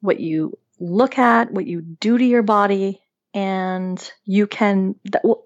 what 0.00 0.20
you 0.20 0.58
look 0.80 1.18
at, 1.18 1.50
what 1.52 1.66
you 1.66 1.80
do 1.80 2.18
to 2.18 2.24
your 2.24 2.42
body, 2.42 3.00
and 3.36 4.12
you 4.24 4.46
can 4.46 4.94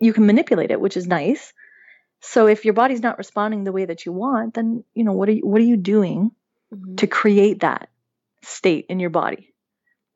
you 0.01 0.13
can 0.13 0.25
manipulate 0.25 0.71
it, 0.71 0.81
which 0.81 0.97
is 0.97 1.09
nice. 1.09 1.53
So 2.21 2.47
if 2.47 2.65
your 2.65 2.75
body's 2.75 3.03
not 3.03 3.19
responding 3.19 3.65
the 3.65 3.73
way 3.73 3.85
that 3.85 4.07
you 4.07 4.13
want, 4.13 4.55
then 4.55 4.85
you 4.95 5.05
know 5.05 5.13
what 5.13 5.29
are 5.29 5.33
you 5.33 5.47
what 5.47 5.61
are 5.61 5.65
you 5.65 5.77
doing 5.77 6.31
hmm 6.73 6.97
to 6.97 7.07
create 7.07 7.61
that 7.61 7.89
state 8.43 8.87
in 8.89 9.01
your 9.01 9.11
body? 9.11 9.53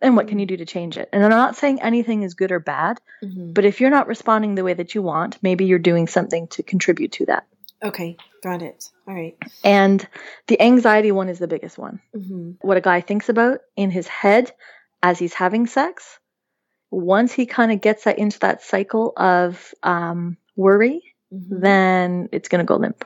And 0.00 0.16
what 0.16 0.28
can 0.28 0.38
you 0.38 0.46
do 0.46 0.56
to 0.58 0.66
change 0.66 0.98
it? 0.98 1.08
And 1.12 1.24
I'm 1.24 1.30
not 1.30 1.56
saying 1.56 1.80
anything 1.80 2.22
is 2.22 2.34
good 2.34 2.52
or 2.52 2.60
bad, 2.60 3.00
hmm 3.20 3.52
but 3.52 3.64
if 3.64 3.80
you're 3.80 3.90
not 3.90 4.06
responding 4.06 4.54
the 4.54 4.64
way 4.64 4.74
that 4.74 4.94
you 4.94 5.02
want, 5.02 5.38
maybe 5.42 5.64
you're 5.64 5.78
doing 5.90 6.06
something 6.06 6.46
to 6.48 6.62
contribute 6.62 7.12
to 7.12 7.26
that. 7.26 7.46
Okay. 7.82 8.16
Got 8.42 8.62
it. 8.62 8.84
All 9.08 9.14
right. 9.14 9.36
And 9.64 10.06
the 10.46 10.60
anxiety 10.60 11.10
one 11.12 11.28
is 11.28 11.38
the 11.38 11.48
biggest 11.48 11.76
one. 11.78 12.00
Mm-hmm. 12.16 12.50
what 12.60 12.76
a 12.76 12.80
guy 12.80 13.00
thinks 13.00 13.28
about 13.28 13.60
in 13.76 13.90
his 13.90 14.06
head 14.06 14.52
as 15.02 15.18
he's 15.18 15.34
having 15.34 15.66
sex, 15.66 16.18
once 16.90 17.32
he 17.32 17.46
kind 17.46 17.72
of 17.72 17.80
gets 17.80 18.04
that 18.04 18.18
into 18.18 18.38
that 18.40 18.62
cycle 18.62 19.12
of 19.16 19.72
um, 19.82 20.36
worry, 20.56 21.02
Mm-hmm. 21.34 21.60
then 21.60 22.28
it's 22.32 22.48
going 22.48 22.60
to 22.60 22.64
go 22.64 22.76
limp. 22.76 23.04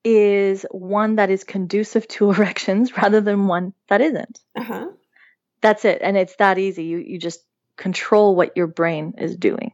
is 0.04 0.64
one 0.70 1.16
that 1.16 1.30
is 1.30 1.44
conducive 1.44 2.06
to 2.08 2.30
erections 2.32 2.96
rather 2.96 3.20
than 3.20 3.46
one 3.46 3.74
that 3.88 4.00
isn't. 4.00 4.40
Uh 4.56 4.62
huh. 4.62 4.88
That's 5.60 5.84
it. 5.84 6.00
And 6.02 6.16
it's 6.16 6.36
that 6.36 6.58
easy. 6.58 6.84
You, 6.84 6.98
you 6.98 7.18
just 7.18 7.40
control 7.76 8.36
what 8.36 8.56
your 8.56 8.66
brain 8.66 9.14
is 9.18 9.36
doing. 9.36 9.72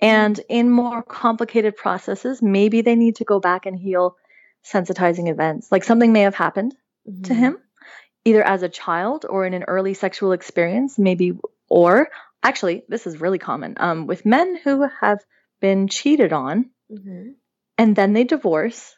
And 0.00 0.38
in 0.48 0.70
more 0.70 1.02
complicated 1.02 1.76
processes, 1.76 2.42
maybe 2.42 2.82
they 2.82 2.96
need 2.96 3.16
to 3.16 3.24
go 3.24 3.40
back 3.40 3.66
and 3.66 3.76
heal 3.78 4.16
sensitizing 4.64 5.30
events. 5.30 5.72
Like 5.72 5.84
something 5.84 6.12
may 6.12 6.22
have 6.22 6.34
happened 6.34 6.74
Mm-hmm. 7.08 7.22
to 7.24 7.34
him, 7.34 7.58
either 8.24 8.42
as 8.42 8.62
a 8.62 8.68
child 8.68 9.26
or 9.28 9.46
in 9.46 9.54
an 9.54 9.64
early 9.64 9.94
sexual 9.94 10.32
experience, 10.32 10.98
maybe, 10.98 11.38
or 11.68 12.10
actually, 12.42 12.84
this 12.88 13.06
is 13.06 13.20
really 13.20 13.38
common 13.38 13.74
um, 13.78 14.06
with 14.06 14.26
men 14.26 14.56
who 14.62 14.88
have 15.00 15.24
been 15.60 15.88
cheated 15.88 16.32
on 16.32 16.70
hmm 16.90 17.30
and 17.80 17.94
then 17.94 18.12
they 18.12 18.24
divorce, 18.24 18.96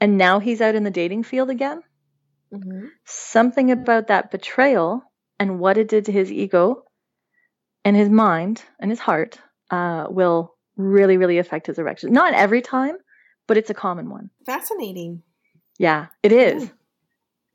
and 0.00 0.16
now 0.16 0.38
he's 0.38 0.62
out 0.62 0.74
in 0.74 0.84
the 0.84 0.90
dating 0.90 1.22
field 1.22 1.50
again. 1.50 1.82
hmm 2.50 2.86
Something 3.04 3.70
about 3.70 4.06
that 4.06 4.30
betrayal 4.30 5.02
and 5.38 5.58
what 5.60 5.76
it 5.76 5.88
did 5.88 6.06
to 6.06 6.12
his 6.12 6.32
ego 6.32 6.84
and 7.84 7.94
his 7.96 8.08
mind 8.08 8.62
and 8.80 8.90
his 8.90 9.00
heart 9.00 9.38
uh, 9.70 10.06
will 10.08 10.54
really, 10.76 11.16
really 11.18 11.38
affect 11.38 11.66
his 11.66 11.78
erection. 11.78 12.12
Not 12.12 12.32
every 12.32 12.62
time, 12.62 12.96
but 13.46 13.56
it's 13.58 13.70
a 13.70 13.74
common 13.74 14.08
one. 14.08 14.30
Fascinating. 14.46 15.22
Yeah, 15.78 16.06
it 16.22 16.32
is. 16.32 16.70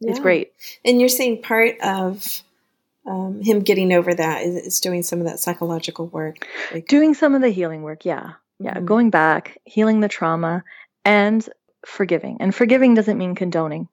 It's 0.01 0.19
Yeah. 0.19 0.23
great. 0.23 0.51
And 0.85 0.99
you're 0.99 1.09
saying 1.09 1.41
part 1.41 1.79
of 1.81 2.41
um, 3.07 3.41
him 3.41 3.61
getting 3.61 3.93
over 3.93 4.13
that 4.13 4.43
is, 4.43 4.55
is 4.55 4.79
doing 4.79 5.01
some 5.01 5.19
of 5.19 5.25
that 5.25 5.39
psychological 5.39 6.07
work. 6.07 6.45
Like, 6.73 6.87
Doing 6.87 7.13
some 7.13 7.33
of 7.35 7.41
the 7.41 7.49
healing 7.49 7.81
work, 7.83 8.05
yeah. 8.05 8.33
Yeah, 8.59 8.73
Mhm. 8.75 8.85
going 8.85 9.09
back, 9.09 9.57
healing 9.65 9.99
the 10.01 10.07
trauma, 10.07 10.63
and 11.05 11.47
forgiving. 11.85 12.37
And 12.39 12.53
forgiving 12.53 12.93
doesn't 12.95 13.17
mean 13.17 13.35
condoning. 13.35 13.87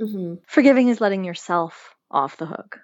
Mhm. 0.00 0.40
Forgiving 0.48 0.88
is 0.88 1.00
letting 1.00 1.24
yourself 1.24 1.94
off 2.10 2.36
the 2.38 2.46
hook 2.46 2.80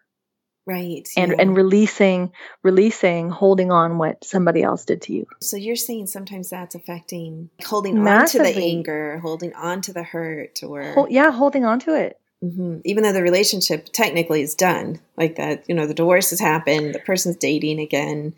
Right. 0.67 1.09
and 1.17 1.33
yeah. 1.33 1.37
and 1.41 1.57
releasing, 1.57 2.33
releasing, 2.63 3.31
holding 3.31 3.73
on 3.73 3.99
what 3.99 4.23
somebody 4.25 4.63
else 4.63 4.85
did 4.85 5.03
to 5.03 5.13
you. 5.13 5.27
So 5.41 5.57
you're 5.57 5.75
saying 5.75 6.07
sometimes 6.07 6.51
that's 6.51 6.75
affecting 6.77 7.51
holding 7.65 7.99
on 8.07 8.27
to 8.29 8.39
the 8.39 8.55
anger, 8.57 9.19
holding 9.19 9.53
on 9.55 9.81
to 9.83 9.93
the 9.93 10.05
hurt, 10.05 10.61
or 10.63 10.83
Hol- 10.93 11.09
yeah, 11.11 11.31
holding 11.33 11.65
on 11.65 11.81
to 11.81 11.95
it. 11.97 12.21
Mhm. 12.43 12.81
even 12.85 13.03
though 13.05 13.13
the 13.13 13.23
relationship 13.23 13.87
technically 13.93 14.43
is 14.43 14.55
done, 14.55 15.01
like 15.17 15.37
that, 15.37 15.69
you 15.69 15.75
know, 15.75 15.87
the 15.87 15.95
divorce 15.95 16.31
has 16.31 16.41
happened, 16.41 16.95
the 16.95 16.99
person's 16.99 17.37
dating 17.37 17.79
again. 17.79 18.35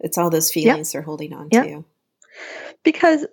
It's 0.00 0.18
all 0.18 0.28
those 0.30 0.52
feelings 0.52 0.92
they're 0.92 1.00
holding 1.02 1.32
on 1.32 1.48
Yep. 1.50 1.64
to. 1.66 1.84
Because 2.82 3.26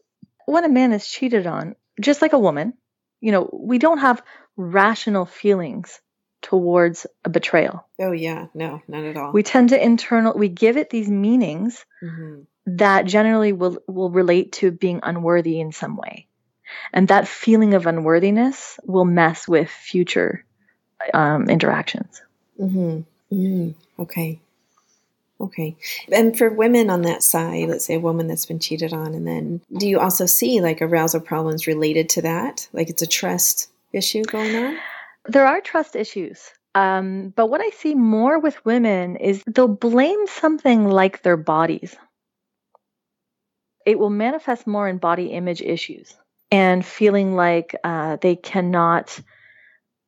when 0.45 0.63
a 0.63 0.69
man 0.69 0.93
is 0.93 1.05
cheated 1.07 1.45
on, 1.45 1.75
just 1.99 2.21
like 2.21 2.33
a 2.33 2.39
woman, 2.39 2.73
you 3.21 3.31
know, 3.31 3.49
we 3.53 3.77
don't 3.77 3.99
have 3.99 4.23
rational 4.55 5.25
feelings 5.25 5.99
towards 6.41 7.05
a 7.25 7.29
betrayal. 7.29 7.85
Oh 7.99 8.11
yeah, 8.11 8.47
no, 8.53 8.81
not 8.87 9.03
at 9.03 9.17
all. 9.17 9.31
We 9.33 9.43
tend 9.43 9.69
to 9.69 9.83
internal 9.83 10.33
we 10.37 10.49
give 10.49 10.77
it 10.77 10.89
these 10.89 11.09
meanings 11.09 11.85
Mhm. 12.03 12.45
that 12.65 13.05
generally 13.05 13.53
will 13.53 13.77
will 13.87 14.09
relate 14.09 14.53
to 14.53 14.71
being 14.71 14.99
unworthy 15.03 15.59
in 15.59 15.71
some 15.71 15.95
way. 15.97 16.27
And 16.91 17.07
that 17.07 17.27
feeling 17.27 17.73
of 17.73 17.85
unworthiness 17.85 18.79
will 18.85 19.05
mess 19.05 19.47
with 19.47 19.69
future 19.69 20.45
um, 21.13 21.49
interactions. 21.49 22.21
Mm-hmm. 22.59 23.01
mm 23.35 23.75
Okay. 23.99 24.39
Okay. 25.39 25.75
And 26.11 26.37
for 26.37 26.49
women 26.49 26.89
on 26.89 27.03
that 27.03 27.21
side, 27.21 27.69
let's 27.69 27.85
say 27.85 27.95
a 27.95 27.99
woman 27.99 28.27
that's 28.27 28.45
been 28.45 28.59
cheated 28.59 28.93
on, 28.93 29.13
and 29.13 29.27
then 29.27 29.61
do 29.77 29.87
you 29.87 29.99
also 29.99 30.25
see 30.25 30.61
like 30.61 30.81
arousal 30.81 31.19
problems 31.19 31.67
related 31.67 32.09
to 32.09 32.21
that? 32.23 32.67
Like 32.73 32.89
it's 32.89 33.01
a 33.01 33.07
trust 33.07 33.69
issue 33.91 34.23
going 34.23 34.55
on? 34.55 34.77
There 35.25 35.45
are 35.45 35.61
trust 35.61 35.95
issues. 35.95 36.49
Um, 36.75 37.33
but 37.35 37.47
what 37.47 37.61
I 37.61 37.69
see 37.69 37.93
more 37.93 38.39
with 38.39 38.65
women 38.65 39.17
is 39.17 39.43
they'll 39.45 39.67
blame 39.67 40.25
something 40.27 40.87
like 40.87 41.21
their 41.21 41.37
bodies. 41.37 41.95
It 43.85 43.99
will 43.99 44.09
manifest 44.09 44.65
more 44.65 44.87
in 44.87 44.97
body 44.97 45.27
image 45.27 45.61
issues 45.61 46.15
and 46.53 46.85
feeling 46.85 47.35
like 47.35 47.75
uh, 47.83 48.17
they 48.21 48.35
cannot, 48.35 49.19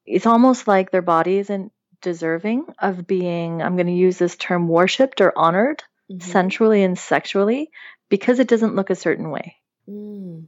it's 0.06 0.28
almost 0.28 0.68
like 0.68 0.92
their 0.92 1.02
body 1.02 1.38
isn't 1.40 1.72
deserving 2.02 2.66
of 2.78 3.08
being, 3.08 3.62
I'm 3.64 3.76
going 3.76 3.88
to 3.88 3.94
use 3.94 4.18
this 4.20 4.36
term, 4.36 4.68
worshipped 4.68 5.22
or 5.22 5.34
honored 5.36 5.84
Mhm. 6.12 6.22
sensually 6.22 6.84
and 6.84 7.00
sexually 7.00 7.72
because 8.10 8.38
it 8.40 8.48
doesn't 8.48 8.76
look 8.76 8.92
a 8.92 8.96
certain 8.96 9.32
way. 9.32 9.56
Mm. 9.90 10.46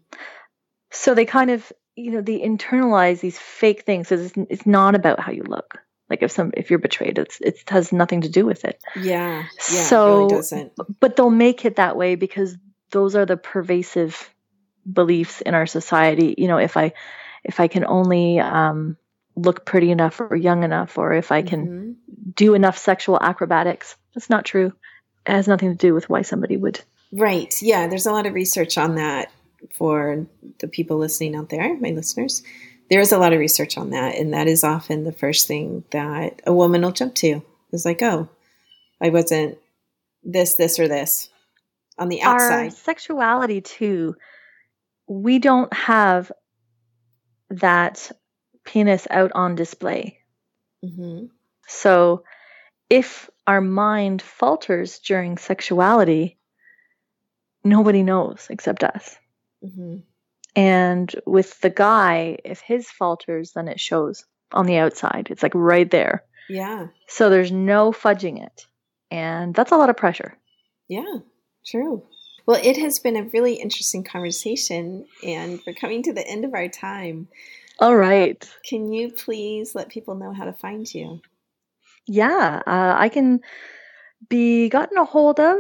So 0.91 1.16
they 1.16 1.26
kind 1.26 1.50
of, 1.50 1.74
you 1.95 2.12
know, 2.12 2.22
they 2.22 2.39
internalize 2.39 3.20
these 3.22 3.39
fake 3.39 3.82
things. 3.84 4.08
So 4.10 4.16
it's, 4.16 4.34
it's 4.52 4.66
not 4.68 4.93
about 4.93 5.20
how 5.20 5.32
you 5.32 5.41
look. 5.41 5.80
Like 6.12 6.22
if 6.22 6.30
some 6.32 6.52
if 6.56 6.70
you're 6.70 6.78
betrayed, 6.88 7.18
it's 7.18 7.41
it 7.41 7.58
has 7.70 7.91
nothing 7.91 8.22
to 8.22 8.30
do 8.30 8.45
with 8.45 8.66
it. 8.66 8.80
Yeah. 8.95 9.39
Yeah. 9.39 9.45
it 9.45 9.62
So- 9.89 10.18
really 10.18 10.36
doesn't. 10.36 10.74
But 11.00 11.16
they'll 11.16 11.32
make 11.32 11.66
it 11.66 11.78
that 11.78 11.98
way 11.98 12.14
because 12.16 12.56
those 12.91 13.16
are 13.16 13.26
the 13.26 13.36
pervasive 13.38 14.14
beliefs 14.92 15.42
in 15.42 15.54
our 15.54 15.66
society. 15.66 16.36
You 16.38 16.48
know, 16.48 16.58
if 16.58 16.78
I 16.78 16.94
if 17.44 17.60
I 17.60 17.68
can 17.68 17.86
only 17.86 18.40
um, 18.40 18.98
look 19.38 19.66
pretty 19.66 19.92
enough 19.92 20.20
or 20.20 20.36
young 20.36 20.64
enough 20.64 20.98
or 20.98 21.14
if 21.14 21.32
I 21.32 21.44
can 21.44 21.68
mm-hmm. 21.68 22.32
do 22.36 22.56
enough 22.56 22.78
sexual 22.78 23.20
acrobatics. 23.22 23.96
That's 24.14 24.30
not 24.30 24.46
true. 24.46 24.74
It 25.26 25.32
has 25.32 25.48
nothing 25.48 25.70
to 25.70 25.78
do 25.78 25.94
with 25.94 26.10
why 26.10 26.24
somebody 26.24 26.58
would. 26.58 26.82
Right. 27.12 27.54
Yeah. 27.62 27.88
There's 27.88 28.08
a 28.08 28.12
lot 28.12 28.26
of 28.26 28.34
research 28.34 28.78
on 28.78 28.96
that 28.96 29.32
for 29.76 30.26
the 30.60 30.68
people 30.68 30.98
listening 30.98 31.36
out 31.36 31.50
there, 31.50 31.78
my 31.78 31.90
listeners. 31.90 32.44
There 32.90 33.00
is 33.00 33.12
a 33.12 33.18
lot 33.18 33.34
of 33.34 33.40
research 33.40 33.78
on 33.78 33.92
that. 33.92 34.16
And 34.16 34.34
that 34.34 34.48
is 34.48 34.64
often 34.64 35.04
the 35.04 35.12
first 35.12 35.48
thing 35.48 35.84
that 35.92 36.42
a 36.46 36.54
woman 36.54 36.82
will 36.82 36.92
jump 36.92 37.16
to. 37.16 37.44
Is 37.72 37.86
like, 37.86 38.02
oh, 38.02 38.30
I 39.02 39.10
wasn't 39.10 39.58
this, 40.24 40.56
this, 40.56 40.80
or 40.80 40.88
this 40.88 41.30
on 42.00 42.08
the 42.08 42.22
outside. 42.22 42.66
Our 42.66 42.70
sexuality, 42.70 43.60
too, 43.60 44.16
we 45.08 45.39
don't 45.39 45.74
have 45.74 46.32
that 47.49 48.12
penis 48.66 49.08
out 49.10 49.32
on 49.34 49.55
display. 49.55 50.20
Mm-hmm. 50.84 51.28
So 51.68 52.24
if 52.89 53.30
our 53.45 53.62
mind 53.62 54.22
falters 54.22 54.99
during 54.99 55.38
sexuality, 55.38 56.38
nobody 57.64 58.03
knows 58.03 58.47
except 58.49 58.84
us. 58.84 59.16
Mm-hmm. 59.64 59.97
And 60.55 61.16
with 61.26 61.60
the 61.62 61.70
guy, 61.70 62.39
if 62.43 62.62
his 62.62 62.89
falters, 62.89 63.51
then 63.53 63.68
it 63.68 63.80
shows 63.80 64.26
on 64.51 64.66
the 64.66 64.78
outside. 64.78 65.28
It's 65.30 65.43
like 65.43 65.53
right 65.55 65.89
there. 65.89 66.24
Yeah. 66.49 66.88
So 67.08 67.30
there's 67.30 67.51
no 67.51 67.91
fudging 67.91 68.43
it. 68.43 68.66
And 69.12 69.53
that's 69.53 69.72
a 69.72 69.78
lot 69.78 69.89
of 69.89 69.97
pressure. 69.97 70.38
Yeah, 70.88 71.20
true. 71.66 72.03
Well, 72.48 72.60
it 72.64 72.78
has 72.78 72.98
been 73.00 73.18
a 73.18 73.24
really 73.24 73.56
interesting 73.56 74.06
conversation, 74.06 75.06
and 75.22 75.60
we're 75.68 75.74
coming 75.74 76.02
to 76.04 76.14
the 76.14 76.26
end 76.26 76.45
of 76.45 76.54
our 76.54 76.70
time. 76.70 77.28
All 77.78 77.98
right. 77.98 78.41
Can 78.64 78.93
you 78.93 79.12
please 79.12 79.76
let 79.76 79.89
people 79.89 80.16
know 80.16 80.32
how 80.32 80.45
to 80.45 80.54
find 80.54 80.89
you? 80.91 81.20
Yeah, 82.08 82.64
uh, 82.66 82.95
I 82.98 83.10
can 83.10 83.41
be 84.30 84.70
gotten 84.70 84.98
a 84.98 85.04
hold 85.04 85.41
of 85.41 85.58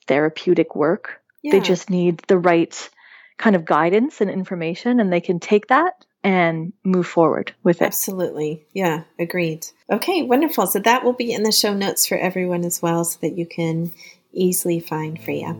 therapeutic 0.08 0.74
work. 0.74 1.20
Yeah. 1.42 1.52
They 1.52 1.60
just 1.60 1.90
need 1.90 2.18
the 2.26 2.38
right 2.38 2.90
kind 3.38 3.54
of 3.54 3.64
guidance 3.64 4.20
and 4.20 4.30
information, 4.30 4.98
and 4.98 5.12
they 5.12 5.20
can 5.20 5.38
take 5.38 5.68
that 5.68 6.04
and 6.24 6.72
move 6.84 7.06
forward 7.06 7.54
with 7.62 7.82
it. 7.82 7.86
Absolutely. 7.86 8.64
Yeah, 8.72 9.04
agreed. 9.18 9.66
Okay, 9.90 10.22
wonderful. 10.22 10.66
So 10.66 10.78
that 10.80 11.04
will 11.04 11.12
be 11.12 11.32
in 11.32 11.42
the 11.42 11.52
show 11.52 11.74
notes 11.74 12.06
for 12.06 12.16
everyone 12.16 12.64
as 12.64 12.80
well 12.80 13.04
so 13.04 13.18
that 13.22 13.36
you 13.36 13.46
can 13.46 13.92
easily 14.32 14.80
find 14.80 15.18
Freja. 15.20 15.56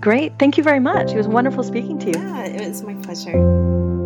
Great. 0.00 0.38
Thank 0.38 0.56
you 0.56 0.62
very 0.62 0.80
much. 0.80 1.12
It 1.12 1.16
was 1.16 1.28
wonderful 1.28 1.62
speaking 1.62 1.98
to 2.00 2.06
you. 2.06 2.14
Yeah, 2.16 2.44
it 2.44 2.68
was 2.68 2.82
my 2.82 2.94
pleasure. 2.94 4.05